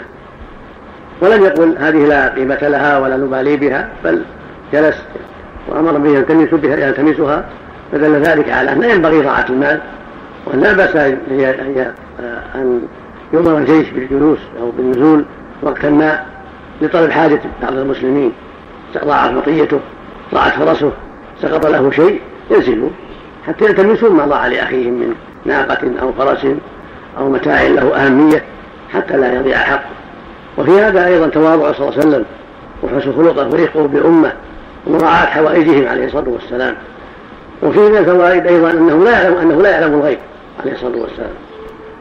ولم 1.21 1.43
يقل 1.43 1.75
هذه 1.79 2.05
لا 2.05 2.29
قيمة 2.29 2.59
لها 2.61 2.97
ولا 2.97 3.17
نبالي 3.17 3.57
بها 3.57 3.89
بل 4.03 4.23
جلس 4.73 4.95
وأمر 5.67 5.97
به 5.97 6.09
يلتمس 6.09 6.49
بها 6.53 6.87
يلتمسها 6.87 7.45
فدل 7.91 8.21
ذلك 8.21 8.49
على 8.49 8.71
أن 8.71 8.83
ينبغي 8.83 9.21
ضاعة 9.21 9.45
المال 9.49 9.79
وأن 10.45 10.59
لا 10.59 10.73
بأس 10.73 10.95
أن 12.55 12.81
يؤمر 13.33 13.57
الجيش 13.57 13.89
بالجلوس 13.89 14.39
أو 14.61 14.71
بالنزول 14.71 15.25
وقت 15.61 15.85
ما 15.85 16.25
لطلب 16.81 17.11
حاجة 17.11 17.39
بعض 17.61 17.73
المسلمين 17.73 18.31
ضاعت 19.05 19.31
مطيته 19.31 19.79
ضاعت 20.33 20.53
فرسه 20.53 20.91
سقط 21.41 21.65
له 21.65 21.91
شيء 21.91 22.21
ينزلوا 22.51 22.89
حتى 23.47 23.65
يلتمسون 23.65 24.15
ما 24.15 24.25
ضاع 24.25 24.47
لأخيهم 24.47 24.93
من 24.93 25.15
ناقة 25.45 25.91
أو 26.01 26.13
فرس 26.13 26.47
أو 27.17 27.29
متاع 27.29 27.61
له 27.61 28.05
أهمية 28.05 28.43
حتى 28.93 29.17
لا 29.17 29.33
يضيع 29.33 29.57
حق 29.57 29.98
وفي 30.59 30.71
هذا 30.81 31.07
أيضا 31.07 31.27
تواضع 31.27 31.71
صلى 31.71 31.87
الله 31.87 31.99
عليه 31.99 32.07
وسلم 32.07 32.25
وحسن 32.83 33.13
خلقه 33.13 33.47
ورفقه 33.47 33.87
بأمة 33.87 34.33
ومراعاة 34.87 35.25
حوائجهم 35.25 35.87
عليه 35.87 36.05
الصلاة 36.05 36.29
والسلام. 36.29 36.75
وفيه 37.63 37.89
من 37.89 37.97
الفوائد 37.97 38.47
أيضا 38.47 38.71
أنه 38.71 39.03
لا 39.03 39.11
يعلم 39.11 39.37
أنه 39.37 39.61
لا 39.61 39.69
يعلم 39.69 39.93
الغيب 39.93 40.17
عليه 40.61 40.71
الصلاة 40.71 40.97
والسلام. 40.97 41.29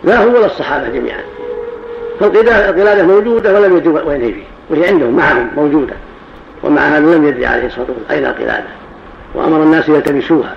لا 0.04 0.24
هو 0.24 0.28
ولا 0.28 0.46
الصحابة 0.46 0.88
جميعا. 0.88 1.20
فالقلادة 2.20 3.02
موجودة 3.02 3.60
ولم 3.60 3.76
يدروا 3.76 4.00
وين 4.00 4.20
هي 4.22 4.34
وهي 4.70 4.88
عندهم 4.88 5.16
معهم 5.16 5.50
موجودة. 5.56 5.94
ومع 6.62 6.80
هذا 6.82 7.16
لم 7.16 7.28
يدري 7.28 7.46
عليه 7.46 7.66
الصلاة 7.66 7.86
والسلام 7.88 8.10
أين 8.10 8.26
القلادة. 8.26 8.68
وأمر 9.34 9.62
الناس 9.62 9.88
يلتمسوها 9.88 10.54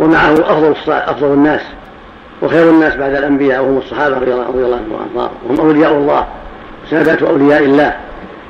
ومعه 0.00 0.32
أفضل 0.32 0.74
أفضل 0.88 1.32
الناس. 1.32 1.62
وخير 2.42 2.70
الناس 2.70 2.96
بعد 2.96 3.14
الأنبياء 3.14 3.62
وهم 3.62 3.78
الصحابة 3.78 4.14
رضي 4.16 4.32
الله 4.32 4.44
عنهم 4.44 4.92
وأرضاهم. 4.92 5.34
وهم 5.48 5.60
أولياء 5.60 5.92
الله. 5.92 6.26
سادات 6.90 7.22
أولياء 7.22 7.64
الله. 7.64 7.96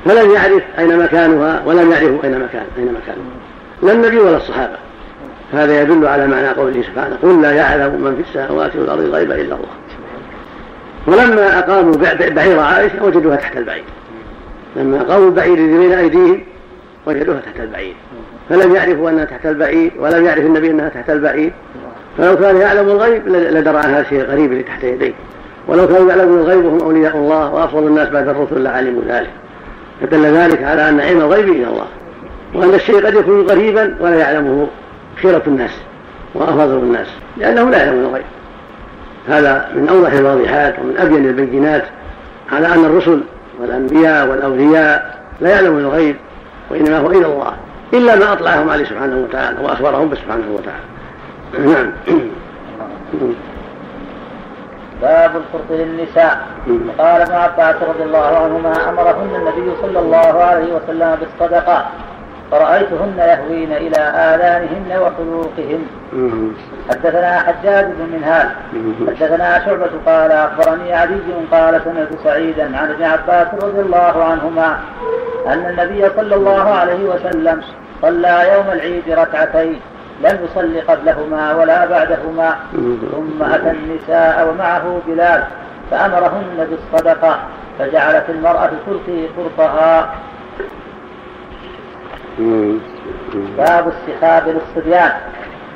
فلم 0.05 0.31
يعرف 0.31 0.63
أين 0.79 0.99
مكانها 0.99 1.63
ولم 1.65 1.91
يعرفوا 1.91 2.23
أين 2.23 2.39
مكان 2.39 2.65
أين 2.77 2.93
مكانها. 2.93 3.39
لا 3.83 3.91
النبي 3.91 4.17
ولا 4.17 4.37
الصحابة. 4.37 4.77
هذا 5.53 5.81
يدل 5.81 6.07
على 6.07 6.27
معنى 6.27 6.47
قوله 6.47 6.81
سبحانه 6.81 7.17
قل 7.23 7.41
لا 7.41 7.51
يعلم 7.51 8.01
من 8.01 8.15
في 8.15 8.29
السماوات 8.29 8.75
والأرض 8.75 9.01
الغيب 9.01 9.31
إلا 9.31 9.41
الله. 9.41 9.69
ولما 11.07 11.59
أقاموا 11.59 11.93
بعير 12.35 12.59
عائشة 12.59 13.05
وجدوها 13.05 13.35
تحت 13.35 13.57
البعير. 13.57 13.83
لما 14.75 15.01
أقاموا 15.01 15.27
البعير 15.27 15.55
بين 15.55 15.93
أيديهم 15.93 16.43
وجدوها 17.05 17.39
تحت 17.39 17.59
البعير. 17.59 17.93
فلم 18.49 18.75
يعرفوا 18.75 19.09
أنها 19.09 19.25
تحت 19.25 19.45
البعير 19.45 19.91
ولم 19.99 20.25
يعرف 20.25 20.45
النبي 20.45 20.71
أنها 20.71 20.89
تحت 20.89 21.09
البعير. 21.09 21.51
فلو 22.17 22.37
كان 22.37 22.57
يعلم 22.57 22.89
الغيب 22.89 23.27
لدرى 23.27 23.77
عن 23.77 23.93
هذا 23.93 24.05
الغريب 24.11 24.51
اللي 24.51 24.63
تحت 24.63 24.83
يديه. 24.83 25.13
ولو 25.69 25.87
كانوا 25.87 26.09
يعلمون 26.09 26.39
الغيب 26.39 26.65
وهم 26.65 26.79
أولياء 26.81 27.17
الله 27.17 27.53
وأفضل 27.53 27.87
الناس 27.87 28.09
بعد 28.09 28.27
الرسل 28.27 28.63
لعلموا 28.63 29.01
ذلك. 29.07 29.29
فدل 30.01 30.25
ذلك 30.25 30.63
على 30.63 30.89
أن 30.89 30.99
علم 30.99 31.19
الغيب 31.19 31.49
إلى 31.49 31.67
الله 31.67 31.87
وأن 32.53 32.73
الشيء 32.73 33.05
قد 33.05 33.13
يكون 33.13 33.41
غريبا 33.41 33.95
ولا 33.99 34.15
يعلمه 34.15 34.67
خيرة 35.21 35.41
الناس 35.47 35.71
وأفضل 36.35 36.77
الناس 36.77 37.07
لأنه 37.37 37.69
لا 37.69 37.77
يعلم 37.77 37.99
الغيب. 37.99 38.25
هذا 39.27 39.69
من 39.75 39.89
أوضح 39.89 40.13
الواضحات 40.13 40.79
ومن 40.79 40.97
أبين 40.97 41.25
البينات 41.25 41.83
على 42.51 42.67
أن 42.67 42.85
الرسل 42.85 43.21
والأنبياء 43.61 44.27
والأولياء 44.27 45.19
لا 45.41 45.49
يعلمون 45.49 45.79
الغيب 45.79 46.15
وإنما 46.71 46.97
هو 46.97 47.11
إلى 47.11 47.25
الله 47.25 47.53
إلا 47.93 48.15
ما 48.15 48.33
أطلعهم 48.33 48.69
عليه 48.69 48.85
سبحانه 48.85 49.23
وتعالى 49.23 49.57
وأخبرهم 49.63 50.09
به 50.09 50.15
سبحانه 50.15 50.43
وتعالى. 50.53 51.73
نعم. 51.73 51.91
باب 55.01 55.31
الفرط 55.35 55.69
للنساء. 55.69 56.37
قال 56.97 57.21
ابن 57.21 57.33
عباس 57.33 57.75
رضي 57.75 58.03
الله 58.03 58.37
عنهما 58.37 58.89
أمرهن 58.89 59.35
النبي 59.35 59.71
صلى 59.81 59.99
الله 59.99 60.43
عليه 60.43 60.73
وسلم 60.73 61.17
بالصدقة. 61.19 61.85
فرأيتهن 62.51 63.17
يهوين 63.17 63.71
إلى 63.73 63.97
آذانهن 63.97 64.89
وحلوقهن. 65.01 65.83
حدثنا 66.89 67.39
حجاج 67.39 67.85
بن 67.85 68.17
منهال. 68.17 68.49
حدثنا 69.07 69.65
شعبة 69.65 69.89
قال 70.05 70.31
أخبرني 70.31 70.93
علي 70.93 71.19
قال 71.51 71.81
سمعت 71.83 72.07
سعيدا 72.23 72.77
عن 72.77 72.89
ابن 72.89 73.03
عباس 73.03 73.47
رضي 73.63 73.79
الله 73.79 74.23
عنهما 74.23 74.79
أن 75.47 75.65
النبي 75.69 76.09
صلى 76.15 76.35
الله 76.35 76.69
عليه 76.69 77.09
وسلم 77.09 77.61
صلى 78.01 78.53
يوم 78.53 78.65
العيد 78.71 79.09
ركعتين. 79.09 79.79
لم 80.23 80.39
يصل 80.43 80.81
قبلهما 80.87 81.53
ولا 81.53 81.85
بعدهما 81.85 82.55
ثم 83.11 83.43
أتى 83.43 83.71
النساء 83.71 84.49
ومعه 84.49 84.99
بلال 85.07 85.43
فأمرهن 85.91 86.67
بالصدقة 86.69 87.39
فجعلت 87.79 88.29
المرأة 88.29 88.69
تلقي 88.85 89.27
قرطها. 89.37 90.13
باب 93.57 93.87
السحاب 93.87 94.43
للصبيان 94.47 95.11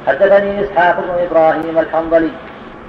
حدثني 0.08 0.64
إسحاق 0.64 0.96
بن 1.00 1.26
إبراهيم 1.28 1.80
الحنظلي. 1.80 2.32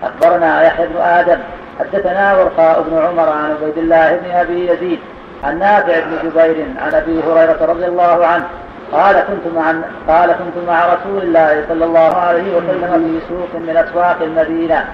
أخبرنا 0.03 0.63
يحيى 0.63 0.87
بن 0.87 0.97
آدم. 0.97 1.39
حدثنا 1.79 2.35
ورقاء 2.35 2.83
بن 2.83 2.99
عمر 2.99 3.29
عن 3.29 3.51
عبيد 3.51 3.79
الله 3.79 4.17
بن 4.17 4.31
أبي 4.31 4.69
يزيد 4.69 4.99
عن 5.45 5.59
نافع 5.59 6.01
بن 6.01 6.29
جبير 6.29 6.67
عن 6.79 6.95
أبي 6.95 7.23
هريرة 7.23 7.59
رضي 7.61 7.87
الله 7.87 8.27
عنه 8.27 8.45
قال 8.93 9.17
كنت 9.17 9.55
مع 9.57 9.75
قال 10.09 10.33
كنت 10.33 10.69
مع 10.69 10.87
رسول 10.87 11.23
الله 11.23 11.65
صلى 11.69 11.85
الله 11.85 12.17
عليه 12.17 12.57
وسلم 12.57 13.21
في 13.21 13.27
سوق 13.29 13.61
من 13.61 13.77
أسواق 13.77 14.17
المدينة. 14.23 14.85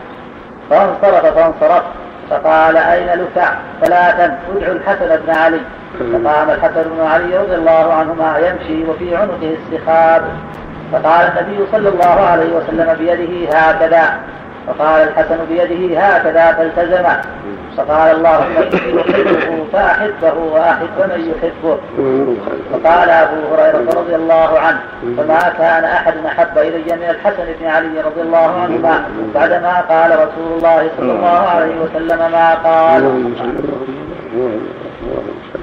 فانصرف 0.71 1.27
فانصرفت 1.27 1.87
فقال 2.31 2.77
أين 2.77 3.07
لكع 3.07 3.55
ثلاثا 3.83 4.39
ادعوا 4.57 4.75
الحسن 4.75 5.17
بن 5.27 5.31
علي. 5.31 5.61
فقام 5.99 6.51
الحسن 6.51 6.83
بن 6.83 7.07
علي 7.07 7.39
رضي 7.39 7.55
الله 7.55 7.93
عنهما 7.93 8.39
يمشي 8.39 8.91
وفي 8.91 9.17
عنقه 9.17 9.57
السخاب 9.59 10.23
فقال 10.93 11.33
النبي 11.33 11.67
صلى 11.73 11.89
الله 11.89 12.21
عليه 12.21 12.57
وسلم 12.57 12.95
بيده 12.95 13.59
هكذا. 13.59 14.05
فقال 14.79 15.09
الحسن 15.09 15.39
بيده 15.49 16.01
هكذا 16.01 16.53
فالتزمه 16.53 17.21
فقال 17.77 18.17
اللهم 18.17 18.57
اني 18.57 19.01
احبه 19.01 19.65
فأحبه 19.73 20.35
وأحب 20.53 20.89
من 20.99 21.33
يحبه. 21.33 21.79
فقال 22.73 23.11
أبو 23.11 23.37
هريرة 23.55 24.01
رضي 24.01 24.15
الله 24.15 24.59
عنه 24.59 24.81
فما 25.17 25.53
كان 25.59 25.85
أحد 25.85 26.15
أحب 26.27 26.59
إلي 26.59 26.97
من 26.97 27.11
الحسن 27.11 27.45
بن 27.61 27.67
علي 27.67 28.01
رضي 28.01 28.21
الله 28.23 28.39
عنهما 28.63 29.05
بعدما 29.35 29.81
قال 29.81 30.11
رسول 30.11 30.59
الله 30.59 30.91
صلى 30.97 31.13
الله 31.13 31.29
عليه 31.29 31.75
وسلم 31.81 32.19
ما 32.19 32.55
قال. 32.55 33.03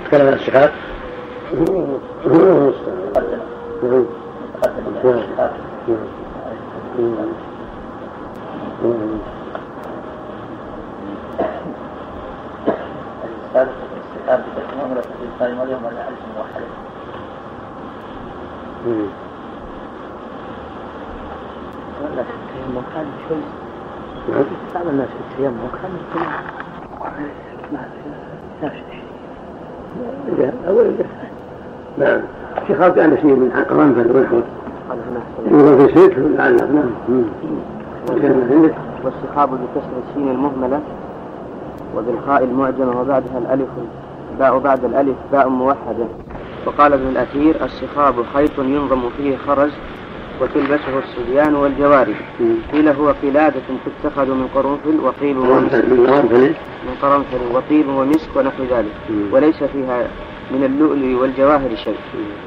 تكلم 0.05 0.28
عن 0.28 0.34
في 22.24 22.34
التيمم 22.34 22.82
كان 22.94 23.06
شوي 23.30 23.42
في 24.28 24.32
نعم 31.98 32.20
الشيخ 32.62 32.88
كان 32.88 33.18
شيء 33.18 33.36
من 33.36 33.52
قرنفل 33.70 34.18
ونحوه 34.18 34.44
في 35.78 36.00
سيف 36.00 36.18
لعل 36.18 36.56
نعم. 36.56 36.90
والصحاب 39.03 39.49
بكسر 39.49 39.91
السين 40.10 40.32
المهملة 40.32 40.82
وبالخاء 41.97 42.43
المعجمة 42.43 43.01
وبعدها 43.01 43.38
الألف 43.38 43.70
باء 44.39 44.58
بعد 44.58 44.86
الألف 44.86 45.16
باء 45.32 45.49
موحدة. 45.49 46.08
وقال 46.66 46.93
ابن 46.93 47.08
الأثير 47.08 47.66
الصخاب 47.66 48.16
خيط 48.34 48.60
ينظم 48.60 49.10
فيه 49.18 49.38
خرز 49.38 49.72
وتلبسه 50.41 50.99
الصبيان 50.99 51.55
والجواري 51.55 52.16
قيل 52.74 52.89
هو 52.89 53.14
قلادة 53.24 53.62
تتخذ 54.03 54.26
من 54.26 54.47
قرنفل 54.55 54.99
وقيل 55.05 55.38
ومسك 55.38 55.86
من 55.86 56.95
قرنفل. 57.01 57.55
وطيب 57.55 57.89
ومسك 57.89 58.30
ونحو 58.36 58.64
ذلك. 58.64 58.93
وليس 59.32 59.64
فيها 59.64 60.08
من 60.51 60.64
اللؤلؤ 60.64 61.22
والجواهر 61.22 61.76
شيء. 61.76 61.97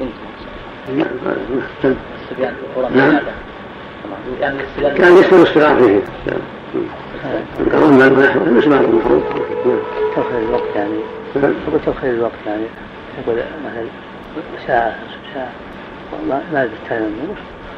انتهى. 0.01 0.31
الصبيان 2.23 2.55
نعم. 2.97 3.21
كان 4.97 5.17
يسمى 5.17 5.43
الصغار 5.43 5.77
فيه. 5.77 6.01
ونحوه 7.67 7.89
المحروم 7.89 9.23
توخير 10.15 10.39
الوقت 10.39 10.77
يعني. 10.77 11.01
يقول 11.37 11.81
توخير 11.87 12.11
الوقت 12.11 12.33
يعني. 12.47 12.65
يقول 13.19 13.37
مثلا 13.37 13.85
ساعة 14.67 14.89
نصف 14.89 15.35
ساعة. 15.35 15.53
والله 16.13 16.43
ما 16.53 16.67
بالتيمم 16.67 17.13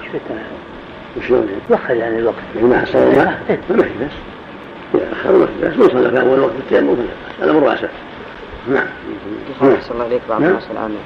إيش 0.02 0.08
في 0.10 0.16
التيمم؟ 0.16 1.28
شلون؟ 1.28 1.48
يوخر 1.70 1.94
يعني 1.94 2.18
الوقت. 2.18 2.36
ما 2.62 2.78
حصل. 2.78 2.98
ما 2.98 3.38
ما 3.70 3.82
في 3.82 4.04
بس. 4.04 4.12
يأخر 4.94 5.32
ما 5.32 5.46
في 5.46 5.52
بس. 5.62 5.76
من 5.76 5.88
صلى 5.88 6.10
في 6.10 6.20
أول 6.20 6.40
وقت 6.40 6.52
التيمم 6.58 6.96
فلا 6.96 7.44
هذا 7.44 7.50
أمر 7.50 7.64
واسع 7.64 7.88
نعم. 8.68 8.86
أحسن 9.62 9.94
الله 9.94 10.06
إليك 10.06 10.20
بعض 10.28 10.42
الناس 10.42 10.64
الآن 10.70 10.96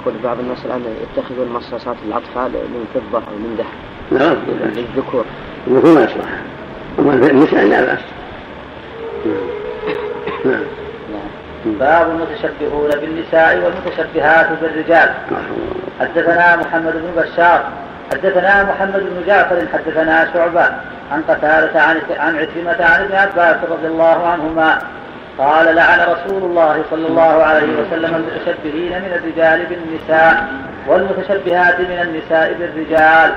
يقول 0.00 0.14
بعض 0.24 0.38
الناس 0.38 0.58
الآن 0.64 0.82
يتخذون 1.02 1.48
مصاصات 1.48 1.96
الأطفال 2.08 2.50
من 2.52 2.86
فضة 2.94 3.18
أو 3.18 3.36
من 3.38 3.54
ذهب 3.58 3.93
نعم. 4.10 4.36
للذكور. 4.76 5.24
الذكور 5.66 5.94
ما 5.94 6.04
يصلح. 6.04 6.24
أما 6.98 7.14
النساء 7.14 7.64
لا 7.64 7.80
بأس. 7.80 7.98
نعم. 10.44 10.64
باب 11.64 12.10
المتشبهون 12.10 12.90
بالنساء 12.90 13.56
والمتشبهات 13.56 14.46
بالرجال. 14.62 15.14
حدثنا 16.00 16.56
محمد 16.56 16.92
بن 16.92 17.22
بشار. 17.22 17.64
حدثنا 18.12 18.62
محمد 18.62 19.00
بن 19.00 19.26
جعفر. 19.26 19.66
حدثنا 19.72 20.28
شعبة 20.32 20.70
عن 21.12 21.22
قتادة 21.28 21.80
عن 21.82 21.96
عن 22.18 22.36
عكرمة 22.38 22.84
عن 22.84 23.04
ابن 23.04 23.14
عباس 23.14 23.56
رضي 23.70 23.86
الله 23.86 24.26
عنهما 24.26 24.78
قال 25.38 25.74
لعن 25.76 25.98
رسول 26.00 26.42
الله 26.42 26.84
صلى 26.90 27.06
الله 27.06 27.22
عليه 27.22 27.66
وسلم 27.66 28.14
المتشبهين 28.14 29.02
من 29.02 29.12
الرجال 29.14 29.66
بالنساء 29.66 30.48
والمتشبهات 30.88 31.80
من 31.80 31.98
النساء 32.02 32.56
بالرجال. 32.58 33.34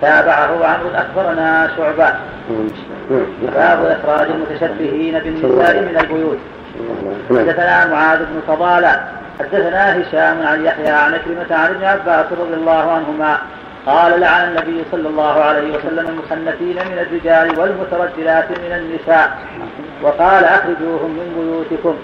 تابعه 0.00 0.66
عمرو 0.66 0.90
اخبرنا 0.94 1.70
شعبة. 1.76 2.14
باب 3.54 3.98
إخراج 4.00 4.28
المتشبهين 4.30 5.18
بالنساء 5.18 5.80
من 5.80 5.98
البيوت. 6.00 6.38
حدثنا 7.30 7.86
معاذ 7.86 8.18
بن 8.18 8.40
فضالة. 8.48 9.04
حدثنا 9.40 10.00
هشام 10.00 10.46
عن 10.46 10.64
يحيى 10.64 10.90
عن 10.90 11.18
كلمة 11.24 11.60
عن 11.60 11.70
ابن 11.70 11.84
عباس 11.84 12.26
رضي 12.40 12.54
الله 12.54 12.92
عنهما. 12.92 13.38
قال 13.86 14.20
لعن 14.20 14.48
النبي 14.48 14.84
صلى 14.92 15.08
الله 15.08 15.40
عليه 15.40 15.76
وسلم 15.76 16.08
المخنثين 16.08 16.76
من 16.76 16.98
الرجال 16.98 17.58
والمترجلات 17.58 18.50
من 18.50 18.72
النساء. 18.72 19.38
وقال 20.02 20.44
أخرجوهم 20.44 21.10
من 21.10 21.28
بيوتكم. 21.36 21.96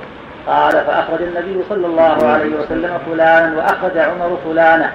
قال 0.46 0.72
فأخرج 0.72 1.22
النبي 1.22 1.64
صلى 1.68 1.86
الله 1.86 2.26
عليه 2.26 2.56
وسلم 2.56 2.98
فلانا 3.06 3.56
وأخرج 3.56 3.98
عمر 3.98 4.38
فلانا. 4.44 4.90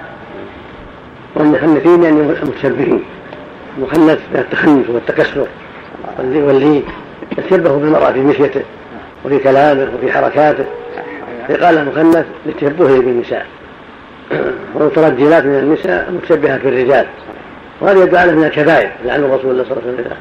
والمخنثين 1.36 2.02
يعني 2.02 2.20
المتشبهين 2.20 3.04
المخنث 3.78 4.18
من 4.32 4.38
التخنث 4.38 4.90
والتكسر 4.90 5.46
واللي 6.18 6.82
يتشبه 7.38 7.76
بالمرأة 7.76 8.12
في 8.12 8.20
مشيته 8.20 8.62
وفي 9.24 9.38
كلامه 9.38 9.88
وفي 9.96 10.12
حركاته. 10.12 10.64
فقال 11.48 11.78
المخنث 11.78 12.26
لتشبهه 12.46 13.00
بالنساء. 13.00 13.46
والمترجلات 14.74 15.44
من 15.44 15.58
النساء 15.58 16.10
متشبهة 16.12 16.58
بالرجال. 16.58 17.06
وهذا 17.80 18.02
يدل 18.02 18.16
على 18.16 18.32
من 18.32 18.44
الكبائر 18.44 18.90
لعن 19.04 19.24
الرسول 19.24 19.64
صلى 19.64 19.76
الله 19.76 19.82
عليه 19.82 19.92
وسلم. 19.92 20.16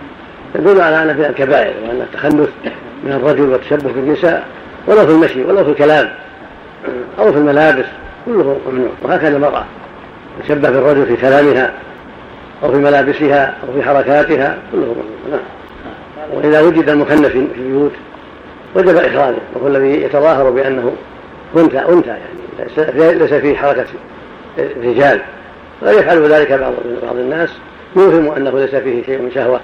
يدل 0.56 0.82
على 0.82 1.04
ان 1.04 1.16
فيها 1.16 1.30
الكبائر 1.30 1.74
وأن 1.88 2.02
التخنث 2.02 2.50
من 3.04 3.12
الرجل 3.12 3.50
والتشبه 3.50 3.92
بالنساء 3.92 4.48
ولو 4.88 5.06
في 5.06 5.12
المشي 5.12 5.44
ولو 5.44 5.64
في 5.64 5.70
الكلام 5.70 6.10
أو 7.20 7.32
في 7.32 7.38
الملابس 7.38 7.86
كله 8.26 8.58
ممنوع. 8.72 8.90
وهكذا 9.02 9.36
المرأة. 9.38 9.66
تشبه 10.44 10.70
بالرجل 10.70 11.06
في 11.06 11.16
كلامها 11.16 11.74
أو 12.64 12.72
في 12.72 12.78
ملابسها 12.78 13.58
أو 13.68 13.74
في 13.74 13.84
حركاتها. 13.84 14.58
كله 14.72 14.96
نعم 15.32 15.40
وإذا 16.34 16.62
وجد 16.62 16.90
المكنف 16.90 17.28
في 17.28 17.38
البيوت 17.38 17.92
وجب 18.76 18.96
إخراجه 18.96 19.38
وهو 19.56 19.68
الذي 19.68 20.02
يتظاهر 20.02 20.50
بأنه 20.50 20.94
أنثى 21.58 21.80
أنثى 21.80 22.18
يعني 22.78 23.14
ليس 23.14 23.34
فيه 23.34 23.56
حركة 23.56 23.86
رجال. 24.58 25.22
وقد 25.82 25.94
يفعل 25.94 26.24
ذلك 26.24 26.52
بعض 26.52 26.74
بعض 27.04 27.16
الناس. 27.16 27.50
يوهم 27.96 28.32
أنه 28.32 28.60
ليس 28.60 28.76
فيه 28.76 29.04
شيء 29.04 29.22
من 29.22 29.32
شهوة. 29.36 29.60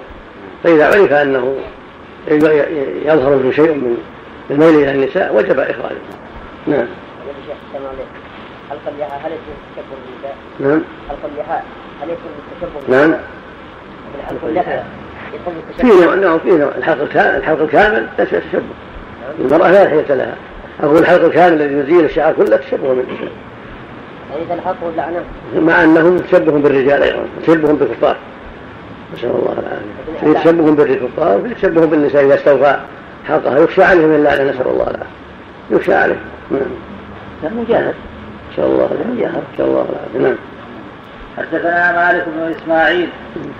فإذا 0.64 0.86
عرف 0.86 1.12
أنه 1.12 1.56
يظهر 3.04 3.36
منه 3.36 3.52
شيء 3.52 3.72
من 3.72 3.96
الميل 4.50 4.74
إلى 4.74 4.90
النساء 4.90 5.36
وجب 5.36 5.58
إخراجه. 5.58 5.96
نعم. 6.66 6.86
حلق 8.72 8.94
اللحى 8.94 9.16
هل 9.24 9.32
يكون 9.32 9.54
تشبه 9.76 9.96
بالنساء؟ 10.06 10.36
نعم. 10.60 10.82
حلق 11.08 11.18
اللحى 11.32 11.60
هل 12.02 12.10
يكون 12.10 12.32
بالتشبه 12.60 12.96
نعم. 12.96 13.14
حلق 14.28 14.44
اللحى 14.44 14.82
في 15.78 15.86
نوع 15.86 16.14
نوع 16.14 16.38
في 16.38 16.50
نوع. 16.50 16.68
الحلق 16.78 17.02
الكامل 17.02 17.36
الحلق 17.36 17.60
الكامل 17.62 18.08
ليس 18.18 18.30
تشبه 18.30 18.62
المرأة 19.38 19.70
لا 19.70 19.84
لحية 19.84 20.14
لها. 20.14 20.34
أقول 20.82 20.98
الحلق 20.98 21.24
الكامل 21.24 21.62
الذي 21.62 21.74
يزيل 21.74 22.04
الشعر 22.04 22.32
كله 22.32 22.56
تشبه 22.56 22.88
بالنساء 22.88 23.32
يعني 24.30 24.44
تلحقه 24.50 24.88
اللعنة 24.88 25.24
مع 25.54 25.84
أنه 25.84 26.18
تشبه 26.18 26.52
بالرجال 26.52 27.02
أيضا. 27.02 27.24
تشبه 27.42 27.72
بالكفار. 27.72 28.16
نسأل 29.14 29.30
الله 29.30 29.52
العافية. 29.52 30.34
في 30.34 30.42
تشبه 30.42 30.70
بالكفار 30.70 31.38
وفي 31.38 31.54
تشبه 31.54 31.86
بالنساء 31.86 32.24
إذا 32.24 32.34
استوفى 32.34 32.76
حلقها 33.28 33.58
يخشى 33.58 33.82
عليه 33.82 34.06
من 34.06 34.14
اللعنة 34.14 34.50
نسأل 34.50 34.66
الله 34.66 34.82
العافية. 34.82 35.06
يخشى 35.70 35.94
عليه 35.94 36.20
نعم. 36.50 37.56
مجاهد. 37.58 37.94
نسأل 38.52 38.64
الله 38.64 38.88
العافية 38.92 39.28
نسأل 39.28 39.64
الله 39.64 39.86
العافية 39.90 40.18
نعم. 40.18 40.36
حدثنا 41.38 41.92
مالك 41.92 42.24
بن 42.28 42.54
إسماعيل 42.56 43.08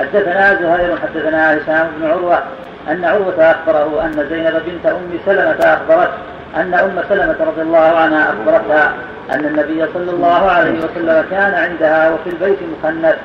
حدثنا 0.00 0.54
زهير 0.54 0.96
حدثنا 0.96 1.56
هشام 1.56 1.88
بن 1.98 2.10
عروة 2.10 2.42
أن 2.90 3.04
عروة 3.04 3.50
أخبره 3.50 4.04
أن 4.04 4.26
زينب 4.30 4.62
بنت 4.66 4.86
أم 4.86 5.18
سلمة 5.26 5.56
اخبرت 5.60 6.10
أن 6.56 6.74
أم 6.74 7.02
سلمة 7.08 7.36
رضي 7.40 7.62
الله 7.62 7.78
عنها 7.78 8.30
أخبرتها 8.30 8.94
أن 9.32 9.44
النبي 9.44 9.86
صلى 9.94 10.10
الله 10.10 10.50
عليه 10.50 10.78
وسلم 10.78 11.24
كان 11.30 11.54
عندها 11.54 12.10
وفي 12.10 12.30
البيت 12.30 12.58
مخنث. 12.62 13.16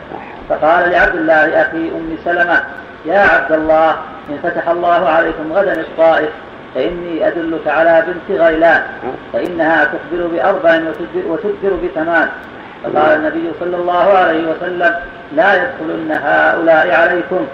فقال 0.50 0.90
لعبد 0.90 1.16
الله 1.16 1.62
أخي 1.62 1.90
أم 1.90 2.18
سلمة 2.26 2.64
يا 3.06 3.20
عبد 3.20 3.52
الله 3.52 3.90
إن 4.30 4.38
فتح 4.44 4.70
الله 4.70 5.10
عليكم 5.10 5.54
غدا 5.54 5.82
الطائف 5.82 6.30
فإني 6.76 7.28
أدلك 7.28 7.68
على 7.68 8.04
بنت 8.08 8.40
غيلان 8.40 8.82
فإنها 9.34 9.84
تخبر 9.84 10.28
بأربع 10.28 10.80
وتدبر 11.28 11.78
بثمان. 11.84 12.28
فقال 12.84 13.20
النبي 13.20 13.52
صلى 13.60 13.76
الله 13.76 14.04
عليه 14.14 14.52
وسلم 14.52 14.96
لا 15.36 15.54
يدخلن 15.54 16.12
هؤلاء 16.12 17.02
عليكم. 17.02 17.46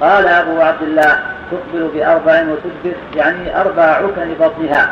قال 0.00 0.26
أبو 0.26 0.60
عبد 0.60 0.82
الله 0.82 1.18
تخبر 1.50 1.88
بأربع 1.94 2.42
وتدبر 2.42 2.96
يعني 3.16 3.60
أربع 3.60 3.82
عكن 3.82 4.34
بطنها 4.40 4.90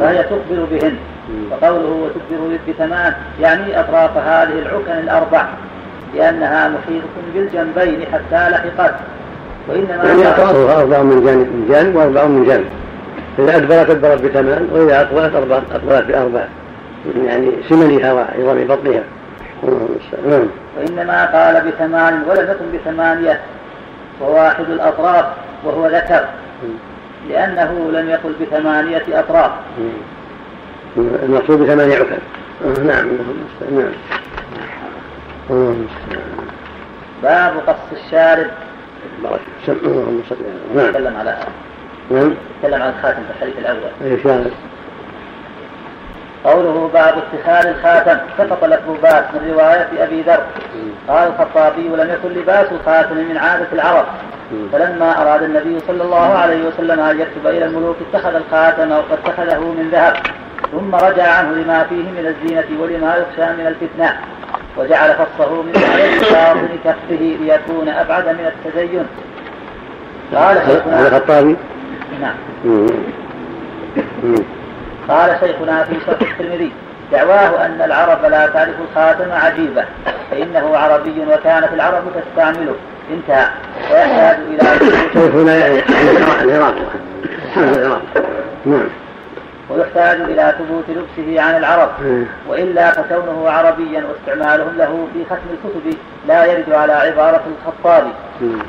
فهي 0.00 0.22
تخبر 0.22 0.66
بهن. 0.70 0.96
وقوله 1.50 1.90
وتدبر 2.02 2.58
بثمان 2.68 3.12
يعني 3.40 3.80
أطراف 3.80 4.16
هذه 4.16 4.58
العكن 4.58 4.98
الأربع 5.04 5.46
لأنها 6.14 6.68
محيطة 6.68 7.14
بالجنبين 7.34 8.06
حتى 8.12 8.50
لحقت. 8.50 8.94
وإنما 9.68 10.04
يعني 10.04 10.28
أطرافها 10.28 10.80
أربع 10.80 11.02
من 11.02 11.24
جانب 11.24 11.46
من 11.46 11.66
جانب 11.68 11.96
وأربع 11.96 12.24
من 12.24 12.44
جانب. 12.44 12.66
إذا 13.38 13.56
أدبرت 13.56 13.90
أدبرت 13.90 14.22
بثمان 14.22 14.68
وإذا 14.72 15.00
أقبلت 15.00 15.34
أقبلت 15.72 16.04
بأربع. 16.04 16.44
يعني 17.24 17.50
سمنها 17.68 18.12
وعظام 18.12 18.64
بطنها. 18.64 19.02
نعم. 20.26 20.46
وإنما 20.78 21.26
قال 21.26 21.70
بثمان 21.70 22.22
ولم 22.28 22.50
يكن 22.50 22.78
بثمانية. 22.78 23.40
وواحد 24.20 24.70
الأطراف 24.70 25.24
وهو 25.64 25.86
ذكر. 25.86 26.24
لأنه 27.28 27.90
لم 27.92 28.10
يقل 28.10 28.32
بثمانية 28.40 29.04
أطراف. 29.08 29.50
المقصود 30.96 31.58
بثمانية 31.58 31.96
عكر 31.96 32.18
نعم. 32.84 33.08
نعم. 33.70 33.92
باب 37.22 37.52
قص 37.66 38.04
الشارب. 38.04 38.46
اللهم 39.68 40.22
صل 40.28 40.36
نعم. 40.74 41.16
على 41.16 41.38
نعم. 42.10 42.34
تكلم 42.62 42.82
عن 42.82 42.88
الخاتم 42.98 43.22
في 43.22 43.30
الحديث 43.36 43.58
الأول. 43.58 44.22
شارب 44.22 44.50
قوله 46.44 46.90
باب 46.94 47.14
اتخاذ 47.18 47.66
الخاتم 47.66 48.18
سقط 48.38 48.64
لفظ 48.64 48.88
من 49.34 49.52
رواية 49.52 49.88
أبي 49.98 50.22
ذر. 50.22 50.40
قال 51.08 51.28
الخطابي 51.28 51.88
لم 51.88 52.10
يكن 52.10 52.28
لباس 52.40 52.66
الخاتم 52.72 53.16
من 53.16 53.36
عادة 53.36 53.66
العرب. 53.72 54.06
فلما 54.72 55.22
أراد 55.22 55.42
النبي 55.42 55.80
صلى 55.86 56.02
الله 56.02 56.34
عليه 56.34 56.68
وسلم 56.68 57.00
أن 57.00 57.20
يكتب 57.20 57.46
إلى 57.46 57.64
الملوك 57.64 57.96
اتخذ 58.10 58.34
الخاتم 58.34 58.92
وقد 58.92 59.18
اتخذه 59.24 59.60
من 59.60 59.88
ذهب. 59.92 60.14
ثم 60.72 60.94
رجع 60.94 61.28
عنه 61.32 61.50
لما 61.50 61.84
فيه 61.88 62.10
من 62.10 62.34
الزينة 62.34 62.82
ولما 62.82 63.16
يخشى 63.16 63.52
من 63.52 63.66
الفتنة. 63.66 64.16
وجعل 64.76 65.14
فصه 65.14 65.62
من 65.62 65.72
باطن 65.72 66.68
كفه 66.84 67.36
ليكون 67.40 67.88
أبعد 67.88 68.28
من 68.28 68.52
التزين. 68.52 69.06
قال 70.34 70.56
الخطابي 71.06 71.56
نعم. 72.20 72.34
قال 75.08 75.36
شيخنا 75.40 75.84
في 75.84 75.94
شرح 76.06 76.20
الترمذي 76.20 76.72
دعواه 77.12 77.66
أن 77.66 77.82
العرب 77.84 78.24
لا 78.24 78.46
تعرف 78.46 78.74
الخاتم 78.90 79.32
عجيبة 79.32 79.84
فإنه 80.30 80.76
عربي 80.76 81.20
وكانت 81.20 81.68
العرب 81.74 82.02
تستعمله. 82.14 82.74
انتهى. 83.12 83.48
ويحتاج 83.92 84.38
إلى 84.48 84.78
شيخنا 85.12 85.56
يعني 85.56 85.82
العراق 86.42 86.76
العراق 87.56 88.02
نعم. 88.66 88.88
ويحتاج 89.70 90.20
إلى 90.20 90.54
ثبوت 90.58 90.84
لبسه 90.88 91.42
عن 91.42 91.56
العرب. 91.56 91.90
وإلا 92.48 92.90
فكونه 92.90 93.50
عربيا 93.50 94.04
واستعمالهم 94.04 94.76
له 94.78 95.08
في 95.12 95.24
ختم 95.24 95.48
الكتب 95.52 95.98
لا 96.28 96.44
يرد 96.44 96.72
على 96.72 96.92
عبارة 96.92 97.42
الخطابي 97.46 98.12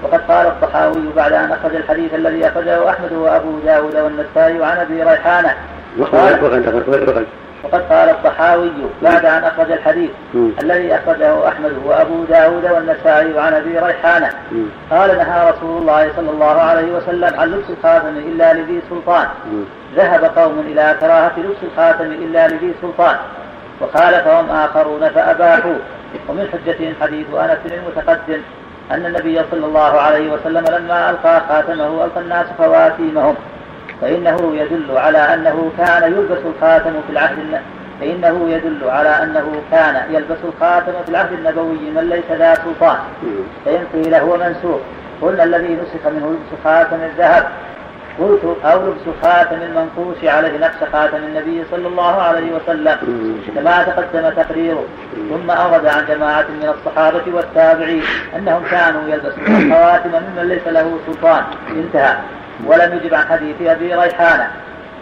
وقد 0.04 0.22
قال 0.28 0.48
الطحاوي 0.48 1.04
بعد 1.16 1.34
أن 1.34 1.52
أخرج 1.52 1.76
الحديث 1.76 2.14
الذي 2.14 2.48
أخرجه 2.48 2.90
أحمد 2.90 3.12
وأبو 3.14 3.60
داود 3.66 3.96
والنسائي 3.96 4.66
عن 4.66 4.78
أبي 4.78 5.04
ريحانة. 5.04 5.56
وقد 6.00 6.40
قال 7.64 8.10
الطحاوي 8.10 8.72
بعد 9.02 9.26
أن 9.26 9.44
أخرج 9.44 9.72
الحديث 9.72 10.10
الذي 10.36 10.96
أخرجه 10.96 11.48
أحمد 11.48 11.74
وأبو 11.86 12.24
داود 12.24 12.66
والنسائي 12.72 13.40
عن 13.40 13.54
أبي 13.54 13.80
ريحانة. 13.80 14.30
قال 14.92 15.18
نهى 15.18 15.52
رسول 15.52 15.82
الله 15.82 16.12
صلى 16.16 16.32
الله 16.32 16.62
عليه 16.62 16.92
وسلم 16.92 17.40
عن 17.40 17.48
لبس 17.48 17.70
الخاتم 17.70 18.18
إلا 18.18 18.54
لذي 18.54 18.82
سلطان. 18.90 19.28
ذهب 19.96 20.24
قوم 20.24 20.60
إلى 20.60 20.96
كراهة 21.00 21.34
لبس 21.38 21.64
الخاتم 21.64 22.06
إلا 22.06 22.48
لذي 22.48 22.74
سلطان. 22.82 23.16
وخالفهم 23.82 24.50
آخرون 24.50 25.10
فأباحوا. 25.10 25.78
ومن 26.30 26.50
حجتهم 26.54 26.94
حديث 27.02 27.28
أنس 27.34 27.58
المتقدم 27.66 28.42
أن 28.92 29.06
النبي 29.06 29.42
صلى 29.52 29.66
الله 29.66 30.00
عليه 30.00 30.32
وسلم 30.32 30.66
لما 30.66 31.10
ألقى 31.10 31.42
خاتمه 31.50 32.06
ألقى 32.06 32.22
الناس 32.22 32.46
خواتيمهم 32.58 33.36
فإنه 34.02 34.56
يدل 34.56 34.98
على 34.98 35.18
أنه 35.18 35.72
كان 35.78 36.04
يلبس 36.14 36.38
الخاتم 36.46 36.94
في 37.08 37.12
العهد 37.12 37.62
فإنه 38.00 38.50
يدل 38.50 38.90
على 38.90 39.10
أنه 39.10 39.62
كان 39.72 40.14
يلبس 40.14 40.38
الخاتم 40.44 40.92
في 41.06 41.10
العهد 41.10 41.34
النبوي 41.34 41.92
من 41.96 42.10
ليس 42.10 42.38
ذا 42.40 42.54
سلطان. 42.54 42.98
فإن 43.66 43.86
قيل 43.94 44.16
هو 44.16 44.38
منسوخ 44.38 44.80
قلنا 45.22 45.44
الذي 45.44 45.76
نسخ 45.76 46.08
منه 46.08 46.30
لبس 46.30 46.62
خاتم 46.64 46.96
الذهب. 46.96 47.48
قلت 48.20 48.58
أو 48.66 48.80
لبس 48.88 49.18
خاتم 49.24 49.56
المنقوش 49.62 50.24
عليه 50.24 50.58
نقش 50.58 50.90
خاتم 50.94 51.18
النبي 51.18 51.64
صلى 51.72 51.88
الله 51.88 52.22
عليه 52.22 52.52
وسلم. 52.56 52.98
كما 53.56 53.84
تقدم 53.84 54.30
تقريره. 54.30 54.84
ثم 55.30 55.52
أورد 55.52 55.86
عن 55.86 56.06
جماعة 56.10 56.46
من 56.62 56.74
الصحابة 56.80 57.24
والتابعين 57.34 58.04
أنهم 58.36 58.64
كانوا 58.72 59.02
يلبسون 59.08 59.72
الخواتم 59.72 60.10
ممن 60.10 60.50
ليس 60.50 60.68
له 60.68 61.00
سلطان. 61.08 61.44
انتهى. 61.70 62.16
ولم 62.66 63.00
يجب 63.04 63.14
عن 63.14 63.28
حديث 63.28 63.62
أبي 63.62 63.96
ريحانة 63.96 64.52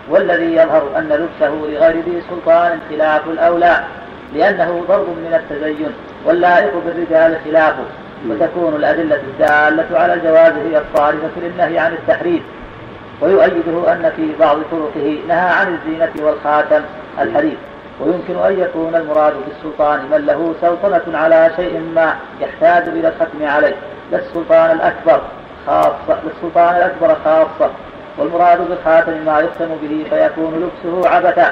والذي 0.09 0.55
يظهر 0.55 0.89
أن 0.97 1.09
لبسه 1.09 1.49
لغير 1.49 1.95
ذي 2.05 2.21
سلطان 2.29 2.79
خلاف 2.89 3.27
الأولى 3.27 3.83
لأنه 4.33 4.85
ضرب 4.87 5.07
من 5.09 5.33
التزين 5.33 5.91
واللائق 6.25 6.73
بالرجال 6.85 7.37
خلافه 7.45 7.83
وتكون 8.29 8.75
الأدلة 8.75 9.15
الدالة 9.15 9.99
على 9.99 10.13
الجواز 10.13 10.51
هي 10.51 10.81
الصارفة 10.81 11.41
للنهي 11.41 11.79
عن 11.79 11.93
التحريم. 11.93 12.43
ويؤيده 13.21 13.93
أن 13.93 14.11
في 14.15 14.29
بعض 14.39 14.57
طرقه 14.71 15.17
نهى 15.27 15.49
عن 15.49 15.75
الزينة 15.75 16.11
والخاتم 16.21 16.81
الحديث 17.21 17.57
ويمكن 17.99 18.37
أن 18.37 18.59
يكون 18.59 18.95
المراد 18.95 19.33
بالسلطان 19.47 19.99
من 20.11 20.25
له 20.25 20.55
سلطنة 20.61 21.17
على 21.17 21.51
شيء 21.55 21.79
ما 21.95 22.15
يحتاج 22.41 22.87
إلى 22.87 23.07
الختم 23.07 23.45
عليه 23.45 23.75
لا 24.11 24.17
السلطان 24.17 24.71
الأكبر. 24.71 25.21
خاصة 25.67 26.19
للسلطان 26.23 26.75
الأكبر 26.75 27.15
خاصة 27.25 27.71
والمراد 28.17 28.69
بالخاتم 28.69 29.25
ما 29.25 29.39
يختم 29.39 29.67
به 29.81 30.05
فيكون 30.09 30.69
لبسه 30.85 31.09
عبثا. 31.09 31.51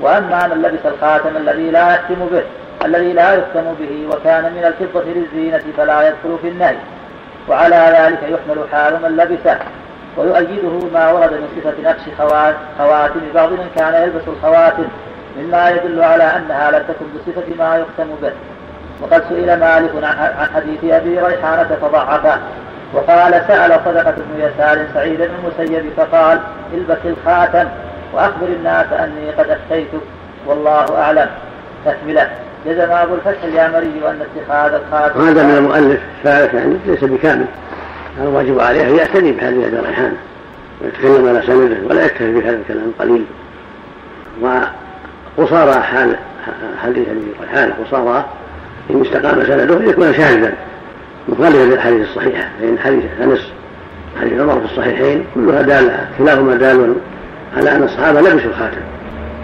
وأما 0.00 0.46
من 0.46 0.62
لبس 0.62 0.86
الخاتم 0.86 1.36
الذي 1.36 1.70
لا 1.70 1.94
يختم 1.94 2.26
به 2.32 2.42
الذي 2.84 3.12
لا 3.12 3.34
يختم 3.34 3.74
به 3.80 4.08
وكان 4.10 4.52
من 4.52 4.64
الفضة 4.64 5.04
للزينة 5.04 5.62
فلا 5.76 6.08
يدخل 6.08 6.38
في 6.42 6.48
النهي. 6.48 6.76
وعلى 7.48 7.76
ذلك 7.98 8.22
يحمل 8.22 8.64
حال 8.72 9.02
من 9.02 9.16
لبسه 9.16 9.58
ويؤيده 10.16 10.88
ما 10.94 11.12
ورد 11.12 11.32
من 11.32 11.48
صفة 11.56 11.90
نقش 11.90 12.02
خواتم 12.78 13.20
بعض 13.34 13.50
من 13.50 13.70
كان 13.76 14.02
يلبس 14.02 14.28
الخواتم 14.28 14.84
مما 15.38 15.70
يدل 15.70 16.02
على 16.02 16.24
أنها 16.24 16.70
لم 16.70 16.82
تكن 16.88 17.06
بصفة 17.14 17.48
ما 17.58 17.76
يختم 17.76 18.08
به. 18.22 18.32
وقد 19.02 19.24
سئل 19.28 19.60
مالك 19.60 19.90
عن 20.04 20.48
حديث 20.54 20.84
أبي 20.84 21.20
ريحانة 21.20 21.78
فضعفه. 21.82 22.38
وقال 22.94 23.32
سأل 23.48 23.80
صدقة 23.84 24.14
بن 24.16 24.40
يسار 24.40 24.86
سعيد 24.94 25.18
بن 25.18 25.28
المسيب 25.44 25.84
فقال 25.96 26.40
البس 26.74 26.98
الخاتم 27.04 27.68
وأخبر 28.12 28.46
الناس 28.46 28.86
أني 28.92 29.30
قد 29.30 29.50
أفتيتك 29.50 30.00
والله 30.46 30.98
أعلم. 30.98 31.28
تكملة 31.86 32.28
جزم 32.66 32.90
أبو 32.90 33.14
الفتح 33.14 33.44
اليامري 33.44 34.02
أن 34.06 34.20
اتخاذ 34.20 34.74
الخاتم. 34.74 35.20
وهذا 35.20 35.42
من 35.42 35.56
المؤلف 35.56 36.00
فارس 36.24 36.54
يعني 36.54 36.76
ليس 36.86 37.04
بكامل. 37.04 37.46
الواجب 38.22 38.60
عليه 38.60 38.88
أن 38.88 38.96
يعتني 38.96 39.32
بهذه 39.32 39.66
أبي 39.66 39.76
ريحانة 39.86 40.16
ويتكلم 40.82 41.28
على 41.28 41.42
سنده 41.46 41.76
ولا 41.88 42.04
يكتفي 42.04 42.32
بهذا 42.32 42.56
الكلام 42.56 42.92
القليل 42.98 43.24
وقصارى 44.40 45.82
حال 45.82 46.16
حديث 46.82 47.08
أبي 47.08 47.20
ريحانة 47.42 47.74
قصارى 47.84 48.24
إن 48.90 49.02
استقام 49.02 49.44
سنده 49.44 49.90
يكون 49.90 50.14
شاذا. 50.14 50.52
مخالفا 51.28 51.74
للحديث 51.74 52.08
الصحيحة 52.08 52.48
فإن 52.60 52.78
حديث 52.78 53.04
أنس 53.22 53.52
حديث 54.20 54.40
عمر 54.40 54.60
في 54.60 54.64
الصحيحين 54.64 55.24
كلها 55.34 55.62
دالة 55.62 56.08
كلاهما 56.18 56.54
دال 56.54 56.94
على 57.56 57.76
أن 57.76 57.82
الصحابة 57.82 58.20
لبسوا 58.20 58.50
الخاتم 58.50 58.80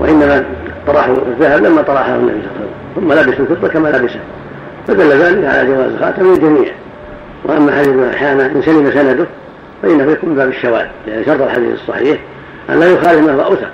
وإنما 0.01 0.45
طرحوا 0.87 1.16
الذهب 1.16 1.64
لما 1.64 1.83
طرحه 1.83 2.14
النبي 2.14 2.33
صلى 2.33 2.51
الله 2.51 2.51
عليه 2.55 2.61
وسلم 2.61 2.70
ثم 2.95 3.12
لبسوا 3.12 3.45
الفضة 3.45 3.68
كما 3.68 3.89
لبسه. 3.89 4.20
فدل 4.89 5.09
ذلك 5.09 5.45
على 5.45 5.66
جواز 5.66 5.93
الخاتم 5.93 6.33
للجميع. 6.33 6.72
وأما 7.45 7.72
حديث 7.72 8.14
أحيانا 8.14 8.47
إن 8.47 8.62
سلم 8.62 8.91
سنده 8.91 9.26
فإنه 9.83 10.12
يكون 10.12 10.35
باب 10.35 10.49
الشواذ 10.49 10.87
لأن 11.07 11.24
شرط 11.24 11.43
الحديث 11.43 11.74
الصحيح 11.74 12.20
أن 12.70 12.81
لا 12.81 12.87
يخالف 12.87 13.26
ما 13.26 13.33
هو 13.33 13.41
أوثق. 13.41 13.70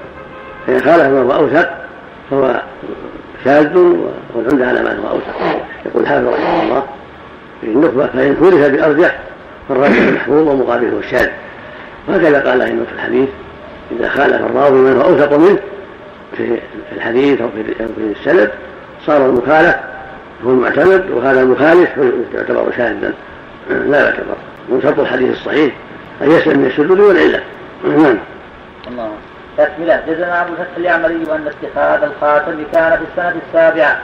فإن 0.67 0.81
خالف 0.81 1.03
ما 1.03 1.21
هو 1.23 1.33
أوثق 1.33 1.71
فهو 2.31 2.61
شاذ 3.45 3.79
والعمدة 4.35 4.67
على 4.67 4.83
ما 4.83 4.91
هو 4.91 5.09
أوثق 5.11 5.61
يقول 5.87 6.03
الحافظ 6.03 6.27
رحمه 6.27 6.63
الله. 6.63 6.83
في 7.61 7.67
النخبه 7.67 8.07
فإن 8.07 8.37
خولف 8.41 8.67
بأرجح 8.67 9.19
فالراجح 9.69 9.99
المحفوظ 10.09 10.49
ومقابله 10.49 10.99
الشاذ 10.99 11.29
وهكذا 12.09 12.51
قال 12.51 12.63
أئمة 12.63 12.87
الحديث 12.95 13.29
إذا 13.91 14.09
خالف 14.09 14.35
الراوي 14.35 14.79
من 14.79 14.97
هو 14.97 15.03
أوثق 15.03 15.37
منه 15.37 15.59
في 16.37 16.59
الحديث 16.93 17.41
أو 17.41 17.49
في 17.49 17.85
السند 18.21 18.51
صار 19.07 19.27
المخالف 19.27 19.77
هو 20.45 20.51
المعتمد 20.51 21.11
وهذا 21.11 21.43
المخالف 21.43 21.91
يعتبر 22.35 22.73
شاذا. 22.77 23.13
لا 23.91 24.05
يعتبر. 24.05 24.37
من 24.69 24.81
شرط 24.83 25.01
الحديث 25.01 25.31
الصحيح. 25.31 25.75
أن 26.23 26.31
يسلم 26.31 26.59
من 26.59 26.67
الشذوذ 26.67 27.01
والعلة؟ 27.01 27.41
نعم. 27.85 28.19
الله. 28.89 29.11
تكملة 29.59 30.03
جزم 30.09 30.25
أبو 30.25 30.53
الفتح 30.53 30.77
اليعمري 30.77 31.15
أن 31.15 31.47
اتخاذ 31.47 32.03
الخاتم 32.03 32.53
كان 32.73 32.99
في 32.99 33.05
السنة 33.13 33.41
السابعة 33.49 34.01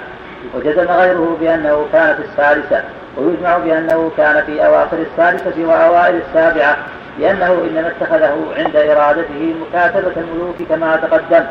وجزم 0.54 0.90
غيره 0.90 1.36
بأنه 1.40 1.86
كان 1.92 2.16
في 2.16 2.22
السادسة. 2.32 2.84
ويجمع 3.16 3.58
بأنه 3.58 4.10
كان 4.16 4.44
في 4.44 4.66
أواخر 4.66 4.98
السادسة 4.98 5.66
وأوائل 5.66 6.20
السابعة 6.28 6.76
لأنه 7.18 7.52
إنما 7.52 7.88
اتخذه 7.88 8.36
عند 8.56 8.76
إرادته 8.76 9.54
مكاتبة 9.68 10.12
الملوك 10.16 10.56
كما 10.68 10.96
تقدم. 10.96 11.44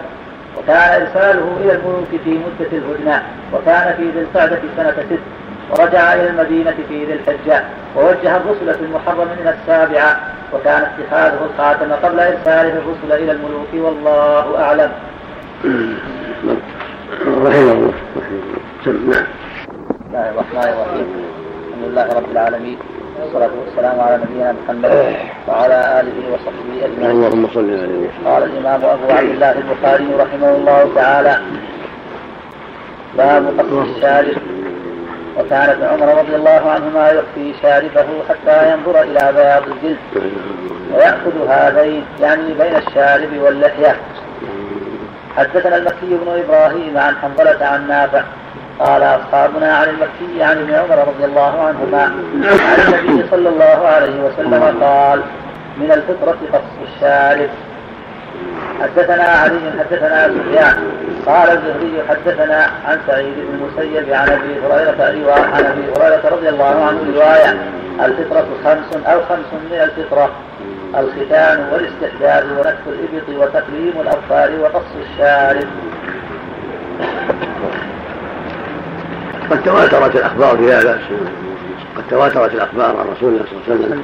وكان 0.57 1.01
إرساله 1.01 1.57
إلى 1.59 1.72
الملوك 1.72 2.07
في 2.24 2.30
مدة 2.30 2.72
الهدنة 2.72 3.24
وكان 3.53 3.95
في 3.97 4.03
ذي 4.03 4.20
القعدة 4.20 4.59
سنة 4.78 4.91
ست. 4.91 5.20
ورجع 5.72 6.14
إلى 6.14 6.30
المدينة 6.30 6.74
في 6.88 7.05
ذي 7.05 7.14
الحجة. 7.14 7.64
ووجه 7.95 8.38
الرسل 8.38 8.74
في 8.74 8.82
المحرم 8.86 9.28
من 9.28 9.55
السابعة. 9.59 10.20
وكان 10.53 10.84
اتخاذه 10.84 11.39
الخاتم 11.45 11.93
قبل 11.93 12.20
إرساله 12.20 12.74
الرسل 12.78 13.24
إلى 13.24 13.32
الملوك 13.32 13.68
والله 13.74 14.64
أعلم. 14.64 14.91
رحمه 17.45 17.72
الله. 17.72 17.93
نعم. 18.86 19.26
بسم 20.01 20.09
الله 20.09 20.30
الرحمن 20.30 20.57
الرحيم. 20.57 21.40
الحمد 21.82 21.93
لله 21.93 22.13
رب 22.13 22.32
العالمين 22.32 22.77
والصلاة 23.19 23.49
والسلام 23.65 23.99
على 23.99 24.19
نبينا 24.23 24.51
محمد 24.51 24.91
وعلى 25.47 25.99
آله 25.99 26.17
وصحبه 26.34 26.86
أجمعين. 26.86 27.11
اللهم 27.11 27.47
صل 27.53 27.69
عليه 27.84 28.09
قال 28.25 28.43
الإمام 28.43 28.86
أبو 28.86 29.11
عبد 29.11 29.29
الله 29.29 29.51
البخاري 29.51 30.07
رحمه 30.19 30.49
الله 30.55 30.91
تعالى 30.95 31.41
باب 33.17 33.43
قصر 33.59 33.82
الشارب. 33.82 34.38
وكان 35.38 35.69
ابن 35.69 35.84
عمر 35.84 36.19
رضي 36.21 36.36
الله 36.36 36.61
عنهما 36.71 37.11
يخفي 37.11 37.53
شاربه 37.61 38.07
حتى 38.29 38.71
ينظر 38.71 39.01
إلى 39.01 39.34
بياض 39.36 39.63
الجلد. 39.71 39.97
ويأخذ 40.93 41.36
هذين 41.49 42.05
يعني 42.21 42.53
بين 42.53 42.75
الشارب 42.75 43.38
واللحية. 43.43 43.95
حدثنا 45.38 45.77
المكي 45.77 46.11
بن 46.21 46.43
إبراهيم 46.43 46.97
عن 46.97 47.15
حنظلة 47.15 47.65
عن 47.65 47.88
نافع 47.88 48.23
قال 48.86 49.03
أصحابنا 49.03 49.75
عن 49.75 49.88
المكي 49.89 50.43
عن 50.43 50.57
ابن 50.57 50.73
عمر 50.73 51.07
رضي 51.07 51.25
الله 51.25 51.61
عنهما 51.61 52.03
عن 52.03 52.93
النبي 52.93 53.29
صلى 53.32 53.49
الله 53.49 53.88
عليه 53.88 54.23
وسلم 54.23 54.84
قال 54.84 55.21
من 55.77 55.91
الفطرة 55.91 56.38
قص 56.53 56.93
الشارب. 56.93 57.49
حدثنا 58.82 59.23
علي 59.23 59.71
حدثنا 59.79 60.27
سفيان. 60.27 60.75
قال 61.25 61.49
الزهري 61.49 62.03
حدثنا 62.09 62.71
عن 62.86 62.99
سعيد 63.07 63.34
بن 63.36 63.53
المسيب 63.53 64.13
عن 64.13 64.29
أبي 64.29 64.59
هريرة 64.65 65.03
عن 65.53 65.65
أبي 65.65 65.84
هريرة 65.97 66.29
رضي 66.32 66.49
الله 66.49 66.86
عنه 66.86 66.99
رواية 67.15 67.57
الفطرة 68.05 68.47
خمس 68.63 69.05
أو 69.07 69.21
خمس 69.29 69.53
من 69.53 69.79
الفطرة. 69.82 70.32
الختان 70.97 71.67
والاستحداد 71.71 72.51
ونكف 72.51 72.88
الإبط 72.88 73.29
وتقليم 73.29 73.93
الأظفار 74.01 74.51
وقص 74.59 74.86
الشارب. 75.01 75.67
قد 79.52 79.64
تواترت 79.64 80.16
الأخبار 80.16 80.58
في 80.58 80.74
هذا 80.74 81.02
قد 81.97 82.04
تواترت 82.10 82.54
الأخبار 82.54 82.97
عن 82.97 83.06
رسول 83.16 83.34
الله 83.34 83.45
صلى 83.45 83.76
الله 83.76 83.86
عليه 83.86 83.86
وسلم 83.86 84.04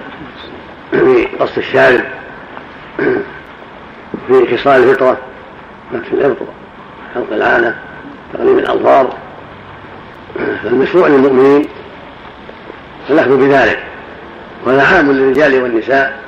في 0.92 1.38
قص 1.40 1.58
الشارب 1.58 2.02
في 4.28 4.58
خصال 4.58 4.84
الفطرة 4.84 5.18
نفس 5.94 6.08
الإبط 6.14 6.38
حلق 7.16 7.34
العانة 7.34 7.76
تقليم 8.34 8.60
الأظفار 8.60 9.14
فالمشروع 10.64 11.08
للمؤمنين 11.08 11.68
الأخذ 13.10 13.38
بذلك. 13.38 13.80
وهذا 14.66 14.84
عام 14.84 15.12
للرجال 15.12 15.64
والنساء. 15.64 16.20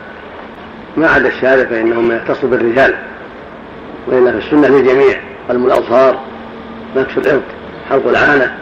ما 0.98 1.08
عدا 1.08 1.28
الشارع 1.28 1.64
فإنه 1.64 2.02
ما 2.02 2.16
يختص 2.16 2.46
بالرجال 2.46 2.96
وإلا 4.08 4.32
في 4.32 4.38
السنة 4.38 4.68
للجميع. 4.68 5.20
قلم 5.50 5.66
الأظفار 5.66 6.20
نكس 6.96 7.18
الإبط 7.18 7.44
حلق 7.90 8.08
العانة 8.08 8.58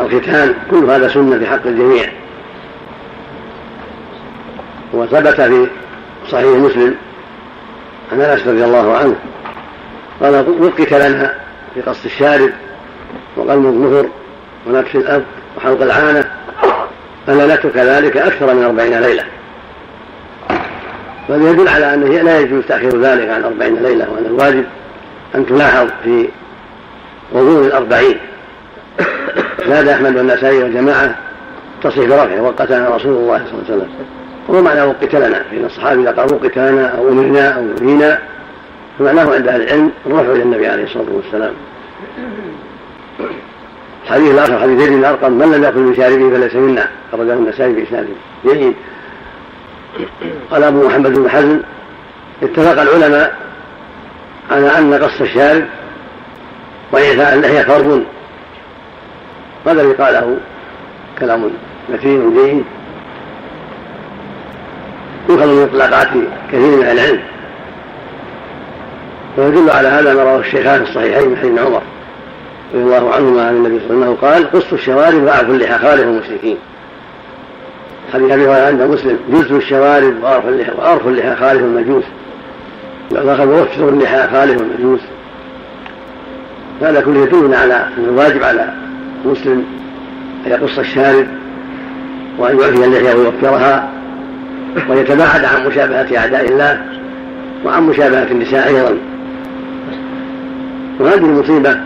الختان 0.00 0.54
كل 0.70 0.90
هذا 0.90 1.08
سنة 1.08 1.38
في 1.38 1.46
حق 1.46 1.66
الجميع. 1.66 2.12
وثبت 4.92 5.40
في 5.40 5.66
صحيح 6.28 6.46
مسلم 6.46 6.94
عن 8.12 8.20
أنس 8.20 8.46
رضي 8.46 8.64
الله 8.64 8.96
عنه 8.96 9.14
قال 10.22 10.62
وقت 10.62 10.92
لنا 10.92 11.34
في 11.74 11.80
قص 11.80 12.04
الشارب 12.04 12.50
وقلم 13.36 13.66
الظهر 13.66 14.06
ونكس 14.66 14.96
الأب 14.96 15.24
وحلق 15.56 15.82
العانة 15.82 16.24
فليلة 17.26 17.56
كذلك 17.56 18.16
أكثر 18.16 18.54
من 18.54 18.64
أربعين 18.64 19.00
ليلة. 19.00 19.24
وهذا 21.28 21.50
يدل 21.50 21.68
على 21.68 21.94
أنه 21.94 22.06
لا 22.06 22.40
يجوز 22.40 22.64
تأخير 22.68 23.00
ذلك 23.00 23.28
عن 23.28 23.44
أربعين 23.44 23.82
ليلة 23.82 24.10
وأن 24.10 24.26
الواجب 24.26 24.64
أن 25.34 25.46
تلاحظ 25.46 25.88
في 26.04 26.28
غضون 27.34 27.64
الأربعين. 27.66 28.18
زاد 29.68 29.88
أحمد 29.88 30.16
والنسائي 30.16 30.62
والجماعة 30.62 31.14
تصح 31.82 31.98
برفعه 31.98 32.42
وقتنا 32.42 32.88
رسول 32.88 33.12
الله 33.12 33.38
صلى 33.38 33.52
الله 33.52 33.64
عليه 33.68 33.74
وسلم. 33.74 33.88
وما 34.48 34.60
معنى 34.60 34.82
وقت 34.82 35.14
لنا 35.14 35.42
فإن 35.50 35.64
الصحابة 35.64 36.02
إذا 36.02 36.10
قالوا 36.10 36.38
وقت 36.42 36.58
لنا 36.58 36.86
أو 36.98 37.08
أمرنا 37.08 37.48
أو 37.48 37.62
نهينا 37.62 38.18
فمعناه 38.98 39.34
عند 39.34 39.48
أهل 39.48 39.62
العلم 39.62 39.90
الرفع 40.06 40.32
إلى 40.32 40.42
النبي 40.42 40.66
عليه 40.66 40.84
الصلاة 40.84 41.06
والسلام. 41.12 41.52
الحديث 44.04 44.30
الآخر 44.30 44.58
حديث 44.58 44.80
زيد 44.80 44.92
بن 44.92 45.04
أرقم 45.04 45.32
من 45.32 45.52
لم 45.52 45.64
يأكل 45.64 45.90
بشاربه 45.90 46.30
فليس 46.30 46.54
منا. 46.54 46.88
أخرجه 47.12 47.32
النسائي 47.32 47.72
بإسناد 47.72 48.06
جيد 48.44 48.74
قال 50.50 50.62
أبو 50.62 50.86
محمد 50.86 51.18
بن 51.18 51.30
حزم 51.30 51.60
اتفق 52.42 52.82
العلماء 52.82 53.36
على 54.50 54.78
أن 54.78 54.94
قص 54.94 55.20
الشارب 55.20 55.64
وإعفاء 56.92 57.34
اللحية 57.34 57.62
فرض. 57.62 58.04
هذا 59.66 59.82
الذي 59.82 59.92
قاله 59.92 60.36
كلام 61.18 61.50
متين 61.88 62.34
جيد 62.34 62.64
يؤخذ 65.28 65.46
من 65.46 65.62
اطلاقات 65.62 66.08
كثير 66.48 66.76
من 66.76 66.82
العلم. 66.82 67.20
ويدل 69.38 69.70
على 69.70 69.88
هذا 69.88 70.14
ما 70.14 70.22
رواه 70.22 70.38
الشيخان 70.38 70.82
الصحيحين 70.82 71.28
من 71.28 71.36
حديث 71.36 71.58
عمر 71.58 71.82
رضي 72.74 72.82
الله 72.82 73.14
عنهما 73.14 73.46
عن 73.46 73.54
النبي 73.56 73.80
صلى 73.80 73.90
الله 73.90 74.06
عليه 74.06 74.16
وسلم 74.16 74.28
قال 74.28 74.52
قصوا 74.52 74.78
الشوارب 74.78 75.22
واعفوا 75.22 75.54
اللحى 75.54 75.78
خالف 75.78 76.02
المشركين. 76.02 76.56
حديث 78.12 78.30
أبي 78.30 78.44
هريرة 78.44 78.66
عند 78.66 78.82
مسلم 78.82 79.18
جزوا 79.28 79.58
الشوارب 79.58 80.22
وارفوا 80.22 80.50
اللحى 80.50 80.72
اللحى 81.06 81.36
خالف 81.36 81.62
المجوس. 81.62 82.04
والاخر 83.10 83.48
ووفروا 83.48 83.90
اللحى 83.90 84.28
خالف 84.28 84.62
المجوس. 84.62 85.00
هذا 86.82 87.00
كله 87.00 87.22
يدلنا 87.22 87.58
على 87.58 87.74
ان 87.74 88.04
الواجب 88.04 88.44
على 88.44 88.89
المسلم 89.24 89.64
أن 90.46 90.50
يقص 90.50 90.78
الشارب 90.78 91.26
وأن 92.38 92.60
يعفي 92.60 92.84
اللحية 92.84 93.14
ويوفرها 93.14 93.90
ويتباعد 94.88 95.44
عن 95.44 95.66
مشابهة 95.66 96.18
أعداء 96.18 96.48
الله 96.48 96.82
وعن 97.64 97.82
مشابهة 97.82 98.26
النساء 98.30 98.68
أيضا. 98.68 98.96
وهذه 101.00 101.24
المصيبة 101.24 101.80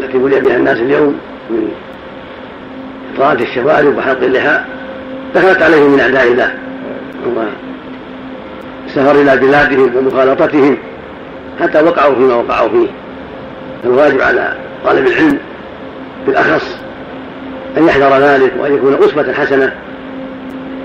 التي 0.00 0.18
بلي 0.18 0.40
بها 0.40 0.56
الناس 0.56 0.76
اليوم 0.76 1.18
من 1.50 1.68
إطالة 3.14 3.42
الشوارب 3.42 3.96
وحلق 3.96 4.22
اللحى 4.22 4.60
دخلت 5.34 5.62
عليهم 5.62 5.92
من 5.92 6.00
أعداء 6.00 6.32
الله. 6.32 6.52
والسفر 8.86 9.20
إلى 9.20 9.36
بلادهم 9.36 9.96
ومخالطتهم 9.96 10.76
حتى 11.60 11.82
وقعوا 11.82 12.14
فيما 12.14 12.34
وقعوا 12.34 12.68
فيه. 12.68 12.88
الواجب 13.84 14.20
على 14.20 14.54
طالب 14.84 15.06
العلم 15.06 15.38
بالأخص 16.28 16.76
أن 17.78 17.86
يحذر 17.86 18.18
ذلك 18.18 18.52
وأن 18.60 18.74
يكون 18.74 18.94
أسوة 18.94 19.32
حسنة 19.32 19.72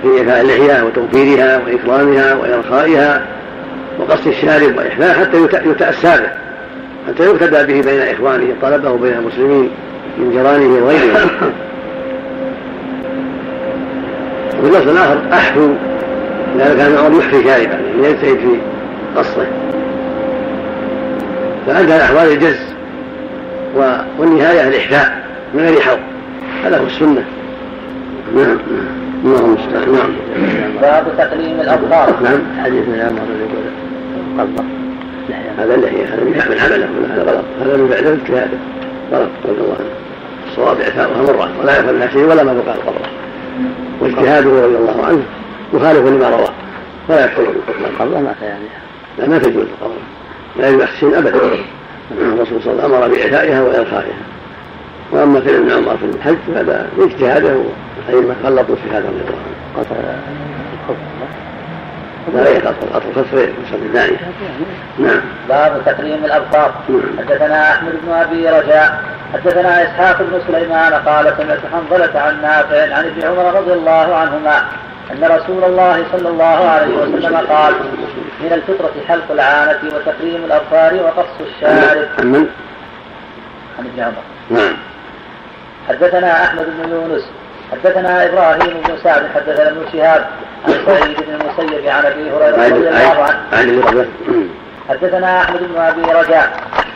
في 0.01 0.19
إعفاء 0.19 0.41
اللحية 0.41 0.83
وتوفيرها 0.83 1.61
وإكرامها 1.65 2.33
وإرخائها 2.33 3.21
وقص 3.99 4.27
الشارب 4.27 4.77
وإحفاء 4.77 5.13
حتى 5.19 5.37
يتأسى 5.69 6.21
به 6.21 6.29
حتى 7.07 7.23
يقتدى 7.23 7.73
به 7.73 7.91
بين 7.91 8.01
إخوانه 8.01 8.47
طلبه 8.61 8.97
بين 8.97 9.13
المسلمين 9.13 9.69
من 10.17 10.31
جيرانه 10.31 10.85
وغيرهم 10.85 11.29
وفي 14.59 14.67
اللفظ 14.67 14.89
الآخر 14.89 15.17
أحفوا 15.33 15.73
لأن 16.57 16.77
كان 16.77 16.97
عمر 16.97 17.19
يحفي 17.19 17.43
شاربا 17.43 17.73
يعني 17.73 18.07
يجتهد 18.07 18.37
في 18.37 18.57
قصه 19.17 19.47
فأدى 21.67 21.95
الأحوال 21.95 22.31
الجز 22.31 22.59
والنهاية 24.19 24.67
الإحفاء. 24.67 25.22
من 25.53 25.59
غير 25.59 25.81
حظ 25.81 25.99
هذا 26.63 26.79
هو 26.79 26.85
السنة. 26.85 27.25
نعم 28.35 28.57
الله 29.25 29.39
المستعان. 29.39 29.91
نعم. 29.91 30.13
باب 30.81 31.05
تقليم 31.17 31.61
الأبصار 31.61 32.21
نعم. 32.23 32.63
حديث 32.63 32.87
من 32.87 32.99
عمر 32.99 33.21
يقول 33.39 34.63
هذا 35.57 35.75
اللحية 35.75 36.05
هذا 36.05 36.23
من 36.23 36.41
عمله. 36.41 37.15
هذا 37.15 37.23
غلط. 37.23 37.45
هذا 37.61 37.77
من 37.77 37.87
بعد 37.87 38.05
اجتهاده 38.05 38.57
غلط. 39.11 39.29
رضي 39.45 39.61
الله 39.61 39.75
عنه. 39.79 39.89
الصواب 40.49 40.81
إعفاؤها 40.81 41.21
مرة 41.21 41.49
ولا 41.61 41.79
يفعل 41.79 41.99
لها 41.99 42.07
شيء 42.07 42.23
ولا 42.23 42.43
ما 42.43 42.53
بقى 42.53 42.75
القبضة 42.75 43.09
واجتهاده 44.01 44.49
رضي 44.49 44.75
الله 44.75 45.05
عنه. 45.05 45.23
مخالف 45.73 46.07
لما 46.07 46.29
روى. 46.29 46.49
ولا 47.09 47.25
يحصل 47.25 47.41
القبضة 47.89 48.19
ما 48.19 48.35
يعني. 48.41 48.65
لا 49.19 49.27
ما 49.27 49.37
تجوز 49.37 49.65
القبضة 49.79 50.01
لا 50.59 50.69
يحسن 50.69 51.13
أبدا. 51.13 51.39
الرسول 52.21 52.61
صلى 52.63 52.73
الله 52.73 52.83
عليه 52.83 52.85
وسلم 52.85 52.93
أمر 52.93 53.07
بإعفائها 53.07 53.61
وإرخائها. 53.61 54.32
وأما 55.11 55.41
فعل 55.41 55.55
ابن 55.55 55.71
عمر 55.71 55.97
في 55.97 56.05
الحج 56.05 56.37
فهذا 56.53 56.89
اجتهاده 56.99 57.63
أئمة 58.09 58.35
غلطوا 58.43 58.75
في 58.75 58.89
هذا 58.91 59.09
النظام. 59.09 59.43
قطع 59.77 59.95
لا 62.33 62.49
يقطع 62.49 62.71
قطع 62.93 63.23
في 63.31 63.47
الثاني 63.73 64.17
نعم. 64.99 65.21
باب 65.49 65.81
تكريم 65.85 66.25
الأبصار. 66.25 66.73
نعم. 66.89 67.19
حدثنا 67.19 67.71
أحمد 67.71 67.93
بن 68.03 68.11
أبي 68.11 68.49
رجاء. 68.49 69.03
حدثنا 69.33 69.83
إسحاق 69.83 70.21
بن 70.21 70.41
سليمان 70.47 70.93
قال 70.93 71.33
سمعت 71.37 71.59
حنظلة 71.73 72.19
عن 72.19 72.41
نافع 72.41 72.95
عن 72.95 73.05
ابن 73.05 73.23
عمر 73.23 73.59
رضي 73.59 73.73
الله 73.73 74.15
عنهما 74.15 74.65
أن 75.11 75.23
رسول 75.23 75.63
الله 75.63 76.05
صلى 76.11 76.29
الله 76.29 76.69
عليه 76.69 76.97
وسلم 76.97 77.37
قال 77.37 77.73
من 78.43 78.53
الفطرة 78.53 78.91
حلق 79.07 79.31
العانة 79.31 79.79
وتكريم 79.95 80.43
الأبصار 80.43 81.03
وقص 81.03 81.27
الشارب. 81.39 82.07
عن 82.19 82.31
من؟ 82.31 82.47
عن 83.79 83.85
ابن 83.85 84.03
عمر. 84.03 84.23
نعم. 84.49 84.73
حدثنا 85.89 86.43
أحمد 86.43 86.65
بن 86.65 86.89
يونس 86.91 87.25
حدثنا 87.71 88.25
إبراهيم 88.25 88.81
بن 88.87 88.97
سعد 89.03 89.27
حدثنا 89.35 89.69
ابن 89.69 89.85
شهاب 89.93 90.25
عن 90.65 90.73
سعيد 90.85 91.17
بن 91.17 91.33
المسيب 91.33 91.87
عن 91.87 92.05
أبي 92.05 92.31
هريرة 92.31 92.55
رضي 92.55 92.89
الله 92.89 93.25
عنه. 93.53 94.05
حدثنا 94.89 95.41
أحمد 95.41 95.59
بن 95.59 95.77
أبي 95.77 96.01
رجاء 96.01 96.51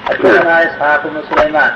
حدثنا 0.10 0.66
إسحاق 0.66 1.04
بن 1.04 1.36
سليمان. 1.36 1.72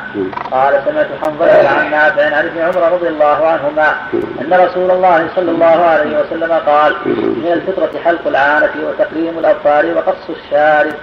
قال 0.51 0.81
سمعت 0.85 1.07
حنظلة 1.23 1.69
عن 1.69 1.91
نافع 1.91 2.25
عن 2.25 2.45
ابن 2.45 2.61
عمر 2.61 2.91
رضي 2.93 3.07
الله 3.07 3.47
عنهما 3.47 3.95
أن 4.13 4.53
رسول 4.53 4.91
الله 4.91 5.27
صلى 5.35 5.51
الله 5.51 5.65
عليه 5.65 6.19
وسلم 6.19 6.53
قال 6.53 6.95
من 7.05 7.51
الفطرة 7.53 7.99
حلق 8.05 8.27
العانة 8.27 8.71
وتقليم 8.87 9.39
الابصار 9.39 9.85
وقص 9.95 10.29
الشارب. 10.29 10.93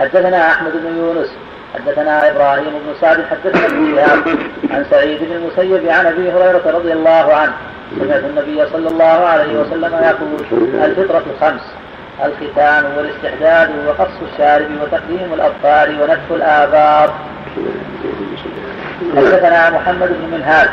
حدثنا 0.00 0.50
أحمد 0.50 0.72
بن 0.72 0.96
يونس 0.98 1.30
حدثنا 1.74 2.30
إبراهيم 2.30 2.64
بن 2.64 2.94
سعد 3.00 3.24
حدثنا 3.30 3.66
ابن 3.66 3.98
عن 4.70 4.84
سعيد 4.90 5.18
بن 5.20 5.32
المسيب 5.32 5.88
عن 5.88 6.06
أبي 6.06 6.32
هريرة 6.32 6.62
رضي 6.66 6.92
الله 6.92 7.34
عنه. 7.34 7.52
سمعت 8.00 8.24
النبي 8.24 8.66
صلى 8.72 8.88
الله 8.88 9.04
عليه 9.04 9.58
وسلم 9.58 9.94
يقول 9.94 10.62
الفطرة 10.84 11.24
خمس 11.40 11.60
الختان 12.24 12.84
والاستحداد 12.96 13.70
وقص 13.86 14.10
الشارب 14.32 14.68
وتقديم 14.82 15.30
الأبطال 15.34 16.02
ونتف 16.02 16.32
الآبار. 16.32 17.14
حدثنا 19.16 19.70
محمد 19.70 20.08
بن 20.08 20.36
منهال 20.36 20.68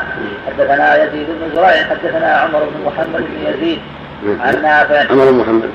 حدثنا 0.46 1.04
يزيد 1.04 1.26
بن 1.26 1.56
زريع 1.56 1.84
حدثنا 1.84 2.36
عمر 2.36 2.60
بن 2.60 2.84
محمد 2.86 3.20
بن 3.20 3.52
يزيد. 3.52 3.78
عن 4.40 4.62
نافع. 4.62 5.12
عمر 5.12 5.30
بن 5.30 5.38
محمد. 5.38 5.70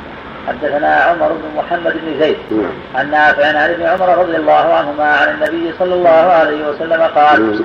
حدثنا 0.47 0.87
عمر 0.87 1.27
بن 1.27 1.57
محمد 1.57 1.93
بن 1.93 2.19
زيد. 2.19 2.37
نعم. 2.51 2.71
عن 2.95 3.11
نافع 3.11 3.47
عن 3.47 3.69
ابن 3.69 3.83
عمر 3.83 4.17
رضي 4.17 4.35
الله 4.35 4.73
عنهما 4.73 5.03
عن 5.03 5.35
النبي 5.35 5.73
صلى 5.79 5.93
الله 5.93 6.09
عليه 6.09 6.69
وسلم 6.69 7.01
قال 7.01 7.59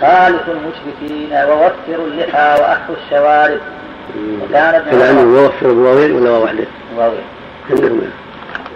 خالفوا 0.00 0.54
المشركين 0.54 1.32
ووفروا 1.32 2.06
اللحى 2.06 2.60
واحفوا 2.60 2.94
الشوارب. 3.04 3.60
وكان 4.42 4.74
ابن 4.74 5.02
عمر 5.02 5.38
يوفر 5.38 5.72
بواويل 5.72 6.12
ولا 6.12 6.30
واحدة؟ 6.30 6.64
واوي. 6.96 7.16
عندكم 7.70 8.00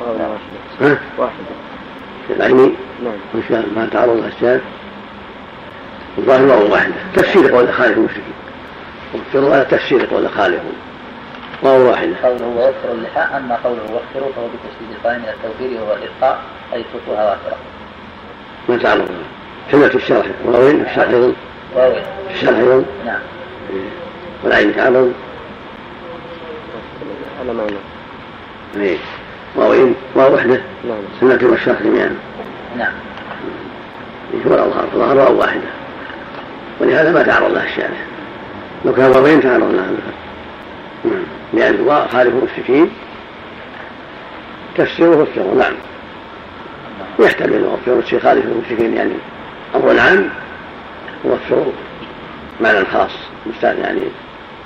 واحدة؟ 0.01 0.99
واحدة 1.19 1.37
العيني 2.37 2.73
نعم 3.05 3.65
ما 3.77 3.89
تعرض 3.93 4.25
الشاذ 4.25 4.61
الظاهر 6.19 6.71
واحدة 6.71 6.95
تفسير 7.15 7.53
قول 7.53 7.73
خالف 7.73 7.99
المشركين. 7.99 8.33
وفروا 9.15 9.55
على 9.55 9.65
تفسير 9.65 10.07
قول 10.07 10.29
خالف 10.29 10.61
واو 11.63 11.91
واحدة 11.91 12.15
قوله 12.23 12.47
ووفروا 12.47 12.95
اللحى 12.95 13.37
أما 13.37 13.57
قوله 13.65 13.83
وفروا 13.83 14.33
فهو 14.37 14.47
بتشديد 14.47 14.97
القائم 14.97 15.19
من 15.19 15.29
التوفير 15.29 15.81
وهو 15.81 15.95
الالقاء 15.95 16.43
أي 16.73 16.81
اتركوها 16.81 17.31
وافره. 17.31 17.57
ما 18.69 18.77
تعرض 18.77 19.09
سمعت 19.73 19.95
الشرح. 19.95 20.27
واوين؟ 20.45 20.85
في 20.85 20.91
الشرح 20.91 21.09
أيضا. 21.09 21.33
واوي. 21.75 21.95
في 22.29 22.35
الشرح 22.35 22.59
أيضا. 22.59 22.85
نعم. 23.07 23.21
والعين 24.45 24.77
تعرض 24.77 25.13
على 27.41 27.53
معنى 27.53 27.77
إيه. 28.77 28.99
واوين؟ 29.57 29.95
واو 30.15 30.33
واحدة 30.33 30.61
نعم. 30.89 30.99
سمعت 31.21 31.43
الشرح 31.43 31.83
جميعا. 31.83 32.17
نعم. 32.79 32.93
هو 34.47 34.55
الأظهر. 34.55 34.85
الظاهر 34.95 35.19
واو 35.19 35.39
واحدة. 35.39 35.69
ولهذا 36.81 37.13
ما 37.13 37.23
تعرض 37.23 37.53
لها 37.53 37.65
الشارع 37.65 37.97
لو 38.85 38.93
كان 38.93 39.11
واوين 39.11 39.41
تعرض 39.41 39.73
لها. 39.73 39.91
لأن 41.53 42.07
خالف 42.13 42.35
المشركين 42.35 42.91
تفسيره 44.77 45.17
وفسره 45.17 45.55
نعم. 45.59 45.75
يحتمل 47.19 47.65
وفسر 47.65 47.99
الشيخ 47.99 48.23
خالف 48.23 48.45
المشركين 48.45 48.95
يعني 48.97 49.13
أمر 49.75 50.01
عام 50.01 50.31
وفسر 51.25 51.67
معنى 52.61 52.85
خاص 52.85 53.11
يعني 53.63 54.01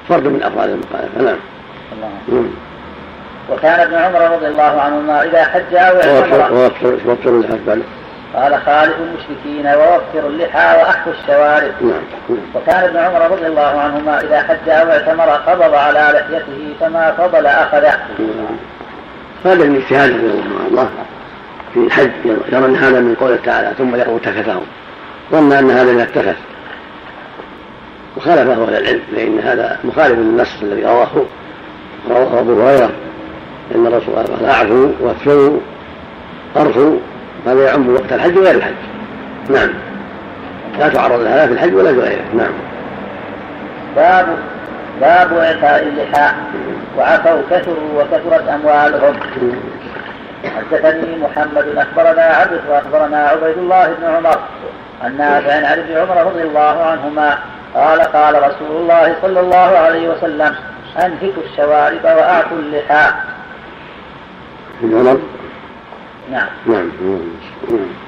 فرد 0.09 0.26
من 0.26 0.42
أفراد 0.42 0.70
المخالفة 0.70 1.22
نعم. 1.22 1.36
الله. 2.28 2.48
وكان 3.50 3.80
ابن 3.80 3.94
عمر 3.94 4.34
رضي 4.34 4.46
الله 4.46 4.80
عنهما 4.80 5.24
إذا 5.24 5.44
حج 5.44 5.74
أو 5.74 5.96
اعتمر 5.96 6.72
وفر 7.06 7.30
اللحى 7.30 7.59
بعده 7.66 7.82
قال 8.34 8.60
خالف 8.66 8.96
المشركين 9.00 9.66
ووفر 9.66 10.26
اللحى 10.26 10.80
وأحفوا 10.80 11.12
الشوارب. 11.12 11.72
نعم 11.80 12.02
وكان 12.54 12.84
ابن 12.84 12.96
عمر 12.96 13.30
رضي 13.30 13.46
الله 13.46 13.80
عنهما 13.80 14.20
إذا 14.20 14.42
حج 14.42 14.68
أو 14.68 14.90
اعتمر 14.90 15.30
قبض 15.30 15.74
على 15.74 15.98
لحيته 15.98 16.74
فما 16.80 17.12
فضل 17.12 17.46
أخذه. 17.46 17.98
هذا 19.44 19.64
من 19.64 19.76
اجتهاد 19.76 20.10
الله 20.70 20.88
في 21.74 21.80
الحج 21.80 22.10
يرى 22.24 22.64
أن 22.64 22.76
هذا 22.76 23.00
من 23.00 23.14
قوله 23.14 23.38
تعالى 23.44 23.72
ثم 23.78 23.94
يقول 23.96 24.16
اتخذهم. 24.16 24.62
ظن 25.32 25.52
أن 25.52 25.70
هذا 25.70 25.92
من 25.92 26.00
اتخذ. 26.00 26.34
وخالفه 28.16 28.52
أهل 28.52 28.74
العلم 28.74 29.02
فإن 29.16 29.38
هذا 29.38 29.78
مخالف 29.84 30.18
للنص 30.18 30.62
الذي 30.62 30.82
رواه 30.82 31.09
رواه 32.10 32.40
أبو 32.40 32.62
هريرة 32.62 32.90
إن 33.74 33.86
الرسول 33.86 34.14
قال 34.14 34.44
أعفوا 34.44 34.88
واكفروا 35.00 35.60
أرخوا 36.56 36.96
هذا 37.47 37.64
يعم 37.64 37.94
وقت 37.94 38.12
الحج 38.12 38.36
وغير 38.36 38.55
الحج. 38.55 38.74
نعم. 39.51 39.69
لا 40.78 40.89
تعرض 40.89 41.20
لها 41.20 41.47
في 41.47 41.52
الحج 41.52 41.74
ولا 41.74 41.93
في 41.93 42.01
غيره. 42.01 42.24
نعم. 42.35 42.52
باب 43.97 44.27
باب 45.01 45.32
إعفاء 45.32 45.82
اللحى 45.82 46.32
وعفوا 46.98 47.43
كثروا 47.51 48.02
وكثرت 48.02 48.48
أموالهم. 48.48 49.14
حدثني 50.56 51.16
محمد 51.16 51.64
أخبرنا 51.77 52.23
عبد 52.23 52.60
وأخبرنا 52.69 53.19
عبيد 53.19 53.59
الله 53.59 53.86
بن 53.86 54.05
عمر 54.05 54.39
عن 55.02 55.16
نافع 55.16 55.55
عن 55.55 55.78
ابن 55.78 55.97
عمر 55.97 56.27
رضي 56.27 56.43
الله 56.43 56.85
عنهما 56.85 57.39
قال 57.74 58.01
قال 58.01 58.35
رسول 58.35 58.77
الله 58.77 59.16
صلى 59.23 59.40
الله 59.40 59.78
عليه 59.78 60.09
وسلم 60.09 60.55
أنهكوا 60.97 61.43
الشوارب 61.52 62.05
وأعفوا 62.05 62.56
اللحى 62.56 63.12
عمر؟ 64.82 65.20
نعم. 66.32 66.48
نعم 66.66 66.90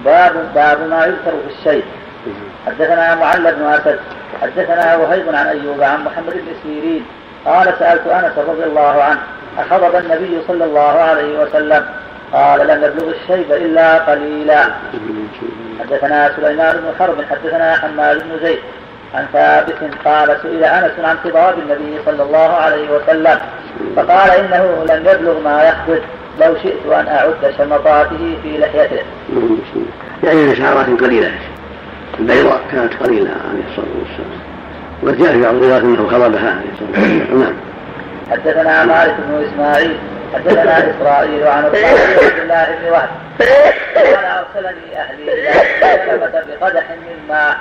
باب 0.04 0.32
باب 0.54 0.88
ما 0.90 1.06
يذكر 1.06 1.30
في 1.30 1.58
الشيب 1.58 1.84
حدثنا 2.66 3.14
معلى 3.14 3.54
بن 3.54 3.62
أسد 3.62 3.98
حدثنا 4.42 4.96
وهيب 4.96 5.28
عن 5.28 5.46
أيوب 5.46 5.82
عن 5.82 6.04
محمد 6.04 6.32
بن 6.32 6.54
سيرين. 6.62 7.06
قال 7.46 7.74
سألت 7.78 8.06
أنس 8.06 8.38
رضي 8.38 8.64
الله 8.64 9.02
عنه 9.02 9.20
أخضب 9.58 9.96
النبي 9.96 10.42
صلى 10.48 10.64
الله 10.64 10.80
عليه 10.80 11.42
وسلم؟ 11.42 11.84
قال 12.32 12.66
لم 12.66 12.84
يبلغ 12.84 13.08
الشيب 13.08 13.52
إلا 13.52 13.98
قليلا. 13.98 14.64
حدثنا 15.80 16.32
سليمان 16.36 16.76
بن 16.76 16.94
حرب 16.98 17.24
حدثنا 17.30 17.76
حماد 17.76 18.18
بن 18.18 18.46
زيد. 18.46 18.58
عن 19.14 19.26
ثابت 19.32 19.78
قال 20.04 20.36
سئل 20.42 20.64
أنس 20.64 20.92
عن 21.04 21.16
خضاب 21.24 21.58
النبي 21.58 21.98
صلى 22.06 22.22
الله 22.22 22.52
عليه 22.56 22.90
وسلم 22.90 23.38
فقال 23.96 24.30
إنه 24.30 24.84
لم 24.88 25.08
يبلغ 25.08 25.40
ما 25.40 25.62
يخبث 25.62 26.02
لو 26.40 26.54
شئت 26.62 26.86
أن 26.86 27.06
أعد 27.08 27.54
شمطاته 27.58 28.36
في 28.42 28.58
لحيته. 28.58 29.02
يعني 30.24 30.56
شعرات 30.56 30.86
قليلة 31.00 31.30
البيضاء 32.20 32.60
كانت 32.72 32.94
قليلة 32.94 33.30
عليه 33.30 33.62
الصلاة 33.70 33.94
والسلام. 33.98 34.40
وقد 35.02 35.18
جاء 35.18 35.32
في 35.32 35.42
بعض 35.42 35.54
الروايات 35.54 35.82
أنه 35.82 36.08
خضبها 36.08 36.50
عليه 36.50 36.70
الصلاة 36.72 36.90
والسلام. 36.90 37.40
نعم. 37.40 37.54
حدثنا 38.30 38.84
مالك 38.84 39.16
بن 39.28 39.44
إسماعيل 39.52 39.96
حدثنا 40.34 40.78
إسرائيل 40.78 41.46
عن 41.46 41.64
عبد 41.64 41.74
الله 42.42 42.78
بن 42.82 42.92
وهب. 42.92 43.08
قال 43.96 44.24
أرسلني 44.24 45.00
أهلي 45.00 45.32
إلى 45.32 45.50
بقدح 46.60 46.90
من 46.90 47.28
ماء. 47.28 47.56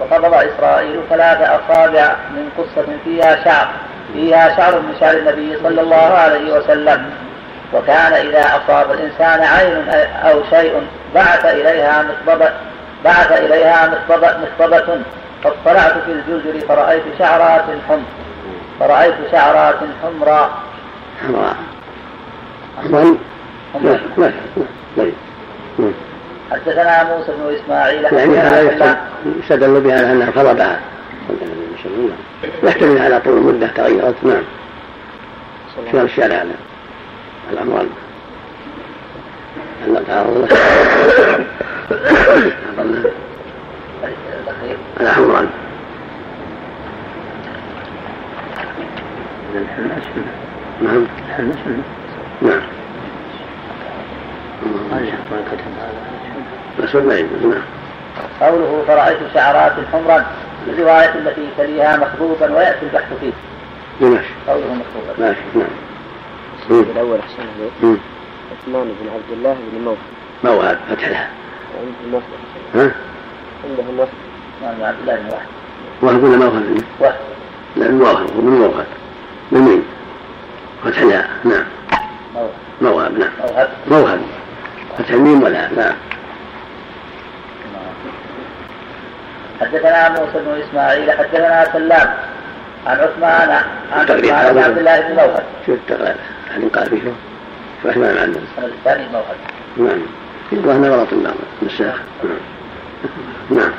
وقبض 0.00 0.34
إسرائيل 0.34 1.00
ثلاث 1.10 1.40
أصابع 1.40 2.16
من 2.30 2.48
قصة 2.58 2.86
فيها 3.04 3.44
شعر. 3.44 3.68
فيها 4.12 4.56
شعر 4.56 4.80
من 4.80 4.94
شعر 5.00 5.16
النبي 5.16 5.56
صلى 5.62 5.80
الله 5.80 5.96
عليه 5.96 6.58
وسلم. 6.58 7.10
وكان 7.74 8.12
إذا 8.12 8.40
أصاب 8.40 8.90
الإنسان 8.90 9.40
عين 9.42 9.88
أو 10.14 10.42
شيء 10.50 10.82
بعث 11.14 11.44
إليها 11.44 12.02
مخضبة 12.02 12.50
بعث 13.04 13.32
إليها 13.32 13.86
مخضبة, 13.86 14.36
مخضبة 14.38 15.00
فاطلعت 15.44 15.92
في 15.92 16.12
الجزر 16.12 16.66
فرأيت 16.66 17.02
شعرات 17.18 17.64
حمر 17.88 18.02
فرأيت 18.80 19.14
شعرات 19.32 19.76
حمراء. 20.02 20.50
حمراء. 21.22 21.56
حمراء. 22.84 23.16
حدثنا 26.52 27.04
موسى 27.04 27.32
بن 27.32 27.56
إسماعيل. 27.64 28.04
يعني 28.04 28.38
هذا 28.38 28.98
يستدل 29.40 29.80
بها 29.80 29.98
على 29.98 30.12
انها 30.12 30.30
فرضها 30.30 30.80
يحتمل 32.62 33.02
على 33.02 33.20
طول 33.20 33.36
المده 33.38 33.66
تغيرت. 33.66 34.14
نعم. 34.22 34.42
في 35.90 36.00
الشارع 36.00 36.36
على 36.36 36.50
الأموال. 37.52 37.86
هل 39.86 40.04
تعرض 40.06 40.48
على 45.00 45.10
حمران 45.12 45.48
نعم. 50.82 51.06
نعم. 52.42 52.60
الأسود 56.78 57.04
ما 57.04 57.14
يجوز. 57.14 57.44
نعم. 57.44 57.62
قوله 58.40 58.84
فرأيت 58.86 59.18
شعرات 59.34 59.72
حمرا 59.92 60.26
الرواية 60.66 61.14
التي 61.14 61.48
تليها 61.58 61.96
مخطوطا 61.96 62.46
ويأتي 62.46 62.86
البحث 62.86 63.12
فيه. 63.20 63.32
ماشي 64.00 64.32
قوله 64.48 64.74
مخطوطا 64.74 65.20
ماشي. 65.20 65.40
نعم. 65.54 65.93
الأول 66.70 67.18
أحسن 67.18 67.42
عليك. 67.42 67.98
عثمان 68.52 68.84
بن 69.00 69.08
عبد 69.14 69.30
الله 69.32 69.56
بن 69.72 69.84
موفى 69.84 70.00
موهب 70.44 70.78
فتح 70.90 71.08
لها. 71.08 71.28
عندهم 71.80 72.14
وحدة 72.14 72.84
ها؟ 72.84 72.90
عندهم 73.64 74.00
وحدة 74.00 74.12
عثمان 74.62 74.76
بن 74.78 74.84
عبد 74.84 74.98
الله 75.00 75.16
بن 75.16 75.28
وهب 75.30 75.46
وهب 76.02 76.24
ولا 76.24 76.36
موهب؟ 76.36 76.82
وهب 77.00 77.14
لا 77.76 77.86
الموهب 77.86 78.16
هو 78.36 78.40
من 78.42 78.58
موهب 78.58 78.86
من 79.52 79.60
مين؟ 79.60 79.82
فتح 80.84 81.02
لها 81.02 81.28
نعم. 81.44 81.64
موهب 82.34 82.50
موهب 82.82 83.18
نعم. 83.18 83.30
موهب 83.40 83.68
موهب 83.90 84.20
فتح 84.98 85.10
الميم 85.10 85.42
ولا؟ 85.42 85.68
نعم. 85.76 85.94
حدثنا 89.60 90.08
موسى 90.08 90.32
بن 90.34 90.62
إسماعيل 90.68 91.10
حدثنا 91.12 91.64
سلام 91.72 92.14
عن 92.86 92.96
عثمان 93.00 93.50
عن 93.92 94.00
عثمان 94.00 94.52
بن 94.52 94.58
عبد 94.62 94.78
الله 94.78 95.00
بن 95.00 95.14
موهب 95.14 95.42
شو 95.66 95.72
التغليب؟ 95.72 96.16
هل 96.56 96.68
قال 96.68 96.90
فيه. 96.90 97.12
عثمان 97.84 98.18
عنه 98.18 98.36
السند 98.36 98.72
الثاني 98.78 99.04
موهب 99.12 99.36
نعم. 99.76 100.00
في 100.50 100.56
ظهر 100.56 100.90
غلط 100.90 101.12
النار 101.12 101.34
النساخ 101.62 102.00
نعم. 102.24 102.38
نعم. 103.50 103.72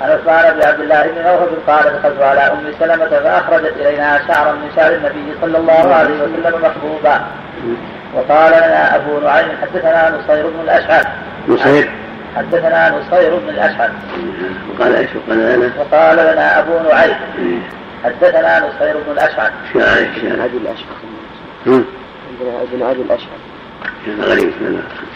عن 0.00 0.10
عثمان 0.10 0.54
بن 0.54 0.62
عبد 0.62 0.80
الله 0.80 1.02
بن 1.02 1.22
موهب 1.22 1.48
قال 1.66 1.98
دخلت 1.98 2.22
على 2.22 2.40
أم 2.40 2.72
سلمة 2.80 3.08
فأخرجت 3.08 3.74
إلينا 3.80 4.20
شعرا 4.28 4.52
من 4.52 4.70
شعر 4.76 4.94
النبي 4.94 5.34
صلى 5.40 5.58
الله 5.58 5.94
عليه 5.94 6.14
وسلم 6.14 6.62
مخبوبا 6.62 7.26
وقال 8.14 8.52
لنا 8.52 8.96
أبو 8.96 9.18
نعيم 9.20 9.48
حدثنا 9.62 10.18
نصير 10.18 10.46
بن 10.46 10.60
الأشعث. 10.64 11.06
نصير. 11.48 11.90
حدثنا 12.36 12.90
نصير 12.90 13.36
بن 13.36 13.48
الأشعث. 13.48 13.90
وقال 14.70 14.96
إيش؟ 14.96 15.10
وقال 15.16 15.38
لنا 15.38 15.70
وقال 15.78 16.16
لنا 16.16 16.58
أبو 16.58 16.88
نعيم. 16.88 17.16
حدثنا 18.04 18.58
نصير 18.58 18.94
بن 19.06 19.12
الأشعث. 19.12 19.52
شاعر 19.74 20.08
ابن 20.44 21.94
ابن 22.40 22.82
عدي 22.82 23.02
الأشعث. 23.02 23.28
هذا 24.06 24.24
غريب 24.24 24.52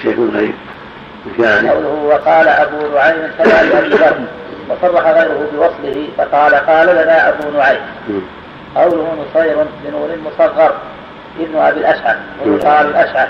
شيخ 0.03 0.19
غريب 0.19 0.55
قوله 1.71 1.89
وقال 2.05 2.49
أبو 2.49 2.77
نعيم 2.95 3.31
كذا 3.39 3.61
ابي 3.79 3.89
ذر 3.89 4.17
وصرح 4.69 5.07
غيره 5.07 5.49
بوصله 5.53 6.09
فقال 6.19 6.55
قال 6.55 6.87
لنا 6.87 7.29
أبو 7.29 7.51
نعيم. 7.51 7.81
قوله 8.77 9.27
نصير 9.31 9.57
بنور 9.85 10.09
مصغر 10.27 10.75
ابن 11.41 11.57
أبي 11.57 11.81
الأشعث 11.81 12.17
ويقال 12.45 12.87
الأشعث. 12.87 13.29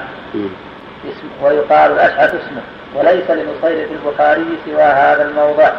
اسم 1.05 1.29
ويقال 1.43 1.93
الأشعث 1.93 2.35
اسمه 2.35 2.63
وليس 2.95 3.31
لنصير 3.31 3.89
في 3.89 3.95
البخاري 3.95 4.45
سوى 4.65 4.83
هذا 4.83 5.23
الموضع. 5.29 5.71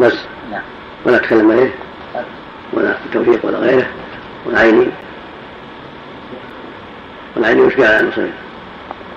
بس. 0.00 0.18
نعم. 0.50 0.62
ولا 1.06 1.18
تكلم 1.18 1.50
عليه 1.50 1.70
ولا 2.72 2.94
توفيق 3.12 3.46
ولا 3.46 3.58
غيره. 3.58 3.86
ولا 4.46 4.60
عيني 4.60 4.86
وش 7.36 7.76
قال 7.76 7.86
عن 7.86 8.08
نصير 8.08 8.30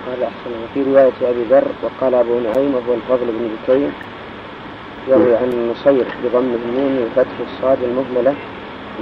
قال 0.06 0.22
أحسن 0.22 0.50
وفي 0.64 0.90
رواية 0.90 1.12
أبي 1.22 1.44
ذر 1.50 1.64
وقال 1.82 2.14
أبو 2.14 2.40
نعيم 2.40 2.74
وهو 2.74 2.94
الفضل 2.94 3.26
بن 3.26 3.48
بكير 3.62 3.90
يروي 5.08 5.36
عن 5.36 5.50
النصير 5.52 6.06
بضم 6.24 6.56
النون 6.64 6.98
وفتح 6.98 7.36
الصاد 7.52 7.78
المهملة 7.82 8.34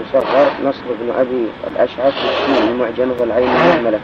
مصغر 0.01 0.51
نصر 0.65 0.83
بن 1.01 1.11
أبي 1.19 1.47
الأشعث 1.71 2.15
بالسين 2.15 2.69
المعجمة 2.69 3.13
والعين 3.21 3.49
المهملة 3.49 4.01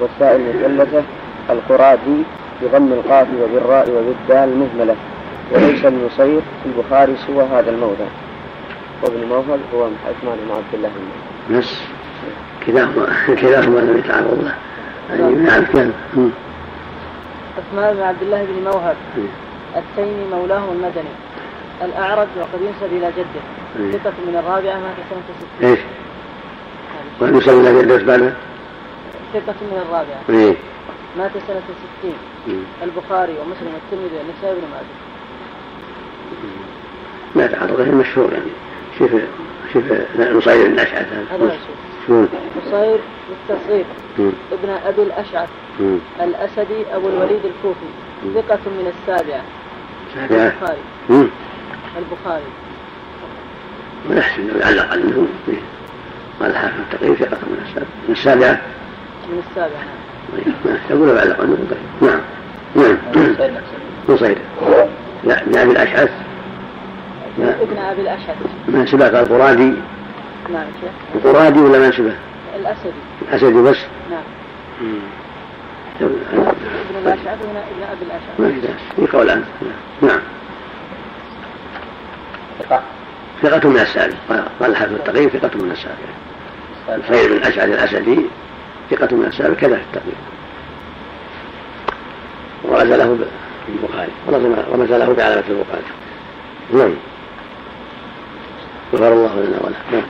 والساء 0.00 0.36
المثلثة 0.36 1.02
القرادي 1.50 2.22
بضم 2.62 2.92
القاف 2.92 3.26
وبالراء 3.42 3.90
وبالدال 3.90 4.52
المهملة 4.52 4.96
وليس 5.52 5.84
النصير 5.84 6.40
في 6.40 6.66
البخاري 6.66 7.16
سوى 7.26 7.44
هذا 7.44 7.70
الموضع. 7.70 8.04
وابن 9.02 9.28
موهب 9.28 9.60
هو 9.74 9.82
عثمان 9.82 10.38
بن 10.46 10.50
عبد 10.50 10.74
الله. 10.74 10.90
نص 11.50 11.82
كلاهما 12.66 13.06
كلاهما 13.26 13.78
لم 13.78 13.98
يتعرض 13.98 14.44
له 14.44 14.54
نعم. 15.28 15.64
كان 15.64 15.92
عثمان 17.58 17.94
بن 17.94 18.02
عبد 18.02 18.22
الله 18.22 18.44
بن 18.44 18.64
موهب. 18.64 18.96
التيمي 19.76 20.24
مولاه 20.32 20.72
المدني. 20.72 21.14
الأعرج 21.82 22.28
وقد 22.38 22.60
ينسب 22.62 22.92
إلى 22.96 23.12
جده. 23.16 23.42
ثقة 23.98 24.12
من 24.26 24.36
الرابعة 24.36 24.78
مات 24.78 24.96
سنة 25.10 25.22
ستين 25.40 25.68
إيش؟ 25.68 25.80
وينسب 27.20 27.60
إلى 27.60 27.82
جده 27.82 27.96
بعد 27.96 28.34
ثقة 29.34 29.54
من 29.60 29.82
الرابعة. 29.86 30.20
إيه 30.28 30.54
مات 31.18 31.30
سنة 31.48 31.62
ستين. 31.98 32.18
البخاري 32.82 33.32
ومسلم 33.32 33.72
والترمذي 33.74 34.16
والنسائي 34.18 34.54
بن 34.54 34.66
ماجه. 34.72 34.96
ما 37.34 37.46
تعرض 37.46 37.80
له 37.80 37.90
المشهور 37.90 38.32
يعني. 38.32 38.50
شوف 38.98 39.10
شوف 39.72 39.84
نصير 40.18 40.66
بن 40.66 40.72
الاشعث 40.72 41.06
هذا. 41.12 41.58
نصير 42.08 43.00
بالتصغير. 43.48 43.84
ابن 44.52 44.70
أبي 44.86 45.02
الأشعث. 45.02 45.48
الأسدي 46.20 46.86
أبو 46.92 47.08
الوليد 47.08 47.40
الكوفي. 47.44 47.86
ثقة 48.34 48.58
من 48.66 48.92
السابعة 48.96 49.42
البخاري. 50.16 50.80
البخاري. 51.98 52.44
ونحسن 54.10 54.46
لو 54.46 54.58
يعلق 54.60 54.92
عنه 54.92 55.26
قال 56.40 56.56
حافظ 56.56 56.80
التقريب 56.80 57.14
ثقة 57.14 57.38
من 57.46 57.64
السابعة 57.66 57.88
من 58.08 58.14
السابعة 58.14 58.60
من 59.32 59.42
السابعة 59.50 59.84
نعم 60.64 60.78
تقول 60.88 61.08
لو 61.08 61.14
يعلق 61.14 61.40
عنه 61.40 61.56
نعم. 62.02 62.20
نعم. 62.76 62.96
نصير. 64.08 64.38
لا 65.24 65.42
ابن 65.42 65.58
أبي 65.58 65.70
الأشعث. 65.72 66.10
ابن 67.38 67.78
أبي 67.78 68.00
الأشعث. 68.02 68.36
من 68.68 68.86
سبق 68.86 69.18
القرادي 69.18 69.72
نعم 70.52 70.66
شيخ 70.80 70.90
القرادي 71.14 71.60
ولا 71.60 71.78
من 71.78 71.92
سبق؟ 71.92 72.12
الأسدي. 72.56 72.92
الأسدي 73.22 73.62
بس؟ 73.62 73.78
نعم. 74.10 74.22
ابن 76.00 76.14
الأشعث 76.98 77.26
هنا 77.26 77.64
ابن 77.70 77.82
أبي 77.92 78.04
الأشعث. 78.04 78.40
ما 78.40 78.48
في 78.48 78.60
بأس 78.60 79.06
في 79.08 79.16
قول 79.16 79.30
عنه. 79.30 79.44
نعم. 80.02 80.20
ثقة. 82.58 82.82
ثقة 83.42 83.68
من 83.68 83.80
السابع 83.80 84.16
قال 84.60 84.70
الحافظ 84.70 84.92
التقييم 84.92 85.28
ثقة 85.28 85.50
من 85.54 85.70
السابع 85.70 87.00
سعيد 87.08 87.30
بن 87.30 87.36
الأشعث 87.36 87.68
الأسدي 87.68 88.26
ثقة 88.90 89.16
من 89.16 89.24
السابع 89.24 89.54
كذا 89.54 89.76
في 89.76 89.82
التقييم 89.82 90.16
ورزله 92.64 93.18
في 93.66 93.72
البخاري. 93.72 94.12
ورمز 94.70 94.92
له 94.92 95.12
بعلامة 95.12 95.44
البخاري. 95.48 95.82
نعم. 96.72 96.94
غفر 98.94 99.12
الله 99.12 99.34
لنا 99.34 99.58
وله 99.60 99.76
نعم. 99.92 100.02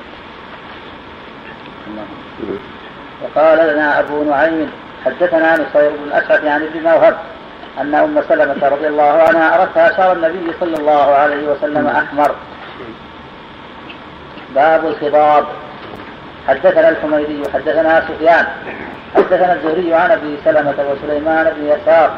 وقال 3.23 3.75
لنا 3.75 4.01
أبو 4.01 4.25
نعيم 4.25 4.71
حدثنا 5.05 5.55
نصير 5.55 5.91
بن 5.91 6.05
الأشعث 6.07 6.45
عن 6.45 6.63
ابن 6.63 6.83
موهب 6.83 7.17
أن 7.81 7.95
أم 7.95 8.23
سلمة 8.29 8.69
رضي 8.69 8.89
الله 8.89 9.13
عنها 9.29 9.63
أردتها 9.63 9.97
شعر 9.97 10.13
النبي 10.13 10.53
صلى 10.61 10.77
الله 10.77 11.15
عليه 11.15 11.49
وسلم 11.49 11.87
أحمر. 11.87 12.35
باب 14.55 14.87
الخضاب. 14.87 15.45
حدثنا 16.49 16.89
الحميدي 16.89 17.43
حدثنا 17.55 18.03
سفيان 18.09 18.47
حدثنا 19.17 19.53
الزهري 19.53 19.95
عن 19.95 20.11
أبي 20.11 20.39
سلمة 20.45 20.75
وسليمان 20.91 21.53
بن 21.57 21.67
يسار 21.67 22.11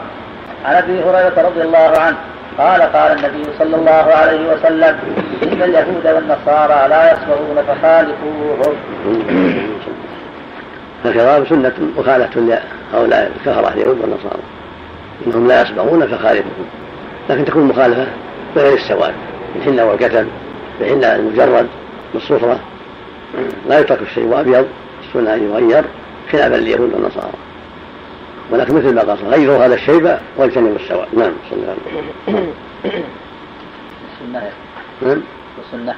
عن 0.65 0.74
أبي 0.74 1.03
هريرة 1.03 1.43
رضي 1.49 1.62
الله 1.62 1.93
عنه 1.99 2.16
قال 2.58 2.82
قال 2.82 3.18
النبي 3.18 3.44
صلى 3.58 3.76
الله 3.76 3.90
عليه 3.90 4.52
وسلم 4.52 4.98
إن 5.42 5.62
اليهود 5.62 6.06
والنصارى 6.06 6.88
لا 6.88 7.12
يصبرون 7.12 7.62
فخالفوهم 7.68 8.74
الخضاب 11.04 11.46
سنة 11.48 11.72
مخالفة 11.98 12.40
لهؤلاء 12.40 13.32
الكفرة 13.36 13.72
اليهود 13.72 14.00
والنصارى. 14.00 14.42
إنهم 15.26 15.48
لا 15.48 15.62
يصبغون 15.62 16.06
فخالفهم 16.06 16.66
لكن 17.30 17.44
تكون 17.44 17.62
مخالفة 17.62 18.06
بغير 18.56 18.74
السواد 18.74 19.14
الحنة 19.56 19.84
والكتم 19.84 20.26
الحنة 20.80 21.14
المجرد 21.14 21.66
بالصفرة 22.14 22.58
لا 23.68 23.78
يترك 23.78 24.02
الشيء 24.02 24.40
أبيض 24.40 24.66
السنة 25.08 25.34
أن 25.34 25.50
يغير 25.50 25.84
خلافا 26.32 26.54
لليهود 26.54 26.94
والنصارى. 26.94 27.32
ولكن 28.52 28.74
مثل 28.74 28.94
ما 28.94 29.02
قال 29.02 29.18
غيروا 29.28 29.66
هذا 29.66 29.74
الشيب 29.74 30.18
واجتنبوا 30.36 30.76
السواد 30.76 31.08
نعم 31.12 31.32
صلى 31.50 31.58
الله 31.58 31.68
عليه 31.68 31.80
وسلم. 32.28 32.52
السنة 34.12 34.50
نعم. 35.02 35.20
والسنة. 35.58 35.94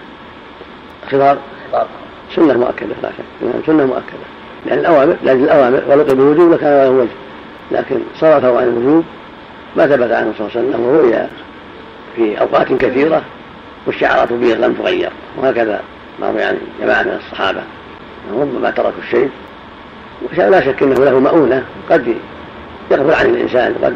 خضار 1.11 1.39
خطاب. 1.69 1.87
سنة 2.37 2.59
مؤكدة 2.59 2.95
لا 3.03 3.11
شك 3.11 3.25
نعم 3.43 3.63
سنة 3.67 3.87
مؤكدة. 3.87 4.25
لأن 4.67 4.79
الأوامر 4.79 5.17
لأن 5.23 5.45
الأوامر 5.45 5.83
ولو 5.89 6.05
بالوجوب 6.05 6.53
لكان 6.53 6.85
له 6.85 6.91
وجه 6.91 7.09
لكن 7.71 8.01
صرفه 8.21 8.59
عن 8.61 8.69
الوجوب 8.69 9.05
ما 9.77 9.87
ثبت 9.87 10.13
عنه 10.13 10.33
صلى 10.39 10.47
الله 10.47 10.51
عليه 10.57 10.69
وسلم 10.69 10.75
انه 10.75 10.99
رؤيا 10.99 11.29
في 12.17 12.41
أوقات 12.41 12.73
كثيرة 12.73 13.23
والشعرات 13.87 14.33
به 14.33 14.55
لم 14.55 14.75
تغير. 14.75 15.11
وهكذا 15.39 15.81
ما 16.21 16.31
روي 16.31 16.43
عن 16.43 16.59
جماعة 16.81 17.03
من 17.03 17.21
الصحابة. 17.27 17.63
ربما 18.33 18.71
تركوا 18.71 19.03
الشيء. 19.03 19.31
ولا 20.39 20.61
شك 20.61 20.83
إنه 20.83 20.95
له 20.95 21.19
مؤونة 21.19 21.65
قد 21.91 22.15
يغفل 22.91 23.15
عن 23.15 23.27
الإنسان 23.27 23.75
وقد 23.83 23.95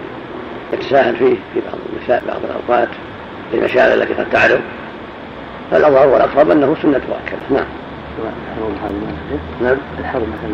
يتساهل 0.72 1.16
فيه 1.16 1.34
في 1.34 1.60
بعض 1.66 1.78
المساء 1.92 2.22
بعض 2.28 2.40
الأوقات 2.44 2.88
في 3.50 3.58
المشاغل 3.58 4.02
التي 4.02 4.14
قد 4.14 4.30
تعرض. 4.30 4.60
فالأظهر 5.70 6.08
والاقرب 6.08 6.50
أنه 6.50 6.76
سنة 6.82 7.00
مؤكده 7.08 7.38
نعم. 7.50 7.66
نعم. 9.60 9.76
الحرب 9.98 10.22
مثلا 10.22 10.50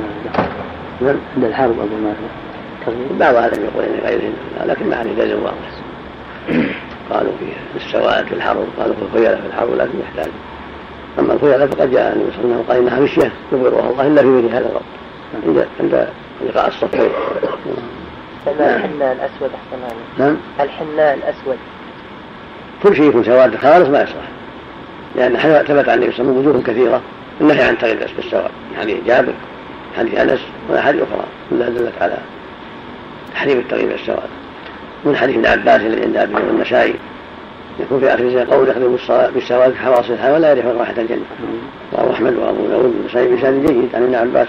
نعم. 1.01 1.17
عند 1.37 1.45
الحرب 1.45 1.71
أبو 1.71 1.97
ما 1.97 2.15
بعض 3.21 3.35
أهل 3.35 3.53
يقول 3.53 3.85
إن 3.85 4.01
غيرهن 4.05 4.33
لكن 4.65 4.91
ما 4.91 4.97
عليه 4.97 5.13
دليل 5.13 5.35
واضح. 5.35 5.55
قالوا 7.11 7.33
في 7.77 7.85
السواد 7.87 8.27
في 8.27 8.33
الحرب 8.35 8.67
قالوا 8.79 8.95
في 8.95 9.03
الخيلاء 9.03 9.41
في 9.41 9.47
الحرب 9.47 9.75
لكن 9.75 9.99
يحتاج. 10.01 10.33
أما 11.19 11.33
الخيلاء 11.33 11.67
فقد 11.67 11.91
جاء 11.91 12.13
النبي 12.13 12.31
صلى 12.31 12.45
الله 12.45 12.55
عليه 12.55 12.65
وسلم 12.65 12.65
قال 12.69 12.77
إنها 12.77 13.01
مشية 13.01 13.33
يبغضها 13.53 13.91
الله 13.91 14.07
إلا 14.07 14.23
في 14.23 14.29
مثل 14.29 14.55
هذا 14.55 14.69
الوقت. 14.69 14.85
عند 15.47 15.67
عند 15.81 16.09
لقاء 16.49 16.69
الصفين 16.69 17.11
الحناء 18.47 19.13
الأسود 19.13 19.51
أحسن 19.55 19.97
نعم. 20.19 20.37
الحناء 20.61 21.15
الأسود. 21.15 21.59
كل 22.83 22.97
شيء 22.97 23.09
يكون 23.09 23.25
سواد 23.25 23.57
خالص 23.57 23.89
ما 23.89 24.03
يصلح. 24.03 24.29
لأن 25.17 25.37
ثبت 25.37 25.89
عن 25.89 25.99
النبي 25.99 26.13
صلى 26.13 26.21
الله 26.21 26.33
عليه 26.33 26.39
وسلم 26.39 26.39
وجوه 26.39 26.63
كثيرة 26.63 27.01
النهي 27.41 27.63
عن 27.63 27.79
تغيير 27.79 28.11
بالسواد 28.17 28.51
حديث 28.81 28.97
جابر 29.07 29.33
حديث 29.99 30.19
أنس 30.19 30.41
وأحاديث 30.71 31.03
أخرى. 31.03 31.25
كلها 31.51 31.69
دلت 31.69 31.93
على 32.01 32.17
تحريم 33.35 33.59
التغيير 33.59 33.89
بالسواد 33.89 34.29
من 35.05 35.17
حديث 35.17 35.37
ابن 35.37 35.47
عباس 35.47 35.81
الذي 35.81 36.03
عند 36.03 36.17
أبي 36.17 36.37
النسائي 36.51 36.95
يكون 37.81 38.01
في 38.01 38.15
اخر 38.15 38.25
الزمان 38.25 38.47
قول 38.47 38.69
يخدم 38.69 38.97
بالسواد 39.35 39.75
حواصل 39.75 40.13
الحياة 40.13 40.33
ولا 40.33 40.51
يريح 40.51 40.67
رائحه 40.67 40.95
الجنة. 40.99 41.25
رواه 41.95 42.13
أحمد 42.13 42.37
وأبو 42.37 42.67
داود 42.67 42.95
النسائي 43.01 43.37
بسند 43.37 43.67
جيد 43.67 43.95
عن 43.95 44.03
ابن 44.03 44.15
عباس. 44.15 44.49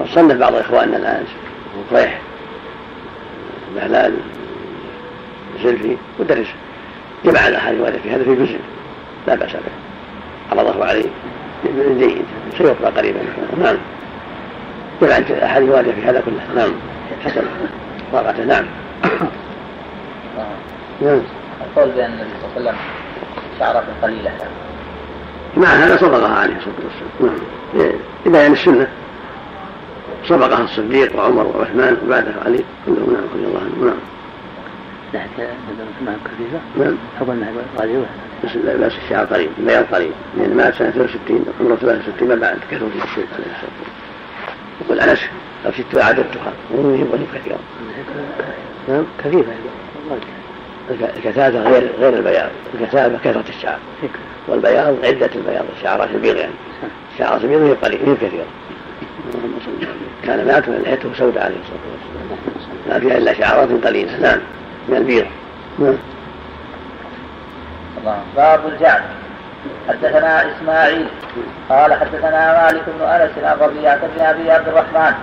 وصنف 0.00 0.36
بعض 0.36 0.54
إخواننا 0.54 0.96
الآن. 0.96 1.24
صيح 1.90 2.20
بهلال 3.76 4.14
زلفي 5.64 5.96
ودرس 6.18 6.46
جمع 7.24 7.48
الاحاديث 7.48 7.80
الوارده 7.80 7.98
في 7.98 8.10
هذا 8.10 8.24
في 8.24 8.34
جزء. 8.34 8.60
لا 9.26 9.34
بأس 9.34 9.52
به. 9.52 9.72
عرضه 10.50 10.84
عليه. 10.84 11.08
جيد. 11.98 12.24
سيقرا 12.58 12.90
قريبا. 12.90 13.20
نعم. 13.62 13.76
جمع 15.02 15.16
الاحاديث 15.18 15.68
الوارده 15.68 15.92
في 15.92 16.02
هذا 16.02 16.20
كله. 16.20 16.62
نعم. 16.62 16.72
حسن. 17.24 17.42
طاقته 18.12 18.44
نعم. 18.44 18.64
نعم. 21.02 21.20
القول 21.60 21.90
بأن 21.90 22.12
النبي 22.12 22.30
صلى 22.42 22.56
الله 22.56 22.70
عليه 22.70 22.70
وسلم 22.70 22.76
شعرة 23.58 23.84
قليلة. 24.02 24.32
مع 25.56 25.68
هذا 25.68 25.96
صبغها 25.96 26.34
عليه 26.38 26.56
الصلاة 26.56 26.74
والسلام. 26.84 27.38
نعم. 27.74 27.92
لبيان 28.26 28.52
السنة. 28.52 28.86
صبغها 30.28 30.64
الصديق 30.64 31.16
وعمر 31.16 31.46
وعثمان 31.46 31.96
وبعده 32.06 32.32
علي 32.44 32.64
كلهم 32.86 33.12
نعم 33.12 33.24
رضي 33.34 33.44
الله 33.46 33.60
عنهم. 33.60 33.84
نعم. 33.84 33.96
معه 36.06 36.16
خفيفة 36.24 36.60
نعم. 36.78 36.96
حضر 37.20 37.34
معه 37.34 37.52
قليل 37.78 38.04
بس 38.44 38.56
بس 38.56 38.92
الشعر 39.04 39.24
قليل 39.24 39.50
البياض 39.58 39.84
قليل. 39.84 40.12
لأن 40.36 40.56
مات 40.56 40.74
سنة 40.74 40.90
63 40.90 41.44
عمره 41.60 41.76
63 41.76 42.28
ما 42.28 42.34
بعد. 42.34 42.58
كثر 42.70 42.78
في 42.78 43.04
الشيء 43.04 43.26
عليه 43.34 43.46
الصلاة 43.46 43.70
والسلام 43.78 43.92
يقول 44.80 45.00
أنس 45.00 45.20
لو 45.64 45.70
شئت 45.70 45.98
أعددتها 45.98 46.52
وهو 46.70 46.90
يهمني 46.90 47.26
كثيرا 47.34 47.58
نعم. 48.88 49.04
كثيفة 49.24 49.52
الكثافة 51.16 51.62
غير 51.62 51.90
غير 51.98 52.16
البياض. 52.18 52.50
الكثافة 52.74 53.18
كثرة 53.24 53.44
الشعر. 53.48 53.78
والبياض 54.48 54.96
عدة 55.04 55.30
البياض 55.34 55.64
الشعرات 55.76 56.10
البيض 56.10 56.36
يعني. 56.36 56.52
الشعرات 57.12 57.44
البيض 57.44 57.62
هي 57.62 57.72
قليل 57.72 58.00
هي 58.08 58.14
كثيرة 58.14 58.44
كان 60.24 60.46
مات 60.46 60.68
لحيته 60.68 61.14
سوداء 61.14 61.44
عليه 61.44 61.56
الصلاة 61.56 61.80
والسلام. 61.92 62.38
ما 62.88 63.00
فيها 63.00 63.18
إلا 63.18 63.32
شعرات 63.34 63.68
قليلة. 63.84 64.20
نعم. 64.20 64.38
من 64.88 64.96
البيض. 64.96 65.26
نعم. 65.78 65.94
باب 68.36 68.60
الجعد. 68.66 69.02
حدثنا 69.88 70.44
إسماعيل. 70.52 71.06
قال 71.68 71.94
حدثنا 71.94 72.62
مالك 72.62 72.82
بن 72.98 73.04
أنس 73.06 73.30
عن 73.44 73.56
ربيعة 73.60 74.00
بن 74.16 74.20
أبي 74.24 74.50
عبد 74.50 74.68
الرحمن. 74.68 75.14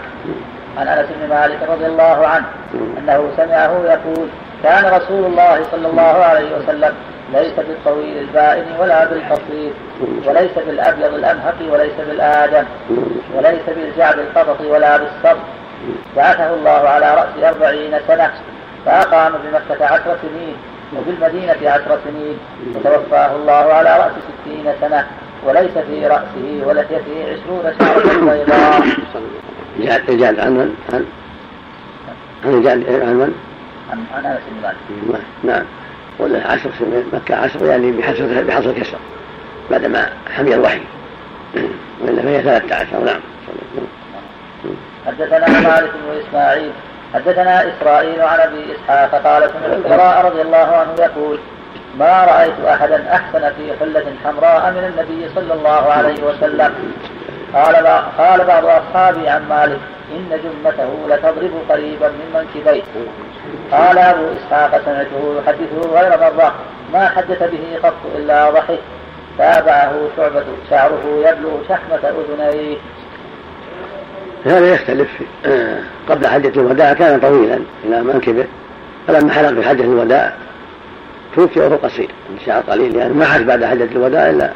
عن 0.77 0.87
أنس 0.87 1.07
بن 1.21 1.29
مالك 1.29 1.57
رضي 1.69 1.85
الله 1.85 2.27
عنه. 2.27 2.45
أنه 2.97 3.31
سمعه 3.37 3.83
يقول 3.85 4.27
كان 4.63 4.85
رسول 4.85 5.25
الله 5.25 5.63
صلى 5.71 5.87
الله 5.87 6.01
عليه 6.01 6.57
وسلم 6.57 6.93
ليس 7.33 7.53
بالطويل 7.67 8.17
البائن 8.17 8.65
ولا 8.79 9.05
بالقصير 9.05 9.71
وليس 10.25 10.51
بالأبيض 10.67 11.13
الامهق 11.13 11.55
وليس 11.71 11.93
بالآدم 12.07 12.63
وليس 13.35 13.61
بالجعد 13.67 14.19
القبط 14.19 14.61
ولا 14.61 14.97
بالصبر 14.97 15.41
بعثه 16.15 16.53
الله 16.53 16.89
على 16.89 17.15
رأس 17.15 17.53
أربعين 17.53 17.91
سنة 18.07 18.31
فأقام 18.85 19.33
بمكة 19.43 19.85
عشر 19.85 20.17
سنين 20.21 20.55
وبالمدينة 20.97 21.69
عشر 21.71 21.99
سنين 22.03 22.37
وتوفاه 22.75 23.35
الله 23.35 23.73
على 23.73 23.97
رأس 23.97 24.11
ستين 24.11 24.73
سنة 24.81 25.07
وليس 25.45 25.77
في 25.77 26.07
رأسه 26.07 26.61
ولحيته 26.65 27.25
عشرون 27.31 27.73
شعره 27.79 28.19
بيضاء. 28.19 28.81
الجعد 30.09 30.39
عن 30.39 30.51
من؟ 30.51 30.75
عن 30.93 31.05
الجعد 32.45 32.85
عن 32.89 33.13
من؟ 33.13 33.33
عن 33.91 34.05
عن 34.13 34.25
أنس 34.25 34.41
بن 34.51 34.61
مالك. 34.61 35.21
نعم. 35.43 35.65
ولا 36.19 36.51
عشر 36.51 36.69
سنين 36.79 37.03
مكة 37.13 37.35
عشر 37.35 37.65
يعني 37.65 37.91
بحصر 37.91 38.43
بحصر 38.43 38.71
كسر 38.71 38.97
بعدما 39.71 40.09
حمي 40.35 40.53
الوحي. 40.53 40.79
وإلا 42.01 42.21
فهي 42.21 42.41
ثلاثة 42.41 42.75
عشر 42.75 43.03
نعم. 43.05 43.19
حدثنا 45.07 45.47
مالك 45.47 45.91
وإسماعيل 46.09 46.71
حدثنا 47.13 47.63
إسرائيل 47.73 48.21
عن 48.21 48.39
أبي 48.39 48.65
إسحاق 48.75 49.23
قال 49.23 49.49
سمعت 49.49 49.77
البراء 49.85 50.25
رضي 50.25 50.41
الله 50.41 50.57
عنه 50.75 50.93
يقول 50.99 51.39
ما 51.97 52.23
رأيت 52.23 52.65
أحدا 52.67 53.13
أحسن 53.13 53.39
في 53.39 53.73
حلة 53.79 54.05
حمراء 54.23 54.71
من 54.71 54.93
النبي 54.93 55.29
صلى 55.35 55.53
الله 55.53 55.91
عليه 55.91 56.23
وسلم. 56.23 56.73
قال 57.53 57.75
قال 58.17 58.45
بعض 58.45 58.65
أصحابي 58.65 59.29
عن 59.29 59.49
مالك 59.49 59.79
إن 60.11 60.39
جمته 60.43 60.89
لتضرب 61.09 61.51
قريبا 61.69 62.07
من 62.07 62.27
منكبيه. 62.33 62.83
قال 63.71 63.97
أبو 63.97 64.23
إسحاق 64.37 64.81
سمعته 64.85 65.39
يحدثه 65.39 65.89
غير 65.99 66.19
مرة. 66.19 66.55
ما 66.93 67.09
حدث 67.09 67.43
به 67.43 67.79
قط 67.83 67.93
إلا 68.15 68.49
ضحك. 68.49 68.79
تابعه 69.37 69.93
شعبة. 70.17 70.43
شعره 70.69 71.03
يبلغ 71.19 71.63
شحمة 71.69 72.13
أذنيه. 72.29 72.77
هذا 74.45 74.73
يختلف. 74.73 75.09
قبل 76.09 76.27
حجة 76.27 76.59
الوداع 76.59 76.93
كان 76.93 77.19
طويلا 77.19 77.59
إلى 77.83 78.03
منكبه. 78.03 78.45
فلما 79.07 79.31
حلق 79.33 79.49
في 79.49 79.69
حجة 79.69 79.83
الوداع 79.83 80.33
توفي 81.35 81.59
وهو 81.59 81.75
قصير. 81.75 82.09
شعر 82.45 82.61
قليل 82.61 82.95
يعني 82.95 83.13
ما 83.13 83.25
عاش 83.25 83.41
بعد 83.41 83.63
حجة 83.65 83.83
الوداع 83.83 84.29
إلا 84.29 84.49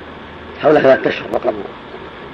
حول 0.61 0.81
ثلاثة 0.81 1.09
أشهر 1.09 1.27
فقط 1.33 1.53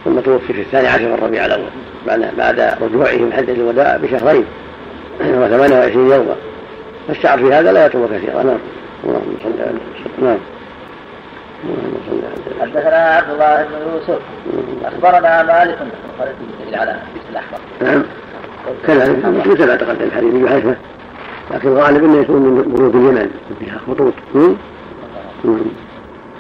ثم 0.05 0.19
توفي 0.19 0.53
في 0.53 0.61
الثاني 0.61 0.87
عشر 0.87 1.01
من 1.01 1.19
ربيع 1.21 1.45
الأول. 1.45 1.69
بعد 2.07 2.35
بعد 2.37 2.59
رجوعه 2.81 3.15
من 3.15 3.33
حجة 3.33 3.51
الوداع 3.51 3.97
بشهرين 3.97 4.45
و28 5.19 5.95
يوما. 5.95 6.35
فالشعر 7.07 7.37
في 7.37 7.53
هذا 7.53 7.71
لا 7.71 7.85
يطول 7.85 8.07
كثيرا. 8.07 8.43
نعم. 8.43 8.57
اللهم 9.03 9.37
صل 9.43 9.51
على 9.61 9.77
نعم. 10.21 10.37
حدثنا 12.61 12.97
عبد 12.97 13.29
الله 13.29 13.63
بن 13.63 13.91
يوسف. 13.93 14.21
أخبرنا 14.85 15.43
مالك 15.43 15.77
على 16.73 16.95
الأحمر. 17.31 17.59
نعم. 17.81 18.03
كذلك 18.87 19.25
مثل 19.25 19.67
ما 19.67 19.75
تقدم 19.75 20.03
الحديث 20.03 20.33
بحيث 20.33 20.65
لكن 21.51 21.67
الغالب 21.67 22.03
انه 22.03 22.21
يكون 22.21 22.41
من 22.41 22.61
بلوغ 22.61 22.89
اليمن. 22.89 23.31
فيها 23.59 23.77
خطوط. 23.87 24.13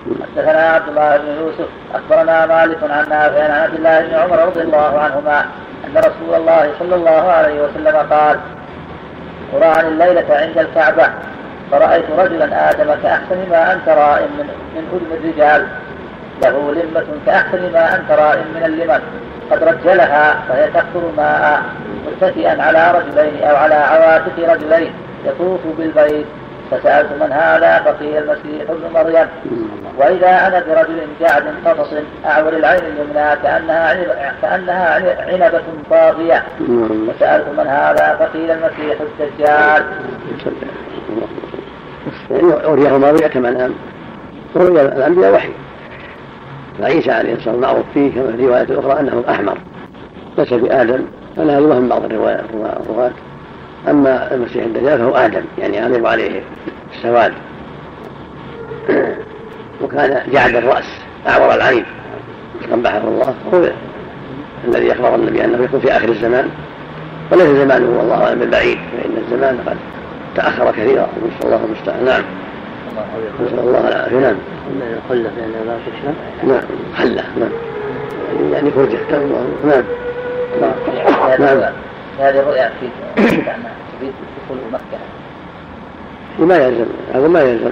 حدثنا 0.07 0.69
عبد 0.69 0.87
الله 0.89 1.17
بن 1.17 1.27
يوسف 1.41 1.69
أخبرنا 1.95 2.45
مالك 2.45 2.77
عن 2.83 3.09
نافع 3.09 3.43
عن 3.43 3.51
عبد 3.51 3.73
الله 3.73 4.01
بن 4.01 4.13
عمر 4.13 4.45
رضي 4.45 4.61
الله 4.61 4.99
عنهما 4.99 5.45
أن 5.85 5.97
رسول 5.97 6.35
الله 6.35 6.71
صلى 6.79 6.95
الله 6.95 7.31
عليه 7.31 7.61
وسلم 7.61 7.95
قال 7.95 8.39
قران 9.53 9.87
الليلة 9.87 10.25
عند 10.29 10.57
الكعبة 10.57 11.09
فرأيت 11.71 12.05
رجلا 12.17 12.71
آدم 12.71 12.95
كأحسن 13.03 13.49
ما 13.49 13.73
أنت 13.73 13.89
رائم 13.89 14.29
من 14.37 14.49
من 14.75 14.83
أذن 14.93 15.17
الرجال. 15.17 15.67
له 16.43 16.71
لمة 16.71 17.05
كأحسن 17.25 17.73
ما 17.73 17.95
أنت 17.95 18.11
رائم 18.11 18.45
من 18.55 18.63
اللمم 18.65 19.01
قد 19.51 19.63
رجلها 19.63 20.35
فهي 20.49 20.67
تقطر 20.67 21.11
ماء 21.17 21.63
متكئا 22.07 22.61
على 22.63 22.91
رجلين 22.91 23.43
أو 23.43 23.55
على 23.55 23.75
عواتق 23.75 24.53
رجلين 24.53 24.93
يطوف 25.25 25.59
بالبيت. 25.77 26.25
فسألت 26.71 27.11
من 27.21 27.31
هذا؟ 27.31 27.81
فقيل 27.85 28.17
المسيح 28.17 28.69
ابن 28.69 28.93
مريم. 28.93 29.27
وإذا 29.99 30.47
أنا 30.47 30.63
برجل 30.67 30.99
جعد 31.21 31.43
قطص 31.65 31.93
أعور 32.25 32.53
العين 32.53 32.79
اليمنى 32.79 33.35
كأنها 33.43 33.93
كأنها 34.41 34.95
عنبة 35.31 35.61
طاغية. 35.89 36.43
وسألت 37.07 37.47
من 37.57 37.67
هذا؟ 37.67 38.15
فقيل 38.19 38.51
المسيح 38.51 39.01
الدجال. 39.01 39.83
يعني 42.31 42.65
أريه 42.65 42.97
ما 42.97 43.11
رؤية 43.11 43.39
منام 43.39 43.73
ورؤيا 44.55 44.81
الأنبياء 44.81 45.33
وحي. 45.33 45.49
فعيسى 46.79 47.11
عليه 47.11 47.33
الصلاة 47.33 47.55
والسلام 47.55 47.59
معروف 47.59 47.85
فيه 47.93 48.11
كما 48.11 48.37
في 48.37 48.47
رواية 48.47 48.79
أخرى 48.79 48.99
أنه 48.99 49.23
أحمر. 49.29 49.57
ليس 50.37 50.53
بآدم. 50.53 50.99
فلا 51.37 51.53
يوهم 51.53 51.89
بعض 51.89 52.05
الروايات 52.05 52.45
الرواة 52.53 53.11
أما 53.89 54.33
المسيح 54.33 54.63
الدجال 54.63 54.99
فهو 54.99 55.15
آدم. 55.15 55.43
يعني 55.57 55.77
يغلب 55.77 56.05
عليه 56.05 56.41
السواد. 56.95 57.33
وكان 59.81 60.21
جعد 60.31 60.55
الرأس 60.55 60.85
أعور 61.27 61.55
العين. 61.55 61.85
قبحه 62.71 62.97
الله. 62.97 63.33
هو 63.53 63.69
الذي 64.67 64.91
أخبر 64.91 65.15
النبي 65.15 65.45
أنه 65.45 65.63
يكون 65.63 65.79
في 65.79 65.91
آخر 65.91 66.09
الزمان. 66.09 66.49
وليس 67.31 67.47
زمانه 67.47 67.99
والله 67.99 68.23
أعلم 68.23 68.39
بالبعيد 68.39 68.77
فإن 68.77 69.17
الزمان 69.17 69.59
قد 69.65 69.77
تأخر 70.35 70.71
كثيرا. 70.71 71.07
نسأل 71.27 71.45
الله 71.45 71.65
المستعان. 71.65 72.05
نعم. 72.05 72.23
نسأل 73.45 73.59
الله 73.59 73.87
العافية. 73.87 74.19
نعم. 74.19 74.35
خلة 75.09 75.21
لا 75.65 75.77
تشرب 75.85 76.15
نعم. 76.43 76.61
خلة. 76.97 77.23
نعم. 77.39 77.51
يعني 78.53 78.71
فرجة. 78.71 78.97
نعم. 79.65 79.83
نعم. 81.39 81.73
هذه 82.19 82.39
الرؤيا 82.39 82.71
في 82.79 82.87
دخول 83.15 84.57
مكة. 84.73 84.99
وما 86.39 86.57
يلزم. 86.57 86.85
هذا 87.13 87.27
ما 87.27 87.41
يلزم. 87.41 87.71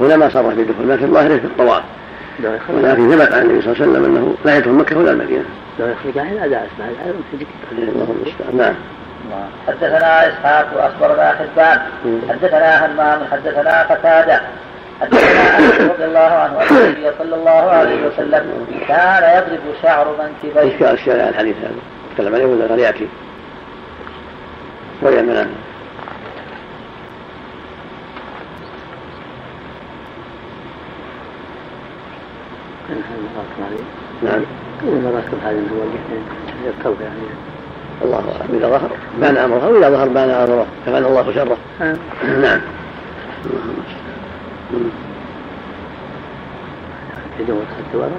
هنا 0.00 0.16
ما 0.16 0.28
صرح 0.28 0.54
بدخول 0.54 0.86
مكة 0.86 1.06
ظاهره 1.06 1.38
في 1.38 1.44
الطواف 1.44 1.82
ولكن 2.68 3.10
ثبت 3.10 3.32
عن 3.32 3.42
النبي 3.42 3.62
صلى 3.62 3.72
الله 3.72 3.82
عليه 3.82 3.90
وسلم 3.90 4.04
انه 4.04 4.34
لا 4.44 4.56
يدخل 4.56 4.70
مكه 4.70 4.98
ولا 4.98 5.10
المدينة. 5.10 5.44
لو 5.80 5.86
يخرج 5.86 6.18
عن 6.18 6.26
اسمع 6.36 6.86
الله 7.72 8.16
المستعان 8.22 8.56
نعم. 8.56 8.74
حدثنا 9.68 10.28
اسحاق 10.28 10.66
واخبرنا 10.76 11.34
حبان 11.34 11.80
حدثنا 12.28 12.86
همام 12.86 13.20
حدثنا 13.32 13.82
قتاده 13.82 14.40
حدثنا 15.00 15.58
انس 15.58 15.80
رضي 15.80 16.04
الله 16.04 16.20
عنه 16.20 16.60
ان 16.60 16.76
النبي 16.76 17.10
صلى 17.18 17.34
الله 17.34 17.70
عليه 17.70 18.06
وسلم 18.06 18.66
كان 18.88 19.38
يضرب 19.38 19.60
شعر 19.82 20.16
منكبيه. 20.18 20.60
إيش 20.60 20.82
قال 20.82 20.94
الشارع 20.94 21.28
الحديث 21.28 21.56
هذا؟ 21.56 21.74
تكلم 22.14 22.34
عليه 22.34 22.46
ولا 22.46 22.76
ياتي؟ 22.76 23.08
ويا 25.02 25.22
من 25.22 25.54
نعم. 34.22 34.42
يركب 36.64 37.00
يعني 37.00 37.20
الله 38.02 38.16
اعلم 38.16 38.54
اذا 38.54 38.68
ظهر 38.68 38.90
بان 39.20 39.36
امره 39.36 39.68
واذا 39.68 39.90
ظهر 39.90 40.08
بان 40.08 40.30
امره 40.30 40.66
كفانا 40.86 41.06
الله 41.06 41.32
شره 41.34 41.56
نعم 42.42 42.60
يدور 47.40 47.62
الدوار 47.86 48.10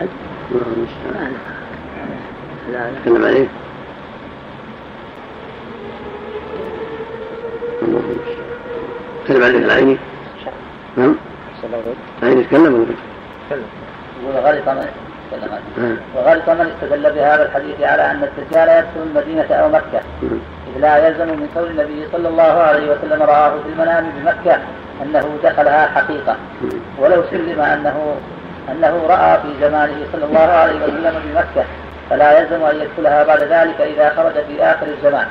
حد 0.00 0.08
لا 2.72 2.90
تكلم 3.04 3.24
عليه 3.24 3.46
تكلم 9.24 9.42
عليه 9.42 9.58
العيني 9.58 9.96
نعم 10.96 11.16
العيني 12.22 12.44
تكلم 12.44 12.74
ولا 12.74 12.86
تكلم 13.48 13.62
وغلط 14.24 14.68
من 14.68 14.88
وغلط 16.16 16.48
من 16.48 16.72
استدل 16.74 17.12
بهذا 17.12 17.42
الحديث 17.42 17.80
على 17.80 18.10
أن 18.10 18.22
الدجال 18.22 18.68
يدخل 18.68 19.02
المدينة 19.06 19.54
أو 19.54 19.68
مكة. 19.68 20.00
إذ 20.76 20.80
لا 20.80 21.08
يلزم 21.08 21.26
من 21.26 21.48
كون 21.54 21.64
النبي 21.64 22.08
صلى 22.12 22.28
الله 22.28 22.42
عليه 22.42 22.90
وسلم 22.90 23.22
رآه 23.22 23.50
في 23.50 23.68
المنام 23.68 24.06
بمكة 24.16 24.58
أنه 25.02 25.38
دخلها 25.44 25.86
حقيقة. 25.86 26.36
ولو 26.98 27.22
سلم 27.30 27.60
أنه 27.60 28.16
أنه 28.70 29.06
رأى 29.08 29.38
في 29.42 29.48
زمانه 29.60 29.96
صلى 30.12 30.24
الله 30.24 30.48
عليه 30.62 30.76
وسلم 30.76 31.14
بمكة 31.24 31.66
فلا 32.10 32.38
يلزم 32.38 32.64
أن 32.64 32.76
يدخلها 32.76 33.24
بعد 33.24 33.42
ذلك 33.42 33.80
إذا 33.80 34.12
خرج 34.16 34.32
في 34.32 34.62
آخر 34.62 34.86
الزمان. 34.86 35.26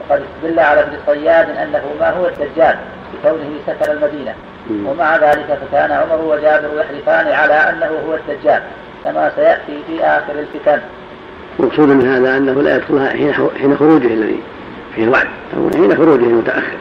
وقد 0.00 0.22
استدل 0.22 0.60
على 0.60 0.80
ابن 0.80 0.92
صياد 1.06 1.50
أنه 1.50 1.82
ما 2.00 2.10
هو 2.10 2.26
الدجال 2.26 2.76
بكونه 3.14 3.50
سكن 3.66 3.92
المدينة. 3.92 4.34
ومع 4.70 5.16
ذلك 5.16 5.58
فكان 5.60 5.90
عمر 5.92 6.24
وجابر 6.24 6.68
يحلفان 6.80 7.26
على 7.26 7.54
أنه 7.54 7.86
هو 7.86 8.14
الدجال 8.14 8.62
كما 9.04 9.32
سيأتي 9.36 9.78
في 9.86 10.04
آخر 10.04 10.32
الفتن. 10.38 10.82
المقصود 11.60 11.88
من 11.88 12.08
هذا 12.08 12.36
أنه 12.36 12.62
لا 12.62 12.76
يدخلها 12.76 13.08
حين 13.08 13.34
حين 13.60 13.76
خروجه 13.76 14.06
الذي 14.06 14.40
فيه 14.94 15.08
وعد 15.08 15.28
أو 15.56 15.70
حين 15.70 15.96
خروجه 15.96 16.24
المتأخر. 16.24 16.76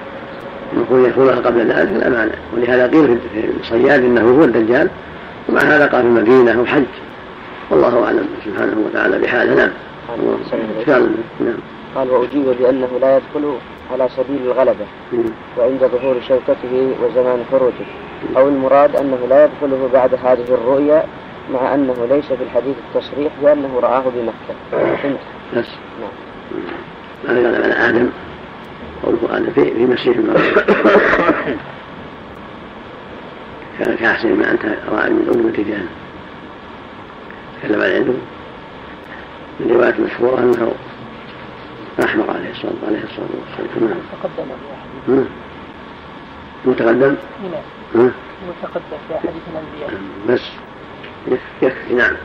المفروض 0.74 1.06
يدخلها 1.06 1.36
قبل 1.36 1.60
ذلك 1.60 1.92
لا 2.04 2.10
مانع 2.10 2.34
ولهذا 2.54 2.88
قيل 2.88 3.20
في 3.34 3.50
الصياد 3.62 4.04
إنه 4.04 4.22
هو 4.22 4.44
الدجال 4.44 4.90
ومع 5.50 5.62
هذا 5.62 5.86
قال 5.86 6.02
في 6.02 6.08
المدينة 6.08 6.60
أو 6.60 6.66
حج 6.66 6.84
والله 7.70 8.06
أعلم 8.06 8.26
سبحانه 8.46 8.76
وتعالى 8.86 9.20
بحاله 9.20 9.56
نعم 9.56 9.72
نعم. 11.40 11.58
قال 11.96 12.10
وأجيب 12.10 12.46
بانه 12.60 12.90
لا 13.02 13.18
يدخل 13.18 13.58
على 13.92 14.10
سبيل 14.10 14.42
الغلبة 14.46 14.86
وعند 15.58 15.80
ظهور 15.80 16.22
شوكته 16.28 16.96
وزمان 17.04 17.46
خروجه. 17.52 17.86
أو 18.38 18.50
المراد 18.50 18.96
أنه 18.96 19.18
لا 19.30 19.46
يدخله 19.46 19.90
بعد 19.94 20.14
هذه 20.14 20.46
الرؤيا 20.50 21.04
مع 21.54 21.76
أنه 21.76 22.08
ليس 22.10 22.26
في 22.26 22.44
الحديث 22.44 22.76
التصريح 22.88 23.34
بأنه 23.44 23.80
رآه 23.80 24.04
بمكة. 24.16 24.60
فهمت؟ 24.72 25.20
بس 25.58 25.68
نعم. 26.02 26.12
هذا 27.28 27.52
قال 27.52 27.64
على 27.64 27.90
آدم. 27.90 28.10
قوله 29.04 29.38
آدم 29.38 29.52
في 29.52 29.74
في 29.74 29.86
مسيح 29.86 30.18
كان 33.80 33.96
كأحسن 33.96 34.36
ما 34.36 34.52
أنت 34.52 34.66
راعي 34.92 35.10
من 35.10 35.30
أمة 35.36 35.68
جهنم 35.68 35.90
تكلم 37.62 37.82
عن 37.82 37.92
عنده 37.92 38.14
من 39.60 39.72
رواية 39.72 39.96
مشهورة 40.02 40.40
أنه 40.40 40.72
أحمر 42.00 42.30
عليه 42.30 42.52
الصلاة 42.52 42.74
عليه 42.88 43.04
الصلاة 43.04 43.28
والسلام. 43.40 43.90
نعم. 43.90 44.00
تقدم 44.24 44.52
متقدم؟ 46.66 47.16
نعم 47.96 48.12
متقدم 48.48 48.98
في 49.08 49.18
حديث 49.18 49.42
الأنبياء. 49.52 50.02
بس. 50.30 50.42
يكفي 51.62 51.94
نعم. 51.94 52.16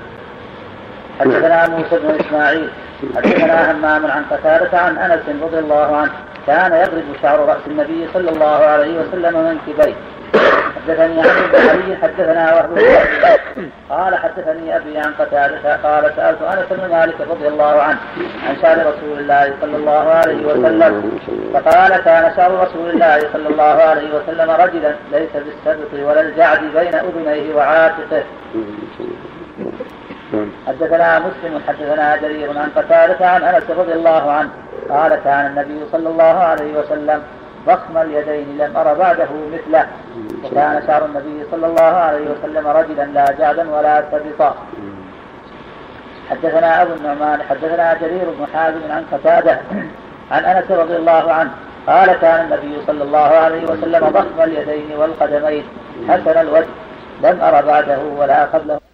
حدثنا 1.20 1.68
موسى 1.68 1.98
بن 1.98 2.26
إسماعيل 2.26 2.68
حدثنا 3.16 3.72
همام 3.72 4.06
عن 4.06 4.24
قتادة 4.30 4.78
عن 4.78 4.96
أنس 4.96 5.42
رضي 5.42 5.58
الله 5.58 5.96
عنه 5.96 6.12
كان 6.46 6.72
يضرب 6.72 7.04
شعر 7.22 7.38
رأس 7.38 7.60
النبي 7.66 8.08
صلى 8.14 8.30
الله 8.30 8.56
عليه 8.56 9.00
وسلم 9.00 9.58
منكبيه 9.66 9.94
حدثني 10.76 11.20
عن 11.20 11.68
علي 11.68 11.96
حدثنا 12.02 12.54
وهب 12.54 12.78
قال 13.90 14.14
حدثني 14.14 14.76
أبي 14.76 14.98
عن 14.98 15.12
قتادة 15.18 15.76
قال 15.76 16.12
سألت 16.16 16.42
أنس 16.42 16.66
بن 16.70 16.90
مالك 16.90 17.14
رضي 17.30 17.48
الله 17.48 17.82
عنه 17.82 17.98
عن 18.48 18.56
شعر 18.62 18.78
رسول 18.78 19.18
الله 19.18 19.52
صلى 19.60 19.76
الله 19.76 20.10
عليه 20.10 20.46
وسلم. 20.46 21.18
فقال 21.54 21.96
كان 21.96 22.32
شعر 22.36 22.50
رسول 22.50 22.90
الله 22.90 23.18
صلى 23.32 23.48
الله 23.48 23.64
عليه 23.64 24.08
وسلم 24.16 24.50
رجلا 24.50 24.94
ليس 25.12 25.30
بالسبط 25.34 25.92
ولا 25.92 26.20
الجعد 26.20 26.60
بين 26.60 26.94
أذنيه 26.94 27.54
وعاتقه. 27.54 28.22
حدثنا 30.66 31.18
مسلم 31.18 31.60
حدثنا 31.68 32.16
جرير 32.16 32.48
عن 32.58 32.70
قتادة 32.76 33.28
عن 33.28 33.42
أنس 33.42 33.70
رضي 33.78 33.92
الله 33.92 34.32
عنه. 34.32 34.50
قال 34.90 35.14
كان 35.24 35.46
النبي 35.46 35.80
صلى 35.92 36.08
الله 36.08 36.24
عليه 36.24 36.78
وسلم 36.78 37.22
ضخم 37.66 37.98
اليدين 37.98 38.58
لم 38.58 38.76
أر 38.76 38.94
بعده 38.94 39.28
مثله. 39.52 39.86
وكان 40.44 40.82
شعر 40.86 41.04
النبي 41.04 41.44
صلى 41.50 41.66
الله 41.66 41.82
عليه 41.82 42.26
وسلم 42.30 42.66
رجلا 42.66 43.02
لا 43.02 43.32
جعدا 43.38 43.70
ولا 43.70 44.04
سبطا 44.12 44.54
حدثنا 46.30 46.82
أبو 46.82 46.92
النعمان 46.92 47.42
حدثنا 47.42 47.94
جرير 47.94 48.24
بن 48.38 48.46
حازم 48.54 48.80
عن 48.90 49.04
قتادة 49.12 49.60
عن 50.30 50.44
أنس 50.44 50.70
رضي 50.70 50.96
الله 50.96 51.32
عنه 51.32 51.50
قال 51.86 52.12
كان 52.12 52.44
النبي 52.44 52.86
صلى 52.86 53.02
الله 53.02 53.18
عليه 53.18 53.64
وسلم 53.64 54.08
ضخم 54.08 54.42
اليدين 54.42 54.96
والقدمين 54.98 55.64
حسن 56.08 56.40
الوجه 56.40 56.66
لم 57.22 57.40
أر 57.40 57.64
بعده 57.66 57.98
ولا 58.18 58.44
قبله. 58.44 58.85